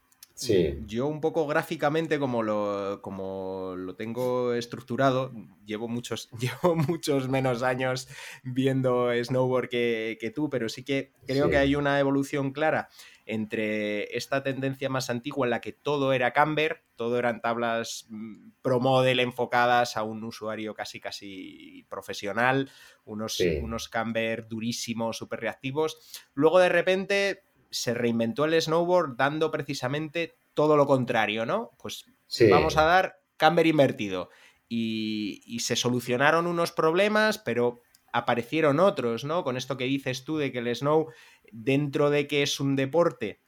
yo 0.85 1.07
un 1.07 1.21
poco 1.21 1.47
gráficamente 1.47 2.19
como 2.19 2.43
lo, 2.43 3.01
como 3.01 3.75
lo 3.75 3.95
tengo 3.95 4.53
estructurado, 4.53 5.33
llevo 5.65 5.87
muchos, 5.87 6.29
llevo 6.39 6.75
muchos 6.75 7.27
menos 7.29 7.63
años 7.63 8.07
viendo 8.43 9.11
snowboard 9.23 9.69
que, 9.69 10.31
tú, 10.33 10.49
pero 10.49 10.69
sí 10.69 10.83
que 10.83 11.11
creo 11.25 11.49
que 11.49 11.57
hay 11.57 11.75
una 11.75 11.99
evolución 11.99 12.51
clara 12.51 12.89
entre 13.25 14.17
esta 14.17 14.41
tendencia 14.41 14.89
más 14.89 15.11
antigua 15.11 15.45
en 15.45 15.51
la 15.51 15.61
que 15.61 15.71
todo 15.71 16.13
era 16.13 16.33
camber, 16.33 16.83
todo 16.95 17.19
eran 17.19 17.41
tablas 17.41 18.07
mm, 18.09 18.51
pro 18.63 18.79
model 18.79 19.19
enfocadas 19.19 19.97
a 19.97 20.03
un 20.03 20.23
usuario 20.23 20.73
casi 20.73 20.99
casi 20.99 21.85
profesional, 21.89 22.71
unos, 23.05 23.39
unos 23.61 23.87
camber 23.87 24.47
durísimos, 24.47 25.17
súper 25.17 25.41
reactivos. 25.41 26.23
Luego 26.33 26.59
de 26.59 26.69
repente 26.69 27.43
se 27.69 27.93
reinventó 27.93 28.45
el 28.45 28.59
snowboard 28.61 29.15
dando 29.15 29.51
precisamente 29.51 30.35
todo 30.53 30.77
lo 30.77 30.87
contrario, 30.87 31.45
¿no? 31.45 31.71
Pues 31.77 32.05
vamos 32.49 32.77
a 32.77 32.83
dar 32.83 33.19
camber 33.37 33.67
invertido. 33.67 34.29
Y, 34.67 35.41
y, 35.45 35.61
se 35.61 35.75
solucionaron 35.75 36.45
unos 36.45 36.71
problemas, 36.71 37.39
pero 37.39 37.81
aparecieron 38.13 38.79
otros, 38.79 39.23
¿no? 39.23 39.43
Con 39.43 39.57
esto 39.57 39.77
que 39.77 39.85
dices 39.85 40.23
tú 40.25 40.37
de 40.37 40.51
que 40.51 40.59
el 40.59 40.75
snow, 40.75 41.07
dentro 41.51 42.11
de 42.11 42.27
que 42.27 42.43
es 42.43 42.59
un 42.59 42.75
deporte 42.75 43.39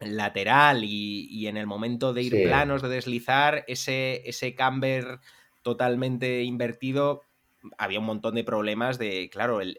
lateral 0.00 0.84
y, 0.84 1.46
en 1.46 1.56
el 1.56 1.66
momento 1.66 2.12
de 2.12 2.22
ir 2.22 2.42
planos, 2.44 2.82
de 2.82 2.88
deslizar, 2.88 3.64
ese, 3.66 4.22
ese 4.28 4.54
camber 4.54 5.20
totalmente 5.62 6.42
invertido, 6.42 7.22
había 7.78 8.00
un 8.00 8.06
montón 8.06 8.34
de 8.34 8.44
problemas 8.44 8.98
de, 8.98 9.28
claro, 9.30 9.60
el, 9.60 9.78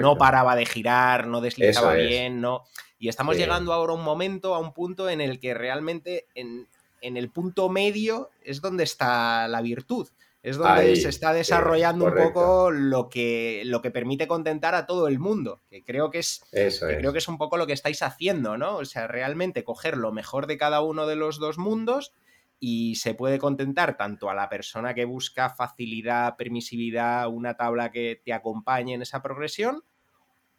no 0.00 0.16
paraba 0.16 0.56
de 0.56 0.66
girar, 0.66 1.26
no 1.26 1.40
deslizaba 1.40 1.94
bien, 1.94 2.40
no. 2.40 2.64
Y 2.98 3.08
estamos 3.08 3.36
llegando 3.36 3.72
ahora 3.72 3.92
a 3.92 3.96
un 3.96 4.04
momento, 4.04 4.54
a 4.54 4.58
un 4.58 4.72
punto 4.72 5.08
en 5.08 5.20
el 5.20 5.38
que 5.38 5.54
realmente 5.54 6.26
en, 6.34 6.66
en 7.00 7.16
el 7.16 7.30
punto 7.30 7.68
medio 7.68 8.30
es 8.42 8.60
donde 8.60 8.84
está 8.84 9.48
la 9.48 9.62
virtud. 9.62 10.08
Es 10.42 10.56
donde 10.56 10.94
se 10.96 11.08
está 11.08 11.32
desarrollando 11.32 12.06
un 12.06 12.14
poco 12.14 12.70
lo 12.70 13.08
que, 13.08 13.62
lo 13.66 13.82
que 13.82 13.90
permite 13.90 14.28
contentar 14.28 14.74
a 14.74 14.86
todo 14.86 15.08
el 15.08 15.18
mundo. 15.18 15.60
Que 15.68 15.82
creo 15.84 16.10
que 16.10 16.20
es, 16.20 16.42
creo 16.50 17.12
que 17.12 17.18
es 17.18 17.28
un 17.28 17.38
poco 17.38 17.56
lo 17.56 17.66
que 17.66 17.72
estáis 17.72 18.02
haciendo, 18.02 18.56
¿no? 18.56 18.76
O 18.76 18.84
sea, 18.84 19.08
realmente 19.08 19.64
coger 19.64 19.96
lo 19.96 20.12
mejor 20.12 20.46
de 20.46 20.56
cada 20.56 20.80
uno 20.80 21.06
de 21.06 21.16
los 21.16 21.38
dos 21.38 21.58
mundos 21.58 22.12
y 22.60 22.96
se 22.96 23.14
puede 23.14 23.38
contentar 23.38 23.96
tanto 23.96 24.30
a 24.30 24.34
la 24.34 24.48
persona 24.48 24.94
que 24.94 25.04
busca 25.04 25.50
facilidad, 25.50 26.36
permisividad, 26.36 27.28
una 27.28 27.56
tabla 27.56 27.90
que 27.90 28.20
te 28.24 28.32
acompañe 28.32 28.94
en 28.94 29.02
esa 29.02 29.22
progresión, 29.22 29.82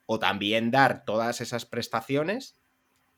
o 0.06 0.20
también 0.20 0.72
dar 0.72 1.06
todas 1.06 1.42
esas 1.42 1.66
prestaciones 1.66 2.60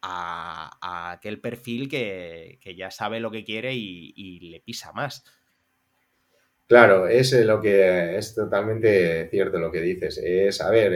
a, 0.01 1.11
aquel 1.11 1.39
perfil 1.39 1.87
que, 1.89 2.59
ya 2.75 2.91
sabe 2.91 3.19
lo 3.19 3.31
que 3.31 3.43
quiere 3.43 3.73
y 3.75 4.39
le 4.49 4.59
pisa 4.59 4.91
más. 4.91 5.23
Claro, 6.71 7.05
es 7.05 7.33
lo 7.33 7.59
que 7.59 8.15
es 8.17 8.33
totalmente 8.33 9.27
cierto 9.29 9.59
lo 9.59 9.73
que 9.73 9.81
dices. 9.81 10.17
Es, 10.17 10.61
a 10.61 10.69
ver, 10.69 10.93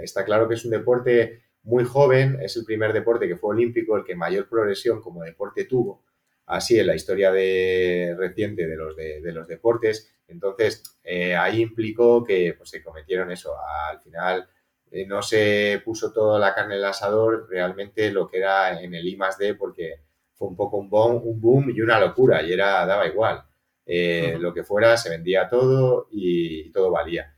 está 0.00 0.24
claro 0.24 0.46
que 0.46 0.54
es 0.54 0.64
un 0.64 0.70
deporte 0.70 1.42
muy 1.64 1.82
joven, 1.82 2.38
es 2.40 2.56
el 2.56 2.64
primer 2.64 2.92
deporte 2.92 3.26
que 3.26 3.34
fue 3.34 3.50
olímpico, 3.50 3.96
el 3.96 4.04
que 4.04 4.14
mayor 4.14 4.48
progresión 4.48 5.00
como 5.00 5.24
deporte 5.24 5.64
tuvo, 5.64 6.04
así 6.46 6.78
en 6.78 6.86
la 6.86 6.94
historia 6.94 7.32
de, 7.32 8.14
reciente 8.18 8.66
de 8.66 8.76
los, 8.76 8.96
de, 8.96 9.32
los 9.32 9.46
deportes. 9.46 10.12
Entonces, 10.28 10.98
eh, 11.04 11.36
ahí 11.36 11.60
implicó 11.60 12.24
que 12.24 12.54
pues, 12.56 12.70
se 12.70 12.82
cometieron 12.82 13.30
eso. 13.30 13.54
Al 13.88 14.00
final 14.00 14.48
eh, 14.90 15.06
no 15.06 15.22
se 15.22 15.82
puso 15.84 16.12
toda 16.12 16.38
la 16.38 16.54
carne 16.54 16.74
en 16.74 16.80
el 16.80 16.86
asador 16.86 17.48
realmente 17.50 18.10
lo 18.10 18.28
que 18.28 18.38
era 18.38 18.80
en 18.80 18.94
el 18.94 19.06
I 19.06 19.16
más 19.16 19.38
D, 19.38 19.54
porque 19.54 20.00
fue 20.34 20.48
un 20.48 20.56
poco 20.56 20.76
un 20.78 20.88
boom, 20.88 21.22
un 21.24 21.40
boom 21.40 21.70
y 21.70 21.80
una 21.80 21.98
locura, 21.98 22.42
y 22.42 22.52
era, 22.52 22.84
daba 22.86 23.06
igual. 23.06 23.42
Eh, 23.86 24.36
lo 24.40 24.52
que 24.52 24.64
fuera, 24.64 24.96
se 24.96 25.10
vendía 25.10 25.48
todo 25.48 26.08
y, 26.10 26.70
todo 26.72 26.90
valía. 26.90 27.32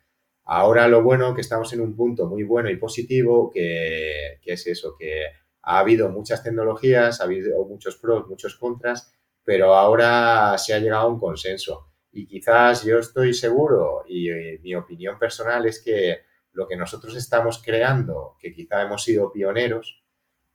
Ahora 0.45 0.89
lo 0.89 1.03
bueno 1.03 1.35
que 1.35 1.43
estamos 1.43 1.73
en 1.75 1.81
un 1.83 1.95
punto 1.95 2.27
muy 2.27 2.43
bueno 2.43 2.71
y 2.71 2.77
positivo, 2.77 3.51
que, 3.51 4.39
es 4.45 4.67
eso, 4.67 4.97
que 4.99 5.25
ha 5.69 5.81
habido 5.81 6.09
muchas 6.09 6.43
tecnologías, 6.43 7.21
ha 7.21 7.25
habido 7.25 7.63
muchos 7.67 7.97
pros, 7.97 8.27
muchos 8.27 8.57
contras, 8.57 9.13
pero 9.45 9.75
ahora 9.75 10.57
se 10.57 10.73
ha 10.73 10.79
llegado 10.79 11.03
a 11.03 11.09
un 11.09 11.21
consenso. 11.21 11.93
Y 12.11 12.27
quizás 12.27 12.85
yo 12.85 12.99
estoy 12.99 13.35
seguro, 13.35 14.03
y, 14.09 14.31
mi 14.63 14.75
opinión 14.75 15.19
personal 15.19 15.67
es 15.67 15.83
que 15.83 16.23
lo 16.53 16.67
que 16.67 16.77
nosotros 16.77 17.15
estamos 17.17 17.63
creando, 17.63 18.37
que 18.41 18.51
quizá 18.51 18.81
hemos 18.81 19.05
sido 19.05 19.31
pioneros, 19.31 20.03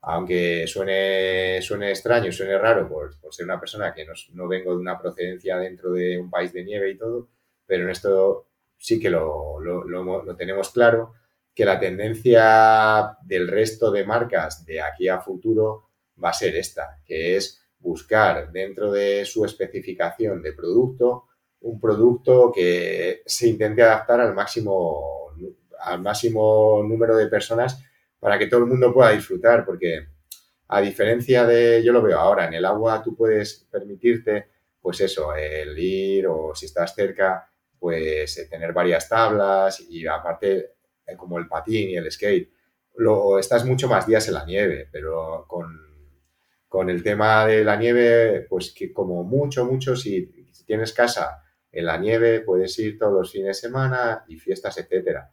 aunque 0.02 0.66
suene, 0.66 1.62
suene 1.62 1.92
extraño, 1.92 2.32
suene 2.32 2.58
raro 2.58 2.90
por, 2.90 3.16
ser 3.32 3.46
una 3.46 3.60
persona 3.60 3.94
que 3.94 4.08
no, 4.34 4.48
vengo 4.48 4.72
de 4.72 4.82
una 4.82 5.00
procedencia 5.00 5.58
dentro 5.60 5.92
de 5.92 6.20
un 6.20 6.32
país 6.32 6.52
de 6.54 6.64
nieve 6.64 6.90
y 6.90 6.98
todo, 6.98 7.30
pero 7.68 7.84
en 7.84 7.92
esto 7.92 8.48
sí 8.78 9.00
que 9.00 9.12
lo, 9.12 9.60
lo, 9.60 10.36
tenemos 10.36 10.72
claro, 10.72 11.14
que 11.54 11.66
la 11.66 11.80
tendencia 11.80 13.18
del 13.24 13.48
resto 13.48 13.92
de 13.92 14.06
marcas 14.06 14.66
de 14.66 14.82
aquí 14.82 15.08
a 15.08 15.20
futuro 15.20 15.90
va 16.24 16.30
a 16.30 16.34
ser 16.34 16.56
esta, 16.56 17.00
que 17.06 17.36
es 17.38 17.62
buscar 17.80 18.52
dentro 18.52 18.92
de 18.92 19.26
su 19.26 19.46
especificación 19.46 20.42
de 20.42 20.54
producto 20.54 21.26
un 21.64 21.80
producto 21.80 22.52
que 22.54 23.24
se 23.26 23.48
intente 23.48 23.82
adaptar 23.82 24.20
al 24.22 24.34
máximo, 24.34 25.32
al 25.80 26.02
máximo 26.02 26.84
número 26.84 27.16
de 27.16 27.28
personas 27.28 27.82
para 28.20 28.38
que 28.38 28.48
todo 28.48 28.62
el 28.62 28.68
mundo 28.68 28.94
pueda 28.94 29.12
disfrutar, 29.12 29.66
porque 29.66 30.08
a 30.68 30.82
diferencia 30.82 31.46
de, 31.46 31.82
yo 31.84 31.92
lo 31.94 32.02
veo 32.02 32.20
ahora, 32.20 32.48
en 32.48 32.54
el 32.54 32.66
agua 32.66 33.02
tú 33.02 33.16
puedes 33.16 33.66
permitirte, 33.72 34.50
pues 34.82 35.00
eso, 35.02 35.34
el 35.36 35.78
ir 35.78 36.28
o 36.28 36.54
si 36.54 36.66
estás 36.66 36.94
cerca, 36.96 37.50
pues 37.80 38.38
eh, 38.38 38.48
tener 38.50 38.74
varias 38.74 39.08
tablas 39.08 39.80
y 39.90 40.06
aparte 40.06 40.73
como 41.18 41.38
el 41.38 41.48
patín 41.48 41.90
y 41.90 41.96
el 41.96 42.12
skate, 42.12 42.52
lo, 42.96 43.40
estás 43.40 43.66
mucho 43.66 43.88
más 43.88 44.06
días 44.08 44.28
en 44.28 44.36
la 44.36 44.46
nieve, 44.46 44.88
pero 44.92 45.46
con, 45.48 45.68
con 46.68 46.90
el 46.90 47.02
tema 47.04 47.46
de 47.46 47.64
la 47.64 47.76
nieve, 47.76 48.46
pues 48.50 48.74
que 48.74 48.92
como 48.94 49.24
mucho, 49.24 49.66
mucho, 49.66 49.96
si, 49.96 50.48
si 50.52 50.66
tienes 50.66 50.94
casa 50.94 51.44
en 51.72 51.86
la 51.86 51.98
nieve, 51.98 52.42
puedes 52.42 52.78
ir 52.80 52.98
todos 52.98 53.14
los 53.14 53.32
fines 53.32 53.48
de 53.48 53.54
semana 53.70 54.24
y 54.28 54.38
fiestas, 54.38 54.78
etcétera. 54.78 55.32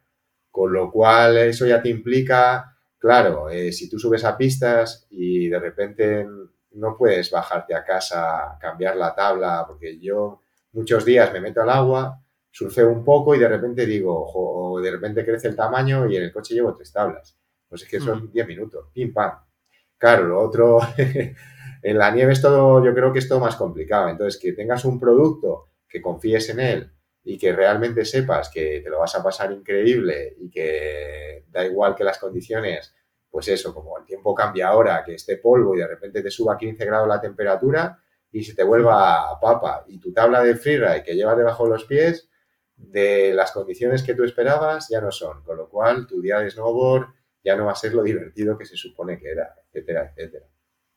Con 0.51 0.73
lo 0.73 0.91
cual, 0.91 1.37
eso 1.39 1.67
ya 1.67 1.83
te 1.83 1.91
implica 1.91 2.77
Claro, 3.01 3.49
eh, 3.49 3.73
si 3.73 3.89
tú 3.89 3.99
subes 3.99 4.25
a 4.25 4.37
pistas 4.37 5.07
y 5.09 5.49
de 5.49 5.59
repente 5.59 6.27
no 6.73 6.99
puedes 6.99 7.31
bajarte 7.31 7.75
a 7.75 7.83
casa, 7.83 8.59
cambiar 8.61 8.95
la 8.95 9.15
tabla, 9.15 9.65
porque 9.67 9.99
yo 9.99 10.43
muchos 10.73 11.07
días 11.07 11.33
me 11.33 11.41
meto 11.41 11.63
al 11.63 11.71
agua, 11.71 12.23
surfeo 12.51 12.91
un 12.91 13.05
poco 13.05 13.35
y 13.35 13.39
de 13.39 13.49
repente 13.49 13.87
digo, 13.87 14.31
o 14.35 14.81
de 14.81 14.91
repente 14.91 15.25
crece 15.25 15.49
el 15.49 15.57
tamaño 15.57 16.09
y 16.09 16.17
en 16.17 16.25
el 16.25 16.33
coche 16.33 16.55
llevo 16.55 16.75
tres 16.75 16.93
tablas. 16.93 17.37
Pues 17.69 17.83
es 17.83 17.89
que 17.89 18.01
son 18.01 18.31
10 18.31 18.45
mm. 18.45 18.49
minutos, 18.49 18.89
pim 18.93 19.13
pam. 19.13 19.33
Claro, 19.97 20.27
lo 20.27 20.41
otro, 20.41 20.81
en 21.83 21.99
la 21.99 22.11
nieve 22.11 22.33
es 22.33 22.43
todo, 22.43 22.85
yo 22.85 22.95
creo 22.95 23.13
que 23.13 23.21
es 23.21 23.29
todo 23.29 23.41
más 23.41 23.57
complicado. 23.57 24.09
Entonces, 24.09 24.41
que 24.41 24.53
tengas 24.53 24.85
un 24.85 24.99
producto, 24.99 25.67
que 25.89 26.01
confíes 26.01 26.49
en 26.51 26.61
él 26.61 26.93
y 27.23 27.37
que 27.37 27.53
realmente 27.53 28.05
sepas 28.05 28.49
que 28.49 28.81
te 28.83 28.89
lo 28.89 29.01
vas 29.01 29.15
a 29.15 29.23
pasar 29.23 29.53
increíble 29.53 30.35
y 30.39 30.51
que 30.51 31.45
da 31.51 31.65
igual 31.67 31.95
que 31.95 32.05
las 32.05 32.19
condiciones, 32.19 32.95
pues 33.31 33.49
eso, 33.49 33.75
como 33.75 33.99
el 33.99 34.05
tiempo 34.05 34.35
cambia 34.35 34.69
ahora, 34.69 35.05
que 35.05 35.15
esté 35.15 35.37
polvo 35.37 35.75
y 35.75 35.79
de 35.79 35.87
repente 35.87 36.23
te 36.23 36.31
suba 36.31 36.55
a 36.55 36.59
15 36.59 36.85
grados 36.85 37.09
la 37.09 37.21
temperatura 37.21 37.99
y 38.33 38.43
se 38.43 38.55
te 38.55 38.63
vuelva 38.63 39.39
papa 39.41 39.85
y 39.89 39.99
tu 39.99 40.13
tabla 40.13 40.43
de 40.43 40.55
freeride 40.57 41.03
que 41.03 41.15
llevas 41.15 41.37
debajo 41.37 41.65
de 41.65 41.71
los 41.71 41.85
pies, 41.85 42.30
de 42.89 43.33
las 43.35 43.53
condiciones 43.53 44.03
que 44.03 44.15
tú 44.15 44.25
esperabas 44.25 44.89
ya 44.89 45.01
no 45.01 45.13
son, 45.13 45.43
con 45.45 45.57
lo 45.57 45.69
cual 45.69 46.07
tu 46.07 46.21
día 46.21 46.41
de 46.41 46.51
snowboard 46.51 47.09
ya 47.45 47.57
no 47.57 47.67
va 47.67 47.73
a 47.73 47.77
ser 47.77 47.95
lo 47.95 48.03
divertido 48.03 48.57
que 48.59 48.67
se 48.67 48.77
supone 48.77 49.19
que 49.19 49.31
era, 49.31 49.55
etcétera, 49.67 50.13
etcétera. 50.15 50.47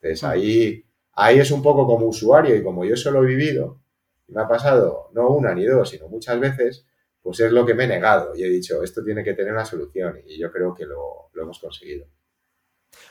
Entonces 0.01 0.23
ahí, 0.23 0.85
ahí 1.13 1.39
es 1.39 1.51
un 1.51 1.61
poco 1.61 1.85
como 1.85 2.07
usuario 2.07 2.55
y 2.55 2.63
como 2.63 2.85
yo 2.85 2.95
solo 2.95 3.23
he 3.23 3.27
vivido, 3.27 3.81
me 4.27 4.41
ha 4.41 4.47
pasado 4.47 5.09
no 5.13 5.29
una 5.29 5.53
ni 5.53 5.65
dos, 5.65 5.89
sino 5.89 6.07
muchas 6.07 6.39
veces, 6.39 6.85
pues 7.21 7.39
es 7.39 7.51
lo 7.51 7.65
que 7.65 7.73
me 7.73 7.85
he 7.85 7.87
negado 7.87 8.35
y 8.35 8.43
he 8.43 8.49
dicho, 8.49 8.83
esto 8.83 9.03
tiene 9.03 9.23
que 9.23 9.33
tener 9.33 9.53
una 9.53 9.65
solución 9.65 10.21
y 10.25 10.39
yo 10.39 10.51
creo 10.51 10.73
que 10.73 10.85
lo, 10.85 11.29
hemos 11.35 11.59
conseguido. 11.59 12.07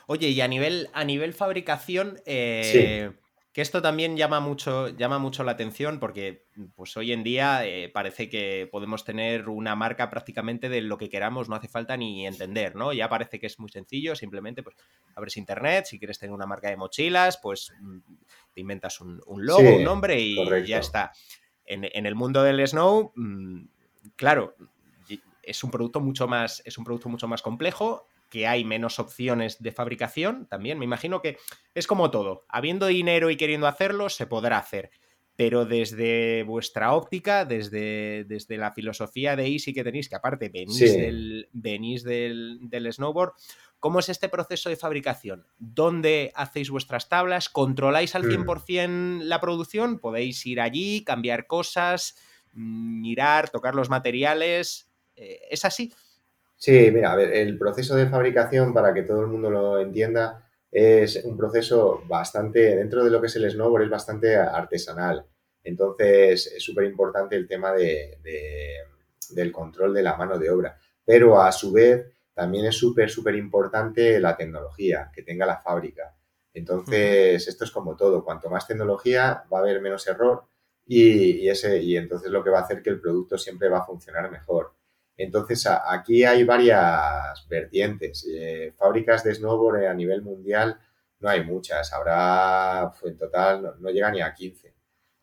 Oye, 0.06 0.28
y 0.28 0.40
a 0.40 0.48
nivel, 0.48 0.88
a 0.92 1.04
nivel 1.04 1.32
fabricación, 1.32 2.20
eh, 2.24 3.12
que 3.52 3.60
esto 3.60 3.82
también 3.82 4.16
llama 4.16 4.40
mucho, 4.40 4.88
llama 4.88 5.18
mucho 5.18 5.44
la 5.44 5.52
atención 5.52 6.00
porque 6.00 6.46
pues 6.74 6.96
hoy 6.96 7.12
en 7.12 7.22
día 7.22 7.66
eh, 7.66 7.90
parece 7.90 8.30
que 8.30 8.66
podemos 8.72 9.04
tener 9.04 9.48
una 9.50 9.76
marca 9.76 10.08
prácticamente 10.08 10.70
de 10.70 10.80
lo 10.80 10.96
que 10.96 11.10
queramos, 11.10 11.50
no 11.50 11.56
hace 11.56 11.68
falta 11.68 11.96
ni 11.98 12.26
entender, 12.26 12.74
¿no? 12.74 12.94
Ya 12.94 13.10
parece 13.10 13.38
que 13.38 13.46
es 13.46 13.58
muy 13.58 13.70
sencillo, 13.70 14.16
simplemente 14.16 14.62
pues 14.62 14.76
abres 15.14 15.36
internet, 15.36 15.84
si 15.84 15.98
quieres 15.98 16.18
tener 16.18 16.32
una 16.32 16.46
marca 16.46 16.70
de 16.70 16.78
mochilas, 16.78 17.38
pues 17.42 17.72
mm, 17.78 17.98
te 18.54 18.60
inventas 18.62 19.00
un, 19.02 19.20
logo, 19.26 19.76
un 19.76 19.84
nombre 19.84 20.18
y 20.18 20.36
ya 20.66 20.78
está. 20.78 21.12
En, 21.66 22.06
el 22.06 22.14
mundo 22.14 22.42
del 22.42 22.66
snow, 22.66 23.12
mm, 23.14 23.64
claro, 24.16 24.56
es 25.42 25.62
un 25.62 25.70
producto 25.70 26.00
mucho 26.00 26.26
más, 26.26 26.62
es 26.64 26.78
un 26.78 26.84
producto 26.84 27.08
mucho 27.10 27.28
más 27.28 27.42
complejo 27.42 28.08
que 28.32 28.46
hay 28.46 28.64
menos 28.64 28.98
opciones 28.98 29.62
de 29.62 29.72
fabricación 29.72 30.46
también. 30.46 30.78
Me 30.78 30.86
imagino 30.86 31.20
que 31.20 31.36
es 31.74 31.86
como 31.86 32.10
todo. 32.10 32.46
Habiendo 32.48 32.86
dinero 32.86 33.28
y 33.28 33.36
queriendo 33.36 33.66
hacerlo, 33.66 34.08
se 34.08 34.26
podrá 34.26 34.56
hacer. 34.56 34.90
Pero 35.36 35.66
desde 35.66 36.42
vuestra 36.44 36.94
óptica, 36.94 37.44
desde, 37.44 38.24
desde 38.24 38.56
la 38.56 38.72
filosofía 38.72 39.36
de 39.36 39.48
Easy 39.48 39.74
que 39.74 39.84
tenéis, 39.84 40.08
que 40.08 40.16
aparte 40.16 40.48
venís, 40.48 40.78
del, 40.78 41.50
venís 41.52 42.04
del, 42.04 42.58
del 42.62 42.90
snowboard, 42.90 43.34
¿Cómo 43.80 43.98
es 43.98 44.08
este 44.08 44.28
proceso 44.28 44.70
de 44.70 44.76
fabricación? 44.76 45.44
¿Dónde 45.58 46.30
hacéis 46.36 46.70
vuestras 46.70 47.08
tablas? 47.08 47.48
¿Controláis 47.48 48.14
al 48.14 48.22
100% 48.22 48.88
mm. 48.88 49.20
la 49.22 49.40
producción? 49.40 49.98
¿Podéis 49.98 50.46
ir 50.46 50.60
allí, 50.60 51.02
cambiar 51.02 51.48
cosas, 51.48 52.16
mm, 52.52 53.00
mirar, 53.00 53.50
tocar 53.50 53.74
los 53.74 53.90
materiales? 53.90 54.88
Eh, 55.16 55.40
¿Es 55.50 55.64
así? 55.64 55.92
Sí, 56.64 56.92
mira, 56.92 57.10
a 57.12 57.16
ver, 57.16 57.32
el 57.32 57.58
proceso 57.58 57.96
de 57.96 58.06
fabricación, 58.08 58.72
para 58.72 58.94
que 58.94 59.02
todo 59.02 59.20
el 59.22 59.26
mundo 59.26 59.50
lo 59.50 59.80
entienda, 59.80 60.48
es 60.70 61.16
un 61.24 61.36
proceso 61.36 62.04
bastante, 62.06 62.76
dentro 62.76 63.02
de 63.02 63.10
lo 63.10 63.20
que 63.20 63.26
es 63.26 63.34
el 63.34 63.50
snowboard, 63.50 63.82
es 63.82 63.90
bastante 63.90 64.36
artesanal. 64.36 65.26
Entonces, 65.64 66.46
es 66.56 66.62
súper 66.62 66.84
importante 66.84 67.34
el 67.34 67.48
tema 67.48 67.72
de, 67.72 68.16
del 69.30 69.50
control 69.50 69.92
de 69.92 70.04
la 70.04 70.16
mano 70.16 70.38
de 70.38 70.50
obra. 70.50 70.78
Pero 71.04 71.40
a 71.42 71.50
su 71.50 71.72
vez, 71.72 72.06
también 72.32 72.66
es 72.66 72.76
súper, 72.76 73.10
súper 73.10 73.34
importante 73.34 74.20
la 74.20 74.36
tecnología 74.36 75.10
que 75.12 75.24
tenga 75.24 75.44
la 75.46 75.58
fábrica. 75.58 76.14
Entonces, 76.54 77.48
esto 77.48 77.64
es 77.64 77.72
como 77.72 77.96
todo, 77.96 78.24
cuanto 78.24 78.48
más 78.48 78.68
tecnología 78.68 79.42
va 79.52 79.58
a 79.58 79.62
haber 79.62 79.80
menos 79.80 80.06
error 80.06 80.44
y, 80.86 81.48
ese, 81.48 81.82
y 81.82 81.96
entonces 81.96 82.30
lo 82.30 82.44
que 82.44 82.50
va 82.50 82.60
a 82.60 82.62
hacer 82.62 82.82
que 82.82 82.90
el 82.90 83.00
producto 83.00 83.36
siempre 83.36 83.68
va 83.68 83.78
a 83.78 83.84
funcionar 83.84 84.30
mejor. 84.30 84.71
Entonces, 85.22 85.66
aquí 85.66 86.24
hay 86.24 86.42
varias 86.42 87.46
vertientes. 87.48 88.26
Eh, 88.28 88.72
fábricas 88.76 89.22
de 89.22 89.34
snowboard 89.34 89.86
a 89.86 89.94
nivel 89.94 90.22
mundial 90.22 90.78
no 91.20 91.28
hay 91.28 91.44
muchas. 91.44 91.92
Habrá, 91.92 92.92
en 93.04 93.16
total, 93.16 93.76
no, 93.78 93.90
llega 93.90 94.10
ni 94.10 94.20
a 94.20 94.34
15. 94.34 94.74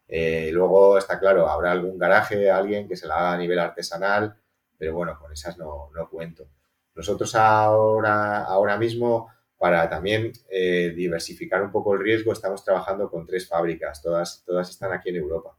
Eh, 0.07 0.49
luego 0.53 0.97
está 0.97 1.19
claro, 1.19 1.49
habrá 1.49 1.71
algún 1.73 1.97
garaje, 1.97 2.49
alguien 2.49 2.87
que 2.87 2.95
se 2.95 3.07
la 3.07 3.15
haga 3.17 3.33
a 3.33 3.37
nivel 3.37 3.59
artesanal, 3.59 4.35
pero 4.77 4.93
bueno, 4.93 5.19
con 5.19 5.33
esas 5.33 5.57
no, 5.57 5.91
cuento. 6.09 6.47
Nosotros 6.95 7.35
ahora, 7.35 8.45
ahora 8.45 8.77
mismo, 8.77 9.29
para 9.57 9.89
también 9.89 10.31
eh, 10.49 10.93
diversificar 10.95 11.61
un 11.61 11.71
poco 11.71 11.93
el 11.93 11.99
riesgo, 11.99 12.31
estamos 12.31 12.63
trabajando 12.63 13.09
con 13.11 13.25
tres 13.25 13.47
fábricas, 13.47 14.01
todas, 14.01 14.43
todas 14.45 14.69
están 14.69 14.93
aquí 14.93 15.09
en 15.09 15.17
Europa. 15.17 15.58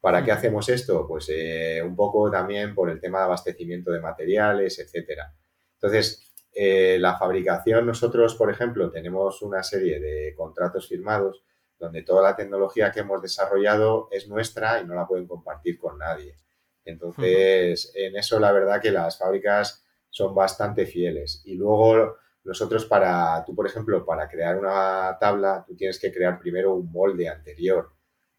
¿Para 0.00 0.24
qué 0.24 0.32
hacemos 0.32 0.68
esto? 0.68 1.06
Pues 1.06 1.28
eh, 1.30 1.82
un 1.84 1.96
poco 1.96 2.30
también 2.30 2.74
por 2.74 2.88
el 2.90 3.00
tema 3.00 3.18
de 3.18 3.24
abastecimiento 3.24 3.90
de 3.90 4.00
materiales, 4.00 4.78
etcétera. 4.78 5.34
Entonces, 5.74 6.32
eh, 6.52 6.98
la 7.00 7.16
fabricación, 7.16 7.86
nosotros, 7.86 8.34
por 8.36 8.50
ejemplo, 8.50 8.90
tenemos 8.90 9.42
una 9.42 9.62
serie 9.62 10.00
de 10.00 10.34
contratos 10.36 10.88
firmados 10.88 11.42
donde 11.78 12.02
toda 12.02 12.22
la 12.22 12.36
tecnología 12.36 12.90
que 12.90 13.00
hemos 13.00 13.22
desarrollado 13.22 14.08
es 14.10 14.28
nuestra 14.28 14.80
y 14.80 14.86
no 14.86 14.94
la 14.94 15.06
pueden 15.06 15.26
compartir 15.26 15.78
con 15.78 15.98
nadie. 15.98 16.36
Entonces, 16.84 17.92
en 17.94 18.16
eso 18.16 18.40
la 18.40 18.50
verdad 18.50 18.80
que 18.80 18.90
las 18.90 19.18
fábricas 19.18 19.84
son 20.10 20.34
bastante 20.34 20.86
fieles. 20.86 21.42
Y 21.44 21.54
luego 21.54 22.16
nosotros 22.44 22.86
para, 22.86 23.44
tú 23.44 23.54
por 23.54 23.66
ejemplo, 23.66 24.04
para 24.04 24.28
crear 24.28 24.58
una 24.58 25.16
tabla, 25.20 25.64
tú 25.66 25.76
tienes 25.76 26.00
que 26.00 26.12
crear 26.12 26.38
primero 26.38 26.74
un 26.74 26.90
molde 26.90 27.28
anterior 27.28 27.90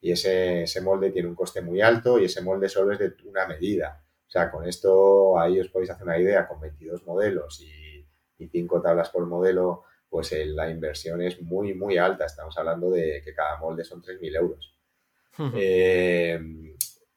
y 0.01 0.11
ese, 0.11 0.63
ese, 0.63 0.81
molde 0.81 1.11
tiene 1.11 1.27
un 1.27 1.35
coste 1.35 1.61
muy 1.61 1.81
alto 1.81 2.19
y 2.19 2.25
ese 2.25 2.41
molde 2.41 2.69
solo 2.69 2.93
es 2.93 2.99
de 2.99 3.13
una 3.25 3.47
medida. 3.47 4.03
O 4.27 4.31
sea, 4.31 4.51
con 4.51 4.67
esto 4.67 5.39
ahí 5.39 5.59
os 5.59 5.69
podéis 5.69 5.89
hacer 5.89 6.05
una 6.05 6.19
idea, 6.19 6.47
con 6.47 6.59
22 6.61 7.05
modelos 7.05 7.61
y, 7.61 8.05
y 8.37 8.47
5 8.47 8.81
tablas 8.81 9.09
por 9.09 9.25
modelo, 9.25 9.83
pues 10.09 10.33
la 10.47 10.69
inversión 10.69 11.21
es 11.21 11.41
muy, 11.41 11.73
muy 11.73 11.97
alta. 11.97 12.25
Estamos 12.25 12.57
hablando 12.57 12.89
de 12.89 13.21
que 13.23 13.33
cada 13.33 13.57
molde 13.57 13.83
son 13.83 14.01
3.000 14.01 14.35
euros. 14.35 14.75
eh, 15.55 16.39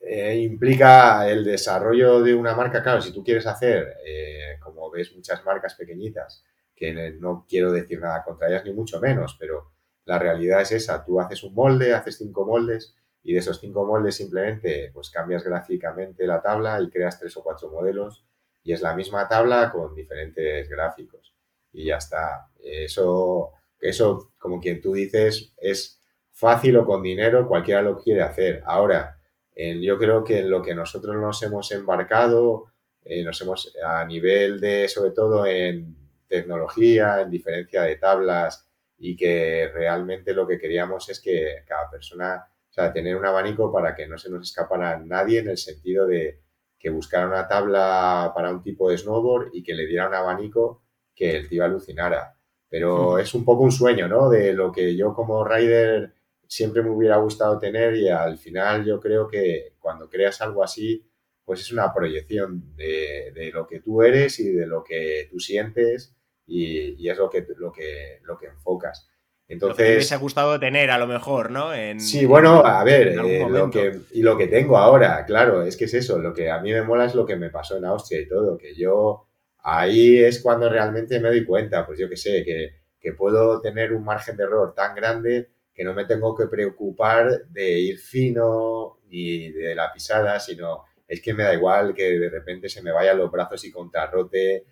eh, 0.01 0.37
implica 0.37 1.28
el 1.28 1.45
desarrollo 1.45 2.20
de 2.22 2.35
una 2.35 2.55
marca. 2.55 2.83
Claro, 2.83 3.01
si 3.01 3.12
tú 3.12 3.22
quieres 3.24 3.47
hacer, 3.47 3.97
eh, 4.05 4.59
como 4.61 4.91
ves, 4.91 5.14
muchas 5.14 5.45
marcas 5.45 5.74
pequeñitas, 5.74 6.45
que 6.74 7.12
no 7.18 7.47
quiero 7.49 7.70
decir 7.70 8.01
nada 8.01 8.24
contra 8.24 8.49
ellas 8.49 8.64
ni 8.64 8.72
mucho 8.72 9.01
menos, 9.01 9.37
pero 9.39 9.72
la 10.05 10.18
realidad 10.18 10.61
es 10.62 10.72
esa. 10.72 11.05
Tú 11.05 11.20
haces 11.20 11.42
un 11.44 11.55
molde, 11.55 11.94
haces 11.94 12.18
cinco 12.18 12.44
moldes 12.44 12.94
y 13.22 13.32
de 13.32 13.38
esos 13.38 13.61
cinco 13.61 13.86
moldes 13.86 14.16
simplemente 14.16 14.90
pues 14.92 15.11
cambias 15.11 15.44
gráficamente 15.44 16.26
la 16.26 16.42
tabla 16.42 16.80
y 16.80 16.90
creas 16.90 17.18
tres 17.18 17.36
o 17.36 17.42
cuatro 17.42 17.70
modelos 17.70 18.24
y 18.64 18.72
es 18.72 18.82
la 18.82 18.94
misma 18.94 19.28
tabla 19.28 19.70
con 19.70 19.94
diferentes 19.94 20.68
gráficos 20.68 21.34
y 21.72 21.86
ya 21.86 21.96
está. 21.96 22.48
Eso, 22.61 23.53
eso 23.80 24.32
como 24.38 24.61
quien 24.61 24.80
tú 24.80 24.92
dices, 24.92 25.55
es 25.59 26.00
fácil 26.30 26.76
o 26.76 26.84
con 26.84 27.03
dinero, 27.03 27.46
cualquiera 27.48 27.82
lo 27.82 27.98
quiere 27.98 28.22
hacer. 28.22 28.62
Ahora, 28.66 29.18
yo 29.55 29.98
creo 29.98 30.24
que 30.24 30.40
en 30.40 30.50
lo 30.50 30.62
que 30.62 30.74
nosotros 30.74 31.16
nos 31.16 31.42
hemos 31.42 31.70
embarcado, 31.72 32.72
eh, 33.05 33.22
nos 33.22 33.40
hemos, 33.42 33.76
a 33.84 34.05
nivel 34.05 34.61
de, 34.61 34.88
sobre 34.88 35.11
todo 35.11 35.46
en 35.46 35.96
tecnología, 36.28 37.20
en 37.20 37.30
diferencia 37.30 37.82
de 37.82 37.96
tablas, 37.96 38.68
y 39.05 39.16
que 39.16 39.68
realmente 39.74 40.32
lo 40.32 40.46
que 40.46 40.61
queríamos 40.61 41.09
es 41.09 41.20
que 41.20 41.64
cada 41.66 41.90
persona, 41.90 42.46
o 42.70 42.72
sea, 42.72 42.92
tener 42.92 43.16
un 43.16 43.26
abanico 43.26 43.72
para 43.72 43.96
que 43.96 44.07
no 44.07 44.16
se 44.16 44.30
nos 44.30 44.48
escapara 44.48 44.96
nadie 44.96 45.40
en 45.40 45.48
el 45.48 45.59
sentido 45.59 46.07
de 46.07 46.38
que 46.78 46.88
buscara 46.88 47.26
una 47.26 47.48
tabla 47.48 48.30
para 48.32 48.53
un 48.53 48.62
tipo 48.62 48.88
de 48.88 48.98
snowboard 48.98 49.50
y 49.55 49.64
que 49.64 49.74
le 49.74 49.88
diera 49.88 50.07
un 50.07 50.14
abanico 50.14 50.84
que 51.16 51.34
el 51.34 51.48
tío 51.48 51.64
alucinara. 51.64 52.36
Pero 52.68 53.18
es 53.18 53.34
un 53.34 53.44
poco 53.44 53.64
un 53.64 53.72
sueño, 53.72 54.07
¿no? 54.07 54.30
De 54.30 54.53
lo 54.53 54.70
que 54.70 54.94
yo 54.96 55.12
como 55.14 55.44
rider 55.44 56.14
siempre 56.46 56.80
me 56.80 56.90
hubiera 56.90 57.16
gustado 57.16 57.59
tener 57.59 57.96
y 57.96 58.09
al 58.09 58.38
final 58.38 58.84
yo 58.84 59.00
creo 59.00 59.26
que 59.26 59.74
cuando 59.80 60.09
creas 60.09 60.40
algo 60.42 60.62
así, 60.62 61.05
pues 61.44 61.61
es 61.61 61.72
una 61.72 61.92
proyección 61.92 62.76
de, 62.76 63.50
lo 63.53 63.66
que 63.66 63.80
tú 63.80 64.03
eres 64.03 64.38
y 64.38 64.53
de 64.53 64.66
lo 64.68 64.84
que 64.84 65.26
tú 65.28 65.40
sientes 65.40 66.14
y, 66.47 67.09
es 67.09 67.18
lo 67.18 67.30
que, 67.30 67.47
lo, 67.57 67.72
que, 67.72 68.20
lo 68.22 68.36
que 68.36 68.47
enfocas. 68.47 69.09
Entonces, 69.49 69.70
lo 69.70 69.76
que 69.76 69.90
te 69.90 69.97
hubiese 69.97 70.16
gustado 70.16 70.59
tener 70.59 70.90
a 70.90 70.99
lo 70.99 71.07
mejor, 71.07 71.51
¿no? 71.51 71.70
sí, 71.99 72.24
bueno, 72.24 72.64
a 72.64 72.82
ver, 72.84 73.09
eh, 73.09 73.47
lo 73.49 73.70
que, 73.70 74.01
y 74.12 74.22
lo 74.22 74.36
que 74.38 74.47
tengo 74.47 74.78
ahora, 74.78 75.24
claro, 75.26 75.62
es 75.62 75.76
que 75.76 75.84
es 75.84 75.95
eso, 75.95 76.18
lo 76.18 76.32
que 76.32 76.51
a 76.51 76.61
mí 76.61 76.72
me 76.72 76.82
mola 76.82 77.05
es 77.05 77.14
lo 77.14 77.26
que 77.26 77.36
me 77.36 77.51
pasó 77.51 77.76
en 77.76 77.84
Austria 77.84 78.20
y 78.20 78.28
todo, 78.28 78.57
que 78.57 78.74
yo 78.74 79.26
ahí 79.59 80.18
es 80.18 80.40
cuando 80.40 80.68
realmente 80.68 81.20
me 81.20 81.28
doy 81.28 81.45
cuenta, 81.45 81.84
pues 81.84 81.99
yo 81.99 82.09
que 82.09 82.16
sé, 82.16 82.45
que, 82.45 82.76
que 82.99 83.12
puedo 83.12 83.61
tener 83.61 83.93
un 83.93 84.05
margen 84.05 84.36
de 84.36 84.45
error 84.45 84.74
tan 84.74 84.95
grande 84.95 85.51
que 85.74 85.84
no 85.84 85.95
me 85.95 86.05
tengo 86.05 86.34
que 86.34 86.47
preocupar 86.47 87.47
de 87.49 87.78
ir 87.78 87.99
fino 87.99 88.99
ni 89.09 89.51
de 89.51 89.74
la 89.74 89.93
pisada, 89.93 90.38
sino 90.38 90.84
es 91.07 91.20
que 91.20 91.34
me 91.34 91.43
da 91.43 91.55
igual 91.55 91.95
que 91.95 92.18
de 92.18 92.30
repente 92.30 92.68
se 92.68 92.82
me 92.82 92.93
vayan 92.93 93.18
los 93.18 93.30
brazos 93.30 93.64
y 93.64 93.70
contrarrote 93.70 94.64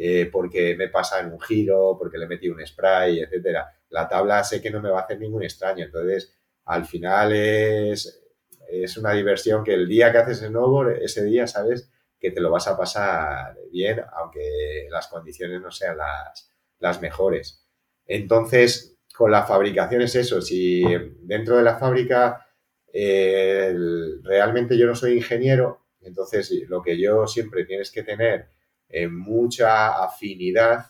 eh, 0.00 0.28
porque 0.30 0.76
me 0.76 0.88
pasa 0.88 1.18
en 1.18 1.32
un 1.32 1.40
giro, 1.40 1.96
porque 1.98 2.18
le 2.18 2.28
metí 2.28 2.48
un 2.48 2.64
spray, 2.64 3.18
etcétera. 3.18 3.68
La 3.90 4.06
tabla 4.08 4.44
sé 4.44 4.62
que 4.62 4.70
no 4.70 4.80
me 4.80 4.90
va 4.90 5.00
a 5.00 5.02
hacer 5.02 5.18
ningún 5.18 5.42
extraño, 5.42 5.84
entonces 5.84 6.38
al 6.66 6.84
final 6.84 7.32
es, 7.32 8.22
es 8.68 8.96
una 8.96 9.12
diversión 9.12 9.64
que 9.64 9.74
el 9.74 9.88
día 9.88 10.12
que 10.12 10.18
haces 10.18 10.38
snowboard, 10.38 11.02
ese 11.02 11.24
día 11.24 11.48
sabes 11.48 11.90
que 12.20 12.30
te 12.30 12.40
lo 12.40 12.48
vas 12.48 12.68
a 12.68 12.76
pasar 12.76 13.56
bien, 13.72 14.00
aunque 14.14 14.86
las 14.88 15.08
condiciones 15.08 15.60
no 15.60 15.72
sean 15.72 15.96
las, 15.98 16.52
las 16.78 17.00
mejores. 17.02 17.66
Entonces, 18.06 19.00
con 19.16 19.32
la 19.32 19.42
fabricación 19.42 20.02
es 20.02 20.14
eso, 20.14 20.40
si 20.40 20.84
dentro 21.22 21.56
de 21.56 21.64
la 21.64 21.76
fábrica 21.76 22.46
eh, 22.92 23.74
realmente 24.22 24.78
yo 24.78 24.86
no 24.86 24.94
soy 24.94 25.16
ingeniero, 25.16 25.86
entonces 26.02 26.52
lo 26.68 26.82
que 26.82 26.96
yo 27.00 27.26
siempre 27.26 27.64
tienes 27.64 27.90
que 27.90 28.04
tener 28.04 28.57
eh, 28.88 29.08
mucha 29.08 30.02
afinidad 30.02 30.86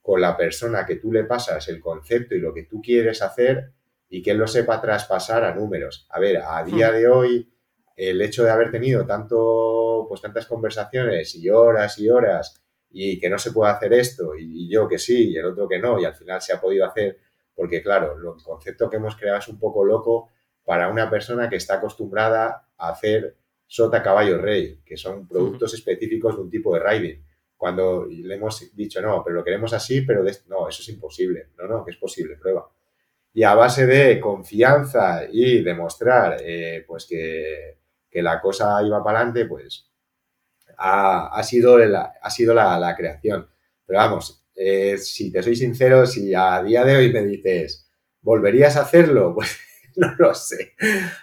con 0.00 0.20
la 0.20 0.36
persona 0.36 0.86
que 0.86 0.96
tú 0.96 1.12
le 1.12 1.24
pasas 1.24 1.68
el 1.68 1.80
concepto 1.80 2.34
y 2.34 2.40
lo 2.40 2.52
que 2.54 2.64
tú 2.64 2.80
quieres 2.80 3.22
hacer 3.22 3.72
y 4.08 4.22
que 4.22 4.30
él 4.30 4.38
lo 4.38 4.46
sepa 4.46 4.80
traspasar 4.80 5.44
a 5.44 5.54
números. 5.54 6.06
A 6.10 6.18
ver, 6.18 6.38
a 6.38 6.64
día 6.64 6.90
hmm. 6.90 6.94
de 6.94 7.08
hoy, 7.08 7.52
el 7.96 8.20
hecho 8.22 8.44
de 8.44 8.50
haber 8.50 8.70
tenido 8.70 9.04
tanto, 9.04 10.06
pues 10.08 10.22
tantas 10.22 10.46
conversaciones 10.46 11.34
y 11.34 11.50
horas 11.50 11.98
y 11.98 12.08
horas 12.08 12.62
y 12.90 13.18
que 13.20 13.28
no 13.28 13.38
se 13.38 13.52
puede 13.52 13.72
hacer 13.72 13.92
esto 13.92 14.34
y 14.38 14.70
yo 14.70 14.88
que 14.88 14.98
sí 14.98 15.32
y 15.32 15.36
el 15.36 15.44
otro 15.44 15.68
que 15.68 15.78
no 15.78 16.00
y 16.00 16.06
al 16.06 16.14
final 16.14 16.40
se 16.40 16.54
ha 16.54 16.60
podido 16.60 16.86
hacer 16.86 17.18
porque 17.58 17.82
claro, 17.82 18.16
el 18.16 18.42
concepto 18.42 18.88
que 18.88 18.98
hemos 18.98 19.16
creado 19.16 19.40
es 19.40 19.48
un 19.48 19.58
poco 19.58 19.84
loco 19.84 20.30
para 20.64 20.88
una 20.88 21.10
persona 21.10 21.50
que 21.50 21.56
está 21.56 21.74
acostumbrada 21.74 22.68
a 22.76 22.90
hacer 22.90 23.36
sota, 23.66 24.00
caballo, 24.00 24.38
rey, 24.38 24.80
que 24.86 24.96
son 24.96 25.26
productos 25.26 25.74
específicos 25.74 26.36
de 26.36 26.42
un 26.42 26.50
tipo 26.50 26.72
de 26.72 26.80
riding. 26.80 27.24
Cuando 27.58 28.06
le 28.06 28.34
hemos 28.34 28.74
dicho, 28.74 29.02
no, 29.02 29.22
pero 29.22 29.36
lo 29.36 29.44
queremos 29.44 29.74
así, 29.74 30.00
pero 30.00 30.22
no, 30.46 30.68
eso 30.68 30.80
es 30.80 30.88
imposible. 30.88 31.48
No, 31.58 31.66
no, 31.66 31.84
que 31.84 31.90
es 31.90 31.98
posible, 31.98 32.36
prueba. 32.36 32.70
Y 33.34 33.42
a 33.42 33.54
base 33.54 33.86
de 33.86 34.18
confianza 34.18 35.26
y 35.30 35.62
demostrar 35.62 36.38
eh, 36.40 36.84
pues 36.86 37.06
que, 37.06 37.76
la 38.22 38.40
cosa 38.40 38.82
iba 38.82 39.04
para 39.04 39.18
adelante, 39.18 39.44
pues 39.44 39.90
ha, 40.78 41.42
sido, 41.42 41.78
la, 41.78 42.14
ha 42.22 42.30
sido 42.30 42.54
la 42.54 42.94
creación. 42.96 43.48
Pero 43.86 43.98
vamos, 44.00 44.38
eh, 44.60 44.98
si 44.98 45.30
te 45.30 45.40
soy 45.40 45.54
sincero, 45.54 46.04
si 46.04 46.34
a 46.34 46.60
día 46.64 46.84
de 46.84 46.96
hoy 46.96 47.12
me 47.12 47.22
dices, 47.22 47.88
¿volverías 48.20 48.76
a 48.76 48.82
hacerlo? 48.82 49.34
Pues 49.36 49.56
no 50.00 50.14
lo 50.18 50.34
sé 50.34 50.74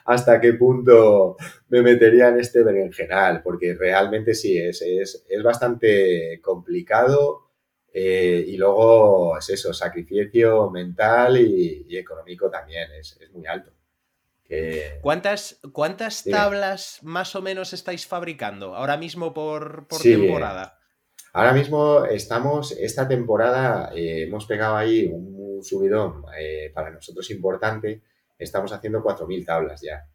hasta 0.05 0.39
qué 0.41 0.53
punto 0.53 1.37
me 1.69 1.81
metería 1.81 2.29
en 2.29 2.39
este 2.39 2.63
berenjenal, 2.63 3.41
porque 3.41 3.73
realmente 3.73 4.33
sí, 4.33 4.57
es, 4.57 4.81
es, 4.81 5.25
es 5.27 5.43
bastante 5.43 6.39
complicado 6.41 7.45
eh, 7.97 8.43
y 8.45 8.57
luego 8.57 9.37
es 9.37 9.49
eso, 9.49 9.73
sacrificio 9.73 10.69
mental 10.69 11.37
y, 11.37 11.97
económico 11.97 12.49
también, 12.49 12.91
es, 12.99 13.17
muy 13.33 13.45
alto. 13.47 13.71
¿Cuántas, 15.01 15.59
cuántas 15.71 16.23
tablas 16.23 16.99
más 17.01 17.35
o 17.35 17.41
menos 17.41 17.71
estáis 17.71 18.05
fabricando 18.05 18.75
ahora 18.75 18.97
mismo 18.97 19.33
por, 19.33 19.87
por 19.87 20.01
temporada? 20.01 20.77
Ahora 21.31 21.53
mismo 21.53 22.03
estamos, 22.05 22.73
esta 22.73 23.07
temporada 23.07 23.91
eh, 23.95 24.23
hemos 24.23 24.45
pegado 24.45 24.75
ahí 24.75 25.07
un 25.07 25.63
subidón 25.63 26.23
eh, 26.37 26.71
para 26.73 26.91
nosotros 26.91 27.31
importante. 27.31 28.01
Estamos 28.37 28.71
haciendo 28.73 29.03
4.000 29.03 29.45
tablas 29.45 29.81
ya. 29.81 30.07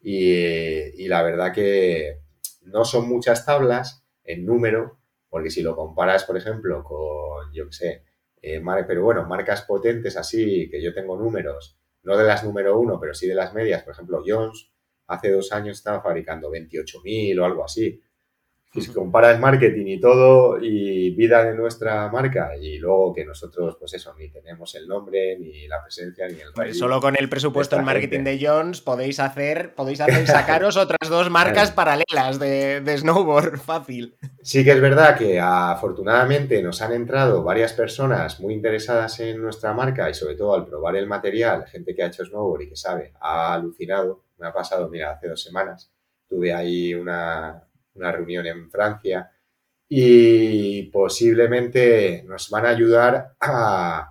Y, 0.00 1.08
la 1.08 1.22
verdad 1.22 1.52
que 1.52 2.20
no 2.62 2.84
son 2.84 3.08
muchas 3.08 3.46
tablas 3.46 4.04
en 4.24 4.44
número, 4.44 4.98
Porque 5.28 5.50
si 5.50 5.62
lo 5.62 5.74
comparas, 5.74 6.24
por 6.24 6.36
ejemplo, 6.36 6.84
con, 6.84 7.52
yo 7.52 7.66
qué 7.66 7.72
sé, 7.72 8.04
eh, 8.40 8.62
pero 8.86 9.02
bueno, 9.02 9.26
marcas 9.26 9.62
potentes 9.62 10.16
así, 10.16 10.68
que 10.70 10.82
yo 10.82 10.94
tengo 10.94 11.16
números, 11.16 11.78
no 12.02 12.16
de 12.16 12.24
las 12.24 12.44
número 12.44 12.78
uno, 12.78 13.00
pero 13.00 13.14
sí 13.14 13.26
de 13.26 13.34
las 13.34 13.54
medias, 13.54 13.82
por 13.82 13.94
ejemplo, 13.94 14.22
Jones 14.24 14.70
hace 15.06 15.30
dos 15.30 15.52
años 15.52 15.78
estaba 15.78 16.02
fabricando 16.02 16.50
28.000 16.50 17.40
o 17.40 17.44
algo 17.44 17.64
así. 17.64 18.00
Y 18.76 18.80
si 18.80 18.92
comparas 18.92 19.38
marketing 19.38 19.86
y 19.86 20.00
todo 20.00 20.58
y 20.60 21.10
vida 21.10 21.44
de 21.44 21.54
nuestra 21.54 22.08
marca 22.08 22.56
y 22.56 22.78
luego 22.78 23.14
que 23.14 23.24
nosotros, 23.24 23.76
pues 23.78 23.94
eso, 23.94 24.12
ni 24.18 24.30
tenemos 24.30 24.74
el 24.74 24.88
nombre, 24.88 25.38
ni 25.38 25.68
la 25.68 25.80
presencia, 25.80 26.26
ni 26.26 26.38
el 26.40 26.74
Solo 26.74 27.00
con 27.00 27.16
el 27.16 27.28
presupuesto 27.28 27.76
en 27.76 27.84
marketing 27.84 28.24
de 28.24 28.44
Jones 28.44 28.80
podéis 28.80 29.20
hacer, 29.20 29.74
podéis 29.76 30.00
hacer 30.00 30.26
sacaros 30.26 30.76
otras 30.76 31.08
dos 31.08 31.30
marcas 31.30 31.70
paralelas 31.70 32.40
de, 32.40 32.80
de, 32.80 32.98
snowboard 32.98 33.58
fácil. 33.64 34.16
Sí 34.42 34.64
que 34.64 34.72
es 34.72 34.80
verdad 34.80 35.16
que 35.16 35.38
afortunadamente 35.38 36.60
nos 36.60 36.82
han 36.82 36.92
entrado 36.94 37.44
varias 37.44 37.72
personas 37.74 38.40
muy 38.40 38.54
interesadas 38.54 39.20
en 39.20 39.40
nuestra 39.40 39.72
marca 39.72 40.10
y 40.10 40.14
sobre 40.14 40.34
todo 40.34 40.54
al 40.54 40.66
probar 40.66 40.96
el 40.96 41.06
material, 41.06 41.64
gente 41.66 41.94
que 41.94 42.02
ha 42.02 42.06
hecho 42.06 42.24
snowboard 42.24 42.62
y 42.62 42.68
que 42.70 42.76
sabe, 42.76 43.12
ha 43.20 43.54
alucinado. 43.54 44.24
Me 44.38 44.48
ha 44.48 44.52
pasado, 44.52 44.88
mira, 44.88 45.12
hace 45.12 45.28
dos 45.28 45.40
semanas 45.40 45.92
tuve 46.28 46.52
ahí 46.52 46.94
una, 46.94 47.63
una 47.94 48.12
reunión 48.12 48.46
en 48.46 48.70
Francia 48.70 49.30
y 49.88 50.84
posiblemente 50.84 52.24
nos 52.26 52.50
van 52.50 52.66
a 52.66 52.70
ayudar 52.70 53.34
a, 53.40 54.10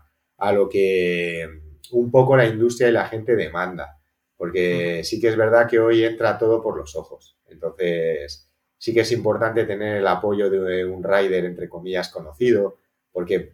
lo 0.54 0.70
que 0.70 1.48
un 1.92 2.12
poco 2.12 2.36
la 2.36 2.46
industria 2.46 2.90
y 2.90 2.94
la 2.94 3.08
gente 3.08 3.36
demanda, 3.36 4.00
porque 4.36 5.04
sí 5.04 5.20
que 5.20 5.30
es 5.30 5.38
verdad 5.38 5.68
que 5.70 5.80
hoy 5.80 6.04
entra 6.04 6.38
todo 6.38 6.62
por 6.62 6.78
los 6.78 6.96
ojos. 6.96 7.38
Entonces, 7.46 8.50
sí 8.78 8.94
que 8.94 9.02
es 9.02 9.12
importante 9.12 9.66
tener 9.66 9.98
el 9.98 10.08
apoyo 10.08 10.50
de 10.50 10.86
un 10.86 11.04
rider, 11.04 11.46
entre 11.46 11.70
comillas, 11.70 12.10
conocido, 12.10 12.78
porque 13.12 13.54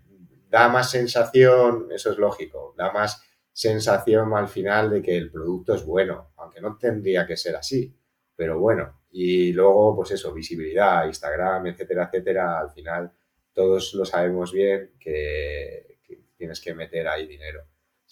da 0.49 0.67
más 0.67 0.89
sensación, 0.89 1.88
eso 1.91 2.11
es 2.11 2.17
lógico, 2.17 2.73
da 2.77 2.91
más 2.91 3.23
sensación 3.51 4.34
al 4.34 4.47
final 4.47 4.89
de 4.89 5.01
que 5.01 5.17
el 5.17 5.32
producto 5.32 5.75
es 5.75 5.86
bueno, 5.86 6.32
aunque 6.38 6.61
no 6.61 6.77
tendría 6.77 7.27
que 7.27 7.38
ser 7.38 7.55
así, 7.55 7.95
pero 8.36 8.59
bueno, 8.59 8.99
y 9.12 9.51
luego, 9.53 9.95
pues 9.95 10.12
eso, 10.12 10.34
visibilidad, 10.34 11.05
Instagram, 11.05 11.68
etcétera, 11.68 12.05
etcétera, 12.05 12.60
al 12.60 12.72
final 12.72 13.12
todos 13.53 13.93
lo 13.93 14.05
sabemos 14.05 14.51
bien 14.51 14.91
que, 14.99 15.97
tienes 16.38 16.62
que 16.62 16.74
meter 16.74 17.07
ahí 17.07 17.28
dinero. 17.28 17.66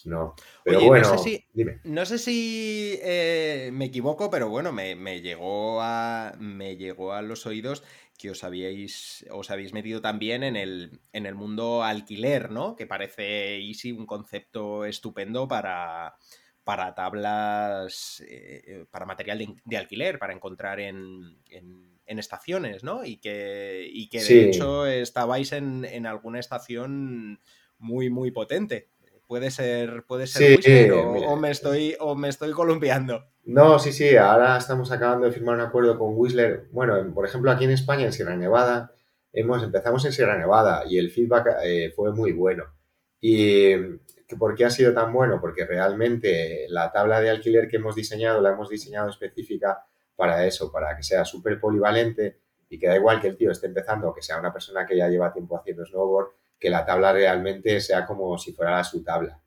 No, 0.06 0.36
pero 0.64 0.80
bueno, 0.82 1.10
no 1.10 1.18
sé 1.18 1.44
si, 1.54 1.66
No 1.84 2.06
sé 2.06 2.20
si 2.20 3.00
eh, 3.02 3.72
me 3.74 3.86
equivoco, 3.86 4.30
pero 4.30 4.48
bueno, 4.48 4.72
me, 4.72 5.22
llegó 5.22 5.82
a, 5.82 6.36
me 6.38 6.78
llegó 6.78 7.14
a 7.14 7.24
los 7.24 7.48
oídos 7.48 7.84
que 8.16 8.30
os 8.30 8.44
habíais, 8.44 9.26
os 9.32 9.50
habéis 9.50 9.74
metido 9.74 10.00
también 10.00 10.44
en 10.44 10.56
el, 10.56 11.02
en 11.14 11.26
el 11.26 11.34
mundo 11.34 11.84
alquiler, 11.84 12.52
¿no? 12.52 12.76
Que 12.76 12.86
parece 12.86 13.58
Easy 13.58 13.92
un 13.92 14.06
concepto 14.06 14.86
estupendo 14.86 15.48
para, 15.48 16.16
para 16.68 16.94
tablas, 16.94 18.22
eh, 18.28 18.62
eh, 18.68 18.86
para 18.92 19.06
material 19.06 19.56
de, 19.64 19.78
alquiler, 19.78 20.20
para 20.20 20.34
encontrar 20.34 20.82
en, 20.82 21.38
estaciones, 22.06 22.84
¿no? 22.84 23.06
Y 23.06 23.22
que, 23.22 23.88
y 23.90 24.10
que 24.10 24.22
de 24.22 24.50
hecho 24.50 24.86
estabais 24.86 25.54
en, 25.54 26.06
alguna 26.06 26.42
estación 26.42 27.40
muy, 27.80 28.10
muy 28.10 28.32
potente. 28.32 28.90
Puede 29.28 29.50
ser, 29.50 30.04
puede 30.06 30.28
ser 30.28 30.92
o, 30.92 31.38
me 31.38 31.52
estoy, 31.52 31.96
o 32.02 32.16
me 32.16 32.28
estoy 32.28 32.52
columpiando. 32.52 33.24
No, 33.46 33.80
sí, 33.80 33.94
sí, 33.94 34.18
ahora 34.18 34.58
estamos 34.58 34.92
acabando 34.92 35.26
de 35.26 35.32
firmar 35.32 35.56
un 35.56 35.62
acuerdo 35.62 35.98
con 35.98 36.18
Whistler. 36.18 36.68
Bueno, 36.74 37.14
por 37.14 37.26
ejemplo, 37.26 37.50
aquí 37.50 37.64
en 37.64 37.72
España, 37.72 38.04
en 38.04 38.12
Sierra 38.12 38.36
Nevada, 38.36 38.92
hemos, 39.32 39.64
empezamos 39.64 40.04
en 40.04 40.12
Sierra 40.12 40.38
Nevada 40.38 40.84
y 40.86 40.98
el 40.98 41.12
feedback 41.12 41.60
eh, 41.64 41.94
fue 41.96 42.12
muy 42.12 42.34
bueno. 42.34 42.66
Y 43.20 43.74
¿Por 44.36 44.56
qué 44.56 44.66
ha 44.66 44.70
sido 44.70 44.94
tan 44.94 45.14
bueno? 45.14 45.40
Porque 45.40 45.66
realmente 45.66 46.66
la 46.70 46.92
tabla 46.92 47.22
de 47.22 47.30
alquiler 47.30 47.68
que 47.68 47.78
hemos 47.78 47.96
diseñado 47.96 48.42
la 48.42 48.52
hemos 48.52 48.70
diseñado 48.70 49.10
específica 49.10 49.86
para 50.16 50.46
eso, 50.46 50.72
para 50.72 50.98
que 50.98 51.04
sea 51.04 51.24
súper 51.24 51.60
polivalente 51.60 52.42
y 52.70 52.78
que 52.78 52.88
da 52.88 52.98
igual 52.98 53.22
que 53.22 53.28
el 53.28 53.38
tío 53.38 53.52
esté 53.52 53.68
empezando, 53.68 54.14
que 54.14 54.22
sea 54.22 54.40
una 54.40 54.52
persona 54.52 54.86
que 54.86 54.98
ya 54.98 55.08
lleva 55.08 55.32
tiempo 55.32 55.58
haciendo 55.58 55.86
snowboard, 55.86 56.32
que 56.60 56.70
la 56.70 56.86
tabla 56.86 57.14
realmente 57.14 57.80
sea 57.80 58.06
como 58.06 58.38
si 58.38 58.52
fuera 58.52 58.84
su 58.84 59.02
tabla. 59.02 59.42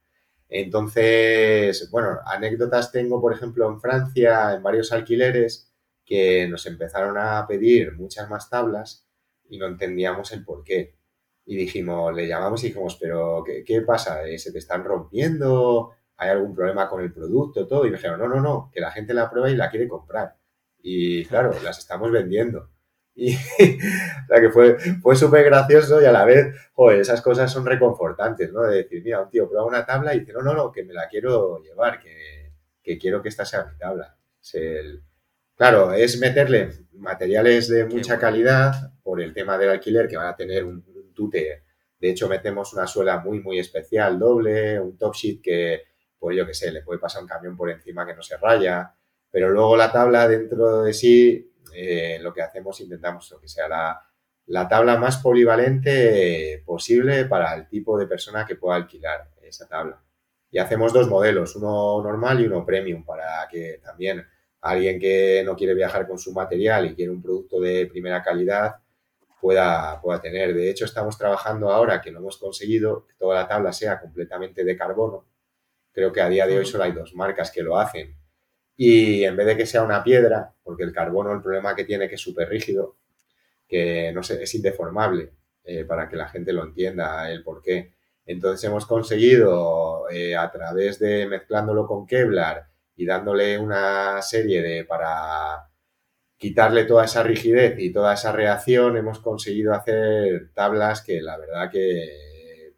Entonces, 0.48 1.90
bueno, 1.90 2.18
anécdotas 2.24 2.90
tengo, 2.90 3.20
por 3.20 3.34
ejemplo, 3.34 3.68
en 3.68 3.80
Francia, 3.80 4.54
en 4.54 4.62
varios 4.62 4.92
alquileres, 4.92 5.70
que 6.06 6.48
nos 6.48 6.64
empezaron 6.66 7.18
a 7.18 7.46
pedir 7.46 7.92
muchas 7.96 8.28
más 8.30 8.48
tablas 8.48 9.06
y 9.48 9.58
no 9.58 9.66
entendíamos 9.66 10.32
el 10.32 10.44
por 10.44 10.64
qué 10.64 10.99
y 11.44 11.56
dijimos, 11.56 12.14
le 12.14 12.28
llamamos 12.28 12.62
y 12.62 12.68
dijimos, 12.68 12.96
pero 13.00 13.44
¿qué, 13.44 13.82
pasa? 13.82 14.24
Eh, 14.26 14.38
¿Se 14.38 14.52
te 14.52 14.58
están 14.58 14.84
rompiendo? 14.84 15.92
¿Hay 16.16 16.30
algún 16.30 16.54
problema 16.54 16.88
con 16.88 17.02
el 17.02 17.12
producto? 17.12 17.66
Todo. 17.66 17.86
Y 17.86 17.90
me 17.90 17.96
dijeron, 17.96 18.20
no, 18.20 18.28
no, 18.28 18.40
no, 18.40 18.70
que 18.72 18.80
la 18.80 18.92
gente 18.92 19.14
la 19.14 19.30
prueba 19.30 19.50
y 19.50 19.56
la 19.56 19.70
quiere 19.70 19.88
comprar. 19.88 20.36
Y 20.82 21.24
claro, 21.26 21.52
las 21.64 21.78
estamos 21.78 22.10
vendiendo. 22.10 22.70
Y, 23.14 23.34
o 23.34 24.26
sea, 24.28 24.40
que 24.40 24.50
fue, 24.50 24.78
fue 25.02 25.16
súper 25.16 25.44
gracioso 25.44 26.00
y 26.00 26.04
a 26.04 26.12
la 26.12 26.24
vez, 26.24 26.54
joder, 26.72 27.00
esas 27.00 27.20
cosas 27.22 27.52
son 27.52 27.66
reconfortantes, 27.66 28.52
¿no? 28.52 28.62
De 28.62 28.78
decir, 28.78 29.02
mira, 29.04 29.20
un 29.20 29.30
tío 29.30 29.48
prueba 29.48 29.66
una 29.66 29.84
tabla 29.84 30.14
y 30.14 30.20
dice, 30.20 30.32
no, 30.32 30.42
no, 30.42 30.54
no, 30.54 30.72
que 30.72 30.84
me 30.84 30.94
la 30.94 31.08
quiero 31.08 31.58
llevar, 31.62 32.00
que, 32.00 32.52
que 32.82 32.98
quiero 32.98 33.22
que 33.22 33.28
esta 33.28 33.44
sea 33.44 33.64
mi 33.64 33.76
tabla. 33.76 34.16
Es 34.40 34.54
el, 34.54 35.02
claro, 35.56 35.92
es 35.92 36.18
meterle 36.18 36.70
materiales 36.92 37.68
de 37.68 37.86
mucha 37.86 38.18
calidad 38.18 38.92
por 39.02 39.20
el 39.20 39.34
tema 39.34 39.58
del 39.58 39.70
alquiler 39.70 40.08
que 40.08 40.16
van 40.16 40.28
a 40.28 40.36
tener 40.36 40.64
un, 40.64 40.84
de 41.28 42.10
hecho, 42.10 42.28
metemos 42.28 42.72
una 42.72 42.86
suela 42.86 43.18
muy, 43.18 43.40
muy 43.40 43.58
especial, 43.58 44.18
doble, 44.18 44.80
un 44.80 44.96
top 44.96 45.14
sheet 45.14 45.42
que, 45.42 45.82
pues 46.18 46.36
yo 46.36 46.46
qué 46.46 46.54
sé, 46.54 46.72
le 46.72 46.82
puede 46.82 46.98
pasar 46.98 47.22
un 47.22 47.28
camión 47.28 47.56
por 47.56 47.70
encima 47.70 48.06
que 48.06 48.14
no 48.14 48.22
se 48.22 48.38
raya. 48.38 48.94
Pero 49.30 49.50
luego 49.50 49.76
la 49.76 49.92
tabla 49.92 50.26
dentro 50.26 50.82
de 50.82 50.94
sí, 50.94 51.52
eh, 51.74 52.18
lo 52.20 52.32
que 52.32 52.42
hacemos, 52.42 52.80
intentamos 52.80 53.36
que 53.40 53.48
sea 53.48 53.68
la, 53.68 54.00
la 54.46 54.66
tabla 54.66 54.96
más 54.96 55.18
polivalente 55.18 56.62
posible 56.64 57.26
para 57.26 57.54
el 57.54 57.68
tipo 57.68 57.98
de 57.98 58.06
persona 58.06 58.46
que 58.46 58.56
pueda 58.56 58.76
alquilar 58.76 59.30
esa 59.42 59.68
tabla. 59.68 60.02
Y 60.50 60.58
hacemos 60.58 60.92
dos 60.92 61.08
modelos, 61.08 61.54
uno 61.54 62.02
normal 62.02 62.40
y 62.40 62.46
uno 62.46 62.66
premium, 62.66 63.04
para 63.04 63.46
que 63.48 63.80
también 63.84 64.26
alguien 64.62 64.98
que 64.98 65.42
no 65.44 65.54
quiere 65.54 65.74
viajar 65.74 66.08
con 66.08 66.18
su 66.18 66.32
material 66.32 66.86
y 66.86 66.94
quiere 66.94 67.12
un 67.12 67.22
producto 67.22 67.60
de 67.60 67.86
primera 67.86 68.22
calidad, 68.22 68.76
pueda, 69.40 70.00
pueda 70.00 70.20
tener. 70.20 70.54
De 70.54 70.70
hecho, 70.70 70.84
estamos 70.84 71.16
trabajando 71.18 71.70
ahora, 71.70 72.00
que 72.00 72.10
no 72.10 72.18
hemos 72.18 72.38
conseguido, 72.38 73.06
que 73.06 73.14
toda 73.14 73.34
la 73.36 73.48
tabla 73.48 73.72
sea 73.72 74.00
completamente 74.00 74.64
de 74.64 74.76
carbono. 74.76 75.26
Creo 75.92 76.12
que 76.12 76.20
a 76.20 76.28
día 76.28 76.46
de 76.46 76.58
hoy 76.58 76.66
solo 76.66 76.84
hay 76.84 76.92
dos 76.92 77.14
marcas 77.14 77.50
que 77.50 77.62
lo 77.62 77.78
hacen. 77.78 78.16
Y 78.76 79.24
en 79.24 79.36
vez 79.36 79.46
de 79.46 79.56
que 79.56 79.66
sea 79.66 79.82
una 79.82 80.02
piedra, 80.02 80.54
porque 80.62 80.84
el 80.84 80.92
carbono, 80.92 81.32
el 81.32 81.42
problema 81.42 81.74
que 81.74 81.84
tiene 81.84 82.08
que 82.08 82.14
es 82.14 82.20
súper 82.20 82.48
rígido, 82.48 82.96
que 83.68 84.12
no 84.12 84.22
sé, 84.22 84.42
es 84.42 84.54
indeformable, 84.54 85.32
eh, 85.64 85.84
para 85.84 86.08
que 86.08 86.16
la 86.16 86.28
gente 86.28 86.52
lo 86.52 86.64
entienda 86.64 87.30
el 87.30 87.42
por 87.42 87.62
qué. 87.62 87.94
Entonces 88.26 88.64
hemos 88.64 88.86
conseguido, 88.86 90.08
eh, 90.10 90.36
a 90.36 90.50
través 90.50 90.98
de 90.98 91.26
mezclándolo 91.26 91.86
con 91.86 92.06
Kevlar 92.06 92.68
y 92.96 93.06
dándole 93.06 93.58
una 93.58 94.20
serie 94.22 94.62
de 94.62 94.84
para 94.84 95.69
quitarle 96.40 96.84
toda 96.84 97.04
esa 97.04 97.22
rigidez 97.22 97.78
y 97.78 97.92
toda 97.92 98.14
esa 98.14 98.32
reacción, 98.32 98.96
hemos 98.96 99.18
conseguido 99.18 99.74
hacer 99.74 100.50
tablas 100.54 101.02
que 101.02 101.20
la 101.20 101.36
verdad 101.36 101.70
que 101.70 102.74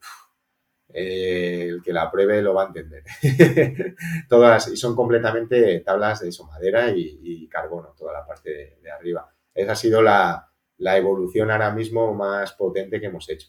eh, 0.93 1.69
el 1.69 1.81
que 1.81 1.93
la 1.93 2.11
pruebe 2.11 2.43
lo 2.43 2.55
va 2.55 2.65
a 2.65 2.67
entender. 2.67 3.05
Todas, 4.29 4.67
y 4.67 4.77
son 4.77 4.97
completamente 4.97 5.79
tablas 5.79 6.21
de 6.21 6.31
eso, 6.31 6.45
madera 6.45 6.91
y, 6.91 7.47
carbono, 7.49 7.95
toda 7.97 8.13
la 8.15 8.27
parte 8.27 8.79
de, 8.83 8.91
arriba. 8.91 9.33
Esa 9.55 9.73
ha 9.73 9.77
sido 9.77 10.03
la, 10.03 10.49
evolución 10.79 11.53
ahora 11.53 11.71
mismo 11.71 12.13
más 12.13 12.55
potente 12.55 12.99
que 12.99 13.07
hemos 13.07 13.29
hecho. 13.31 13.47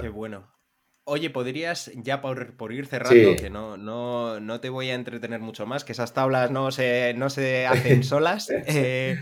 Qué 0.00 0.08
bueno. 0.08 0.48
Oye, 1.04 1.30
podrías, 1.30 1.90
ya 1.96 2.20
por, 2.20 2.72
ir 2.72 2.86
cerrando, 2.86 3.34
que 3.34 3.50
no, 3.50 3.76
no, 3.76 4.38
no, 4.38 4.60
te 4.60 4.68
voy 4.68 4.90
a 4.90 4.94
entretener 4.94 5.40
mucho 5.40 5.66
más, 5.66 5.84
que 5.84 5.92
esas 5.92 6.14
tablas 6.14 6.52
no 6.52 6.70
se, 6.70 7.12
no 7.14 7.28
se 7.28 7.66
hacen 7.66 8.04
solas. 8.04 8.48
Eh, 8.50 9.18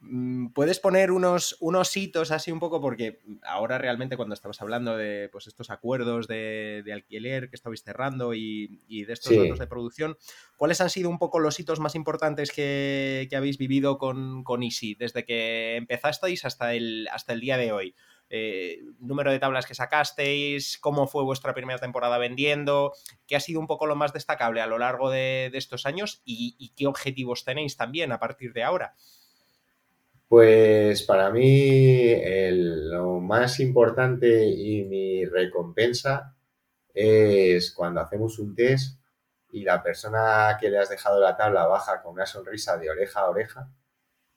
mm, 0.00 0.48
Puedes 0.48 0.80
poner 0.80 1.12
unos, 1.12 1.56
unos 1.60 1.96
hitos 1.96 2.32
así 2.32 2.50
un 2.50 2.58
poco, 2.58 2.80
porque 2.80 3.20
ahora 3.44 3.78
realmente 3.78 4.16
cuando 4.16 4.34
estamos 4.34 4.60
hablando 4.60 4.96
de 4.96 5.28
pues, 5.30 5.46
estos 5.46 5.70
acuerdos 5.70 6.26
de, 6.26 6.82
alquiler 6.92 7.50
que 7.50 7.56
estabais 7.56 7.84
cerrando 7.84 8.34
y, 8.34 9.04
de 9.04 9.12
estos 9.12 9.36
datos 9.36 9.60
de 9.60 9.68
producción, 9.68 10.16
¿cuáles 10.56 10.80
han 10.80 10.90
sido 10.90 11.08
un 11.08 11.20
poco 11.20 11.38
los 11.38 11.60
hitos 11.60 11.78
más 11.78 11.94
importantes 11.94 12.50
que, 12.50 13.28
habéis 13.32 13.58
vivido 13.58 13.96
con, 13.96 14.42
con 14.42 14.64
Easy 14.64 14.96
desde 14.96 15.24
que 15.24 15.76
empezasteis 15.76 16.44
hasta 16.44 16.74
el, 16.74 17.06
hasta 17.12 17.32
el 17.32 17.38
día 17.38 17.58
de 17.58 17.70
hoy? 17.70 17.94
Eh, 18.30 18.80
número 18.98 19.30
de 19.30 19.38
tablas 19.38 19.66
que 19.66 19.74
sacasteis, 19.74 20.78
cómo 20.78 21.06
fue 21.06 21.22
vuestra 21.24 21.54
primera 21.54 21.78
temporada 21.78 22.18
vendiendo, 22.18 22.92
qué 23.26 23.36
ha 23.36 23.40
sido 23.40 23.60
un 23.60 23.66
poco 23.66 23.86
lo 23.86 23.96
más 23.96 24.12
destacable 24.12 24.60
a 24.60 24.66
lo 24.66 24.78
largo 24.78 25.10
de, 25.10 25.50
estos 25.54 25.86
años 25.86 26.22
y, 26.24 26.72
qué 26.76 26.86
objetivos 26.86 27.44
tenéis 27.44 27.76
también 27.76 28.12
a 28.12 28.18
partir 28.18 28.52
de 28.52 28.64
ahora. 28.64 28.94
Pues 30.26 31.02
para 31.02 31.30
mí 31.30 32.14
lo 32.50 33.20
más 33.20 33.60
importante 33.60 34.46
y 34.46 34.82
mi 34.84 35.24
recompensa 35.26 36.34
es 36.92 37.72
cuando 37.72 38.00
hacemos 38.00 38.38
un 38.38 38.54
test 38.54 38.98
y 39.52 39.62
la 39.62 39.82
persona 39.82 40.56
que 40.60 40.70
le 40.70 40.78
has 40.78 40.88
dejado 40.88 41.20
la 41.20 41.36
tabla 41.36 41.66
baja 41.66 42.02
con 42.02 42.14
una 42.14 42.26
sonrisa 42.26 42.76
de 42.78 42.90
oreja 42.90 43.20
a 43.20 43.30
oreja 43.30 43.68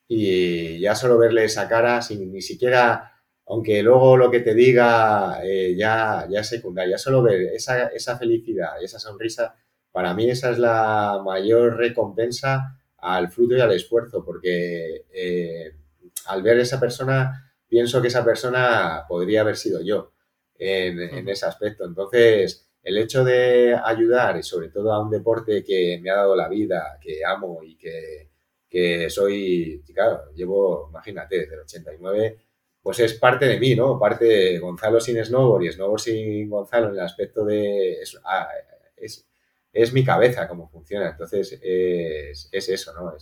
y 0.08 0.80
ya 0.80 0.96
solo 0.96 1.18
verle 1.18 1.46
esa 1.46 1.68
cara 1.68 2.02
sin 2.02 2.32
ni 2.32 2.42
siquiera, 2.42 3.17
aunque 3.48 3.82
luego 3.82 4.18
lo 4.18 4.30
que 4.30 4.42
te 4.42 4.54
diga 4.54 5.40
eh, 5.44 5.74
ya, 5.76 6.28
ya 6.30 6.42
es 6.42 6.48
secundario, 6.48 6.92
ya 6.92 6.98
solo 6.98 7.24
ver 7.24 7.42
esa, 7.54 7.88
esa 7.88 8.18
felicidad, 8.18 8.82
esa 8.82 9.00
sonrisa, 9.00 9.56
para 9.92 10.14
mí 10.14 10.30
esa 10.30 10.52
es 10.52 10.60
la 10.60 11.22
mayor 11.24 11.78
recompensa 11.78 12.78
al 12.98 13.30
fruto 13.32 13.56
y 13.56 13.62
al 13.62 13.72
esfuerzo, 13.72 14.24
porque 14.24 15.06
eh, 15.12 15.72
al 16.26 16.44
ver 16.44 16.60
esa 16.60 16.80
persona, 16.80 17.54
pienso 17.68 18.02
que 18.02 18.10
esa 18.10 18.26
persona 18.26 19.06
podría 19.08 19.42
haber 19.42 19.56
sido 19.56 19.82
yo 19.82 20.12
en, 20.60 21.00
en 21.00 21.30
ese 21.30 21.46
aspecto. 21.46 21.86
Entonces, 21.86 22.68
el 22.84 22.98
hecho 22.98 23.24
de 23.24 23.76
ayudar, 23.84 24.38
y 24.38 24.44
sobre 24.44 24.70
todo 24.70 24.92
a 24.92 25.02
un 25.02 25.10
deporte 25.10 25.64
que 25.64 26.00
me 26.02 26.10
ha 26.10 26.16
dado 26.16 26.36
la 26.36 26.50
vida, 26.50 26.98
que 27.02 27.24
amo 27.26 27.64
y 27.64 27.78
que, 27.78 28.30
que 28.70 29.10
soy, 29.10 29.84
claro, 29.94 30.32
llevo, 30.36 30.88
imagínate, 30.90 31.40
desde 31.40 31.56
el 31.56 31.62
89, 31.62 32.38
pues 32.88 33.02
es 33.02 33.16
parte 33.16 33.46
de 33.46 33.60
mí, 33.60 33.76
¿no? 33.76 34.00
Parte 34.00 34.24
de 34.24 34.60
Gonzalo 34.60 35.02
sin 35.02 35.22
snowboard 35.22 35.64
y 35.66 35.72
snowboard 35.74 36.00
sin 36.00 36.50
Gonzalo 36.50 36.88
en 36.88 36.94
el 36.94 37.02
aspecto 37.02 37.44
de... 37.44 38.02
Es, 38.02 38.18
ah, 38.24 38.48
es, 38.96 39.92
mi 39.92 40.06
cabeza 40.06 40.48
cómo 40.48 40.70
funciona, 40.70 41.10
entonces 41.10 41.60
es, 41.62 42.48
es 42.50 42.70
eso, 42.70 42.94
¿no? 42.94 43.14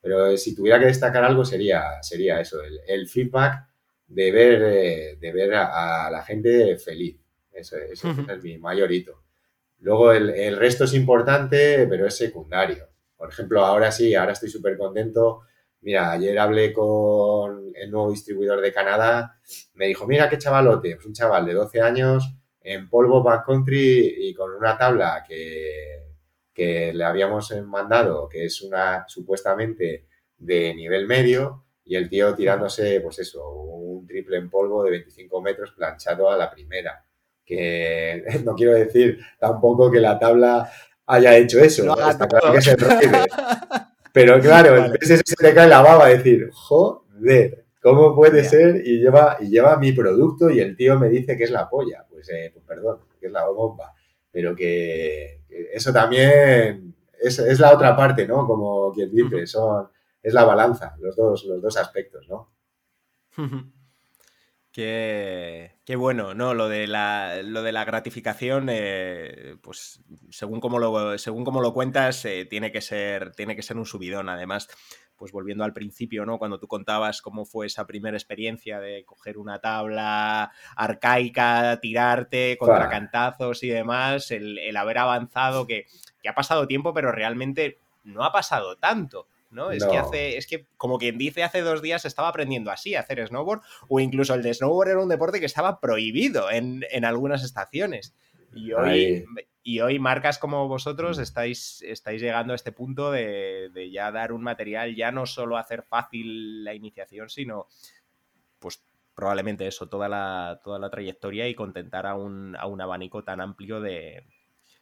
pero 0.00 0.36
si 0.36 0.54
tuviera 0.54 0.78
que 0.78 0.86
destacar 0.86 1.24
algo 1.24 1.44
sería, 1.44 2.00
sería 2.00 2.40
eso, 2.40 2.60
el, 2.86 3.08
feedback 3.08 3.66
de 4.06 4.30
ver, 4.30 5.18
de 5.18 5.32
ver 5.32 5.52
a 5.54 6.08
la 6.10 6.22
gente 6.22 6.78
feliz 6.78 7.20
ese, 7.52 7.92
es 7.92 8.04
mi 8.42 8.56
mayor 8.58 8.92
hito. 8.92 9.24
Luego 9.80 10.12
el, 10.12 10.56
resto 10.56 10.84
es 10.84 10.94
importante, 10.94 11.86
pero 11.88 12.06
es 12.06 12.16
secundario. 12.16 12.88
Por 13.16 13.30
ejemplo, 13.30 13.64
ahora 13.64 13.90
sí, 13.90 14.14
ahora 14.14 14.32
estoy 14.32 14.50
súper 14.50 14.76
contento. 14.76 15.42
Mira, 15.82 16.12
ayer 16.12 16.38
hablé 16.38 16.72
con 16.72 17.72
el 17.74 17.90
nuevo 17.90 18.10
distribuidor 18.10 18.60
de 18.60 18.72
Canadá. 18.72 19.38
Me 19.74 19.86
dijo, 19.86 20.06
mira 20.06 20.28
qué 20.28 20.38
chavalote. 20.38 20.96
Pues 20.96 21.06
un 21.06 21.14
chaval 21.14 21.46
de 21.46 21.54
12 21.54 21.80
años 21.80 22.34
en 22.60 22.88
polvo 22.88 23.22
backcountry 23.22 24.28
y 24.28 24.34
con 24.34 24.54
una 24.54 24.76
tabla 24.76 25.24
que, 25.26 26.04
que 26.52 26.92
le 26.92 27.04
habíamos 27.04 27.50
mandado, 27.62 28.28
que 28.28 28.44
es 28.44 28.60
una 28.62 29.04
supuestamente 29.08 30.06
de 30.36 30.74
nivel 30.74 31.06
medio, 31.06 31.64
y 31.84 31.96
el 31.96 32.08
tío 32.08 32.34
tirándose, 32.34 33.00
pues 33.00 33.18
eso, 33.18 33.50
un 33.50 34.06
triple 34.06 34.36
en 34.36 34.50
polvo 34.50 34.84
de 34.84 34.90
25 34.90 35.40
metros 35.42 35.72
planchado 35.72 36.30
a 36.30 36.36
la 36.36 36.50
primera 36.50 37.04
que 37.50 38.22
no 38.44 38.54
quiero 38.54 38.74
decir 38.74 39.18
tampoco 39.38 39.90
que 39.90 40.00
la 40.00 40.18
tabla 40.18 40.70
haya 41.06 41.36
hecho 41.36 41.58
eso, 41.58 41.84
Pero 44.12 44.40
claro, 44.40 44.76
entonces 44.76 45.22
se 45.24 45.36
te 45.36 45.54
cae 45.54 45.68
la 45.68 45.82
baba 45.82 46.08
decir, 46.08 46.48
joder, 46.52 47.64
¿cómo 47.80 48.14
puede 48.14 48.44
ser? 48.44 48.82
Y 48.84 48.98
lleva, 49.00 49.36
y 49.40 49.48
lleva 49.48 49.78
mi 49.78 49.92
producto 49.92 50.50
y 50.50 50.60
el 50.60 50.76
tío 50.76 50.98
me 50.98 51.08
dice 51.08 51.36
que 51.36 51.44
es 51.44 51.50
la 51.50 51.68
polla. 51.68 52.06
Pues, 52.08 52.28
eh, 52.30 52.50
pues 52.52 52.64
perdón, 52.66 53.00
que 53.20 53.26
es 53.26 53.32
la 53.32 53.46
bomba. 53.46 53.94
Pero 54.32 54.54
que, 54.54 55.42
eso 55.72 55.92
también 55.92 56.94
es, 57.20 57.38
es, 57.38 57.58
la 57.58 57.74
otra 57.74 57.96
parte, 57.96 58.26
¿no? 58.26 58.46
Como 58.46 58.92
quien 58.92 59.10
dice, 59.10 59.46
son, 59.46 59.88
es 60.22 60.34
la 60.34 60.44
balanza, 60.44 60.96
los 61.00 61.16
dos, 61.16 61.44
los 61.44 61.62
dos 61.62 61.76
aspectos, 61.76 62.28
¿no? 62.28 62.52
Qué, 64.72 65.79
qué, 65.90 65.96
bueno, 65.96 66.34
¿no? 66.34 66.54
Lo 66.54 66.68
de 66.68 66.86
la, 66.86 67.42
lo 67.42 67.62
de 67.64 67.72
la 67.72 67.84
gratificación, 67.84 68.68
eh, 68.70 69.56
pues 69.60 70.00
según 70.30 70.60
como 70.60 70.78
lo, 70.78 71.18
según 71.18 71.44
como 71.44 71.60
lo 71.60 71.74
cuentas, 71.74 72.24
eh, 72.26 72.46
tiene, 72.48 72.70
que 72.70 72.80
ser, 72.80 73.32
tiene 73.32 73.56
que 73.56 73.62
ser 73.62 73.76
un 73.76 73.86
subidón. 73.86 74.28
Además, 74.28 74.68
pues 75.16 75.32
volviendo 75.32 75.64
al 75.64 75.72
principio, 75.72 76.24
¿no? 76.24 76.38
Cuando 76.38 76.60
tú 76.60 76.68
contabas 76.68 77.20
cómo 77.20 77.44
fue 77.44 77.66
esa 77.66 77.88
primera 77.88 78.16
experiencia 78.16 78.78
de 78.78 79.04
coger 79.04 79.36
una 79.36 79.58
tabla 79.58 80.52
arcaica, 80.76 81.80
tirarte 81.80 82.56
contra 82.56 82.88
cantazos 82.88 83.64
y 83.64 83.68
demás, 83.70 84.30
el, 84.30 84.58
el 84.58 84.76
haber 84.76 84.98
avanzado, 84.98 85.66
que, 85.66 85.86
que 86.22 86.28
ha 86.28 86.36
pasado 86.36 86.68
tiempo, 86.68 86.94
pero 86.94 87.10
realmente 87.10 87.80
no 88.04 88.22
ha 88.22 88.30
pasado 88.30 88.76
tanto. 88.76 89.26
¿No? 89.50 89.70
Es 89.70 89.84
que 89.84 89.98
hace, 89.98 90.36
es 90.36 90.46
que, 90.46 90.66
como 90.76 90.98
quien 90.98 91.18
dice, 91.18 91.42
hace 91.42 91.60
dos 91.60 91.82
días 91.82 92.04
estaba 92.04 92.28
aprendiendo 92.28 92.70
así 92.70 92.94
a 92.94 93.00
hacer 93.00 93.26
snowboard, 93.26 93.62
o 93.88 94.00
incluso 94.00 94.34
el 94.34 94.42
de 94.42 94.54
snowboard 94.54 94.90
era 94.90 95.00
un 95.00 95.08
deporte 95.08 95.40
que 95.40 95.46
estaba 95.46 95.80
prohibido 95.80 96.50
en, 96.50 96.84
algunas 97.04 97.42
estaciones. 97.42 98.14
Y 98.52 98.72
hoy, 98.72 99.24
y 99.62 99.80
hoy 99.80 99.98
marcas 99.98 100.38
como 100.38 100.68
vosotros 100.68 101.18
mm. 101.18 101.22
estáis, 101.22 101.82
estáis 101.82 102.22
llegando 102.22 102.52
a 102.52 102.56
este 102.56 102.72
punto 102.72 103.10
de, 103.10 103.90
ya 103.92 104.10
dar 104.10 104.32
un 104.32 104.42
material, 104.42 104.94
ya 104.94 105.12
no 105.12 105.26
solo 105.26 105.56
hacer 105.56 105.82
fácil 105.82 106.64
la 106.64 106.74
iniciación, 106.74 107.28
sino 107.28 107.66
pues 108.58 108.82
probablemente 109.14 109.66
eso, 109.66 109.88
toda 109.88 110.08
la, 110.08 110.60
toda 110.64 110.78
la 110.78 110.90
trayectoria 110.90 111.48
y 111.48 111.54
contentar 111.54 112.06
a 112.06 112.14
un, 112.14 112.56
abanico 112.56 113.24
tan 113.24 113.40
amplio 113.40 113.80
de, 113.80 114.24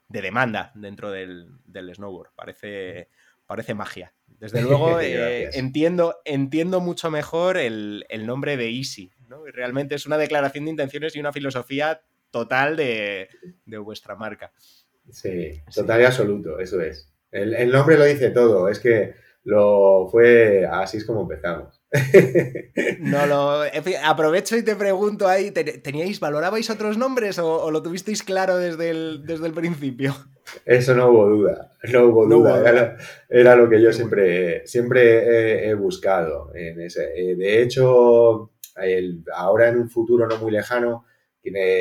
demanda 0.08 0.72
dentro 0.74 1.10
del, 1.10 1.58
del 1.64 1.94
snowboard. 1.94 2.30
Parece, 2.34 3.08
parece 3.46 3.74
magia. 3.74 4.12
Desde 4.40 4.62
luego, 4.62 5.00
eh, 5.00 5.50
entiendo, 5.54 6.16
entiendo 6.24 6.80
mucho 6.80 7.10
mejor 7.10 7.56
el, 7.56 8.04
nombre 8.24 8.56
de 8.56 8.70
Easy. 8.70 9.10
¿no? 9.28 9.44
realmente 9.44 9.94
es 9.94 10.06
una 10.06 10.16
declaración 10.16 10.64
de 10.64 10.70
intenciones 10.70 11.14
y 11.14 11.20
una 11.20 11.32
filosofía 11.32 12.00
total 12.30 12.76
de, 12.76 13.28
vuestra 13.66 14.14
marca. 14.16 14.52
Sí, 15.10 15.60
total 15.74 16.02
y 16.02 16.04
absoluto, 16.04 16.58
eso 16.58 16.80
es. 16.80 17.12
El, 17.30 17.54
el, 17.54 17.70
nombre 17.70 17.98
lo 17.98 18.04
dice 18.04 18.30
todo, 18.30 18.68
es 18.68 18.78
que 18.78 19.14
lo 19.44 20.08
fue 20.10 20.66
así 20.66 20.98
es 20.98 21.04
como 21.04 21.22
empezamos. 21.22 21.82
No 23.00 23.26
lo. 23.26 23.62
aprovecho 24.04 24.56
y 24.56 24.62
te 24.62 24.76
pregunto 24.76 25.26
ahí, 25.26 25.50
¿teníais, 25.50 26.20
valorabais 26.20 26.68
otros 26.70 26.98
nombres 26.98 27.38
o, 27.38 27.70
lo 27.70 27.82
tuvisteis 27.82 28.22
claro 28.22 28.58
desde 28.58 28.90
el, 28.90 29.24
desde 29.24 29.46
el 29.46 29.52
principio? 29.52 30.14
Eso 30.64 30.94
no 30.94 31.08
hubo 31.10 31.28
duda, 31.28 31.72
no 31.92 32.04
hubo 32.04 32.26
duda. 32.26 32.96
Era, 33.28 33.56
lo 33.56 33.68
que 33.68 33.80
yo 33.80 33.92
siempre, 33.92 34.66
siempre 34.66 35.68
he, 35.68 35.74
buscado. 35.74 36.54
En 36.54 36.80
ese. 36.80 37.12
Eh, 37.14 37.36
de 37.36 37.62
hecho, 37.62 38.52
ahora 39.34 39.68
en 39.68 39.78
un 39.78 39.90
futuro 39.90 40.26
no 40.26 40.38
muy 40.38 40.52
lejano, 40.52 41.06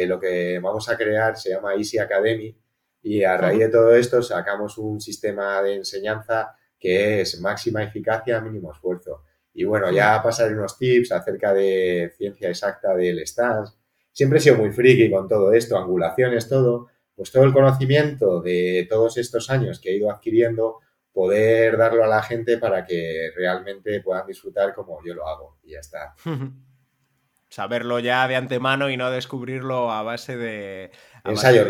lo 0.07 0.19
que 0.19 0.59
vamos 0.59 0.89
a 0.89 0.97
crear 0.97 1.37
se 1.37 1.49
llama 1.49 1.75
Easy 1.75 1.97
Academy 1.97 2.55
y 3.01 3.23
a 3.23 3.37
raíz 3.37 3.59
de 3.59 3.69
todo 3.69 3.95
esto 3.95 4.21
sacamos 4.21 4.77
un 4.77 4.99
sistema 4.99 5.61
de 5.61 5.75
enseñanza 5.75 6.55
que 6.79 7.21
es 7.21 7.39
máxima 7.41 7.83
eficacia, 7.83 8.41
mínimo 8.41 8.71
esfuerzo. 8.71 9.23
Y 9.53 9.63
bueno, 9.63 9.91
ya 9.91 10.21
pasaré 10.21 10.53
unos 10.53 10.77
tips 10.77 11.11
acerca 11.11 11.51
de 11.51 12.13
ciencia 12.15 12.49
exacta 12.49 12.95
del 12.95 13.25
stance. 13.25 13.73
Siempre 14.11 14.37
he 14.37 14.41
sido 14.41 14.57
muy 14.57 14.71
friki 14.71 15.09
con 15.09 15.27
todo 15.27 15.51
esto, 15.51 15.77
angulaciones, 15.77 16.47
todo. 16.47 16.89
Pues 17.15 17.31
todo 17.31 17.43
el 17.43 17.53
conocimiento 17.53 18.41
de 18.41 18.85
todos 18.87 19.17
estos 19.17 19.49
años 19.49 19.79
que 19.79 19.89
he 19.89 19.97
ido 19.97 20.11
adquiriendo, 20.11 20.81
poder 21.11 21.75
darlo 21.75 22.03
a 22.03 22.07
la 22.07 22.21
gente 22.21 22.59
para 22.59 22.85
que 22.85 23.31
realmente 23.35 23.99
puedan 24.01 24.27
disfrutar 24.27 24.75
como 24.75 24.99
yo 25.03 25.15
lo 25.15 25.27
hago. 25.27 25.57
Y 25.63 25.71
ya 25.71 25.79
está. 25.79 26.13
Saberlo 27.49 27.97
ya 27.97 28.27
de 28.27 28.35
antemano 28.35 28.91
y 28.91 28.97
no 28.97 29.09
descubrirlo 29.09 29.89
a 29.89 30.03
base 30.03 30.37
de, 30.37 30.91
ensayo 31.25 31.65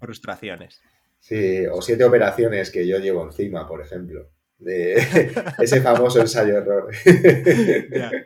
frustraciones. 0.00 0.80
Sí, 1.20 1.66
o 1.70 1.82
siete 1.82 2.02
operaciones 2.02 2.72
que 2.72 2.84
yo 2.88 2.98
llevo 2.98 3.22
encima, 3.22 3.68
por 3.68 3.80
ejemplo 3.80 4.28
de 4.58 4.94
ese 5.58 5.80
famoso 5.80 6.20
ensayo-error. 6.20 6.90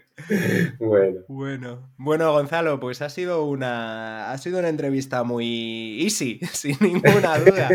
bueno. 0.79 1.21
bueno. 1.29 1.93
Bueno, 1.99 2.33
Gonzalo, 2.33 2.81
pues 2.81 3.03
ha 3.03 3.11
sido 3.11 3.45
una 3.45 4.33
ha 4.33 4.39
sido 4.39 4.59
una 4.59 4.69
entrevista 4.69 5.25
muy 5.25 6.03
easy, 6.03 6.41
sin 6.53 6.77
ninguna 6.81 7.39
duda. 7.39 7.69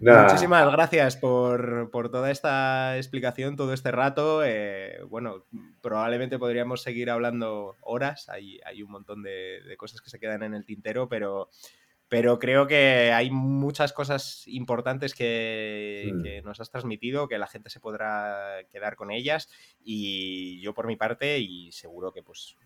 Muchísimas 0.00 0.72
gracias 0.72 1.16
por, 1.16 1.90
toda 2.10 2.30
esta 2.30 2.96
explicación, 2.96 3.56
todo 3.56 3.72
este 3.72 3.90
rato. 3.90 4.42
Eh, 4.44 5.00
bueno, 5.08 5.46
probablemente 5.82 6.38
podríamos 6.38 6.82
seguir 6.82 7.10
hablando 7.10 7.76
horas. 7.80 8.28
Hay, 8.28 8.60
hay 8.64 8.82
un 8.82 8.90
montón 8.90 9.22
de, 9.22 9.60
de 9.66 9.76
cosas 9.76 10.00
que 10.00 10.10
se 10.10 10.20
quedan 10.20 10.42
en 10.42 10.54
el 10.54 10.64
tintero, 10.64 11.08
pero 11.08 11.50
pero 12.08 12.38
creo 12.38 12.66
que 12.66 13.12
hay 13.12 13.30
muchas 13.30 13.92
cosas 13.92 14.46
importantes 14.46 15.12
hmm. 15.12 15.16
que, 15.16 16.42
nos 16.44 16.60
has 16.60 16.70
transmitido, 16.70 17.28
que 17.28 17.38
la 17.38 17.46
gente 17.46 17.70
se 17.70 17.80
podrá 17.80 18.64
quedar 18.72 18.96
con 18.96 19.10
ellas 19.10 19.48
y 19.82 20.60
yo 20.60 20.74
por 20.74 20.86
mi 20.86 20.96
parte 20.96 21.38
y 21.38 21.70
seguro 21.72 22.12
que 22.12 22.22
pues 22.22 22.56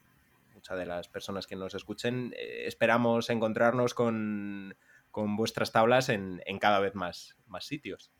muchas 0.54 0.78
de 0.78 0.86
las 0.86 1.08
personas 1.08 1.46
que 1.46 1.56
nos 1.56 1.74
escuchen 1.74 2.32
eh, 2.36 2.64
esperamos 2.66 3.30
encontrarnos 3.30 3.94
con, 3.94 4.76
vuestras 5.12 5.72
tablas 5.72 6.08
en, 6.08 6.40
cada 6.60 6.78
vez 6.78 6.94
más, 6.94 7.36
más 7.46 7.66
sitios. 7.66 8.12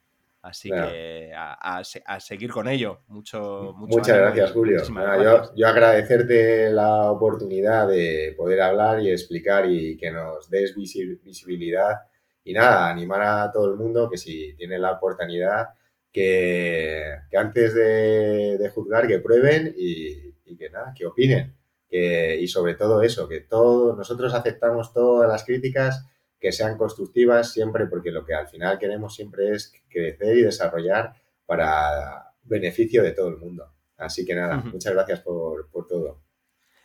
Así 0.42 0.70
que 0.70 1.32
a, 1.34 1.82
seguir 2.18 2.50
con 2.50 2.66
ello. 2.66 3.02
Mucho, 3.06 3.74
Muchas 3.76 4.18
gracias, 4.18 4.50
Julio. 4.50 4.82
Yo, 4.82 5.54
yo, 5.54 5.68
agradecerte 5.68 6.68
la 6.70 7.12
oportunidad 7.12 7.86
de 7.86 8.34
poder 8.36 8.60
hablar 8.60 9.00
y 9.00 9.10
explicar 9.10 9.70
y 9.70 9.96
que 9.96 10.10
nos 10.10 10.50
des 10.50 10.74
visibilidad. 10.74 12.00
Y 12.42 12.54
nada, 12.54 12.90
animar 12.90 13.22
a 13.22 13.52
todo 13.52 13.70
el 13.70 13.76
mundo 13.76 14.10
que 14.10 14.18
si 14.18 14.56
tiene 14.56 14.80
la 14.80 14.90
oportunidad, 14.90 15.68
que, 16.10 17.18
antes 17.36 17.74
de, 17.74 18.70
juzgar, 18.74 19.06
que 19.06 19.20
prueben 19.20 19.72
y, 19.76 20.32
que 20.56 20.70
nada, 20.70 20.92
que 20.92 21.06
opinen. 21.06 21.56
y 21.88 22.48
sobre 22.48 22.74
todo 22.74 23.00
eso, 23.02 23.28
que 23.28 23.42
todos 23.42 23.96
nosotros 23.96 24.34
aceptamos 24.34 24.92
todas 24.92 25.28
las 25.28 25.44
críticas 25.44 26.04
que 26.42 26.50
sean 26.50 26.76
constructivas 26.76 27.52
siempre, 27.52 27.86
porque 27.86 28.10
lo 28.10 28.24
que 28.24 28.34
al 28.34 28.48
final 28.48 28.76
queremos 28.76 29.14
siempre 29.14 29.52
es 29.52 29.72
crecer 29.88 30.36
y 30.36 30.42
desarrollar 30.42 31.14
para 31.46 32.34
beneficio 32.42 33.04
de 33.04 33.12
todo 33.12 33.28
el 33.28 33.36
mundo. 33.36 33.72
Así 33.96 34.26
que 34.26 34.34
nada, 34.34 34.56
muchas 34.56 34.92
gracias 34.92 35.20
por, 35.20 35.68
todo. 35.88 36.20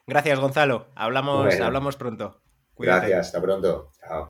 Gracias, 0.05 0.39
Gonzalo. 0.39 0.86
Hablamos, 0.93 1.60
hablamos 1.60 1.95
pronto. 1.95 2.39
Gracias, 2.78 3.28
hasta 3.28 3.41
pronto. 3.41 3.91
Chao. 3.99 4.26